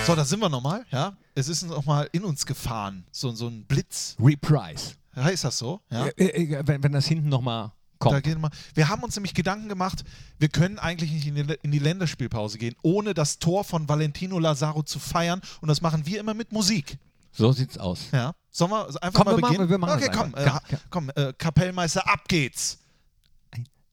So, 0.10 0.16
da 0.16 0.26
sind 0.26 0.40
wir 0.40 0.50
nochmal, 0.50 0.86
ja. 0.92 1.16
Es 1.36 1.48
ist 1.48 1.64
nochmal 1.64 2.10
in 2.14 2.24
uns 2.24 2.46
gefahren. 2.46 3.06
So, 3.12 3.32
so 3.32 3.48
ein 3.48 3.64
Blitz. 3.66 4.16
Reprise. 4.20 4.96
Heißt 5.16 5.44
das 5.44 5.58
so? 5.60 5.82
Ja. 5.92 6.08
Äh, 6.18 6.26
äh, 6.26 6.68
wenn, 6.68 6.82
wenn 6.84 6.92
das 6.94 7.06
hinten 7.06 7.30
nochmal 7.30 7.72
Da 8.00 8.10
kommt. 8.10 8.24
gehen 8.24 8.44
wir, 8.74 8.90
haben 8.90 9.04
uns 9.04 9.16
nämlich 9.16 9.34
Gedanken 9.36 9.70
gemacht, 9.70 10.04
wir 10.40 10.50
können 10.50 10.80
eigentlich 10.80 11.12
nicht 11.12 11.28
in 11.28 11.36
die, 11.36 11.58
in 11.62 11.72
die 11.72 11.80
Länderspielpause 11.80 12.58
gehen, 12.58 12.76
ohne 12.82 13.14
das 13.14 13.38
Tor 13.40 13.64
von 13.64 13.88
Valentino 13.88 14.40
Lazaro 14.40 14.82
zu 14.84 14.98
feiern. 14.98 15.42
Und 15.62 15.68
das 15.68 15.82
machen 15.82 16.06
wir 16.08 16.20
immer 16.20 16.34
mit 16.34 16.52
Musik. 16.52 16.98
So 17.32 17.52
sieht's 17.52 17.78
aus. 17.78 18.08
Ja. 18.12 18.34
Sollen 18.50 18.72
wir 18.72 18.88
einfach 19.04 19.24
Komm, 19.24 19.26
mal 19.26 19.38
wir 19.38 19.42
machen- 19.42 19.52
beginnen? 19.52 19.70
wir 19.70 19.78
machen 19.78 19.94
okay, 19.94 20.08
das 20.08 20.18
komm, 20.18 20.34
äh, 20.36 20.78
komm 20.90 21.10
äh, 21.30 21.34
Kapellmeister, 21.38 22.08
ab 22.10 22.28
geht's. 22.28 22.80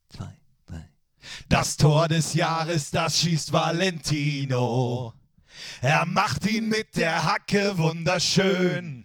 Zwei, 0.09 0.35
drei. 0.67 0.89
Das 1.51 1.77
Tor 1.77 2.09
des 2.09 2.33
Jahres, 2.33 2.91
das 2.91 3.19
schießt 3.19 3.53
Valentino. 3.53 5.13
Er 5.81 6.07
macht 6.07 6.47
ihn 6.47 6.69
mit 6.69 6.97
der 6.97 7.25
Hacke 7.25 7.79
wunderschön. 7.79 9.05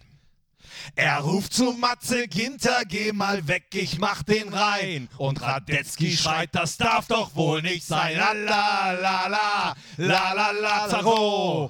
Er 0.94 1.18
ruft 1.20 1.54
zu 1.54 1.72
Matze 1.72 2.28
Ginter, 2.28 2.82
geh 2.86 3.12
mal 3.12 3.46
weg, 3.48 3.64
ich 3.72 3.98
mach 3.98 4.22
den 4.22 4.52
rein. 4.52 5.08
Und 5.16 5.40
Radetzky 5.40 6.16
schreit, 6.16 6.50
das 6.52 6.76
darf 6.76 7.06
doch 7.06 7.34
wohl 7.34 7.62
nicht 7.62 7.86
sein. 7.86 8.16
La 8.16 8.32
la 8.32 8.92
la 8.92 9.26
la, 9.28 9.76
la 9.96 10.32
la 10.32 10.50
la 10.50 10.88
Zaro. 10.88 11.68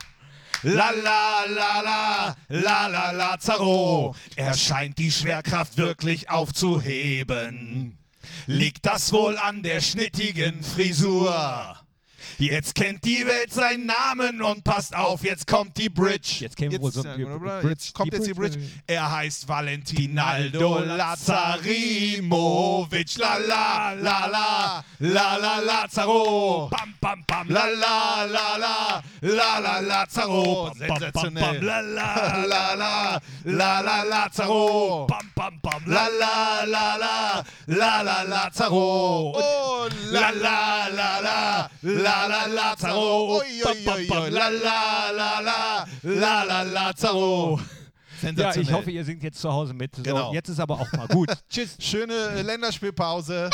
La 0.64 0.90
la 0.90 1.44
la 1.46 1.80
la, 1.80 2.36
la 2.48 2.86
la 2.86 3.10
la 3.10 3.38
Zaro. 3.38 4.14
Er 4.36 4.54
scheint 4.54 4.98
die 4.98 5.10
Schwerkraft 5.10 5.76
wirklich 5.76 6.30
aufzuheben. 6.30 7.98
Liegt 8.46 8.86
das 8.86 9.12
wohl 9.12 9.36
an 9.38 9.62
der 9.62 9.80
schnittigen 9.80 10.62
Frisur? 10.62 11.81
Jetzt 12.38 12.74
kennt 12.74 13.04
die 13.04 13.24
Welt 13.26 13.52
seinen 13.52 13.86
Namen 13.86 14.40
und 14.42 14.64
passt 14.64 14.94
auf, 14.96 15.22
jetzt 15.24 15.46
kommt 15.46 15.76
die 15.76 15.88
Bridge. 15.88 16.36
Jetzt 16.40 16.56
käme 16.56 16.80
wohl 16.80 16.90
so- 16.92 17.04
äh, 17.04 17.16
die 17.16 17.22
jetzt 17.22 17.62
Bridge- 17.62 17.92
kommt 17.92 18.12
die 18.12 18.16
jetzt 18.16 18.26
die 18.28 18.34
Bridge. 18.34 18.58
Bridge. 18.58 18.72
Er 18.86 19.10
heißt 19.12 19.46
Valentinaldo 19.48 20.78
Lazarimovic. 20.80 23.16
La 23.18 23.36
la 23.38 23.92
la 23.92 24.26
la 24.26 24.84
la 25.00 25.36
la 25.36 25.58
Lazaro. 25.60 26.68
Bam 26.70 26.94
bam 27.00 27.24
bam. 27.26 27.48
La 27.48 27.66
la 27.66 28.24
la 28.24 28.56
la 28.58 29.02
la 29.22 29.58
la 29.58 29.80
Lazaro. 29.80 30.72
Sensationell. 30.78 31.62
La 31.62 31.80
la 31.80 32.44
la 32.46 32.74
la 32.74 33.20
la 33.44 33.80
la 33.82 34.02
Lazaro. 34.04 35.06
Bam 35.08 35.30
bam 35.34 35.58
bam. 35.62 35.82
La 35.86 36.08
la 36.08 36.64
la 36.66 36.96
la 36.96 37.42
la 37.66 38.02
la 38.02 38.22
Lazaro. 38.24 39.32
Oh 39.34 39.88
la 40.10 40.30
la 40.30 40.88
la 40.94 41.20
la 41.20 41.68
la 41.82 42.21
la 42.28 42.46
Lazaro. 42.46 43.40
La 44.30 44.48
la 44.48 45.10
la 45.12 45.40
la 45.40 45.86
la 46.02 46.42
la 46.44 46.62
Lazaro. 46.62 47.60
Ja, 48.36 48.54
ich 48.54 48.72
hoffe, 48.72 48.90
ihr 48.90 49.04
singt 49.04 49.22
jetzt 49.24 49.40
zu 49.40 49.52
Hause 49.52 49.74
mit. 49.74 49.96
So, 49.96 50.02
Genau. 50.02 50.32
Jetzt 50.32 50.48
ist 50.48 50.60
aber 50.60 50.74
auch 50.80 50.92
mal 50.92 51.08
gut. 51.08 51.28
Tschüss. 51.48 51.76
Schöne 51.80 52.40
Länderspielpause. 52.42 53.50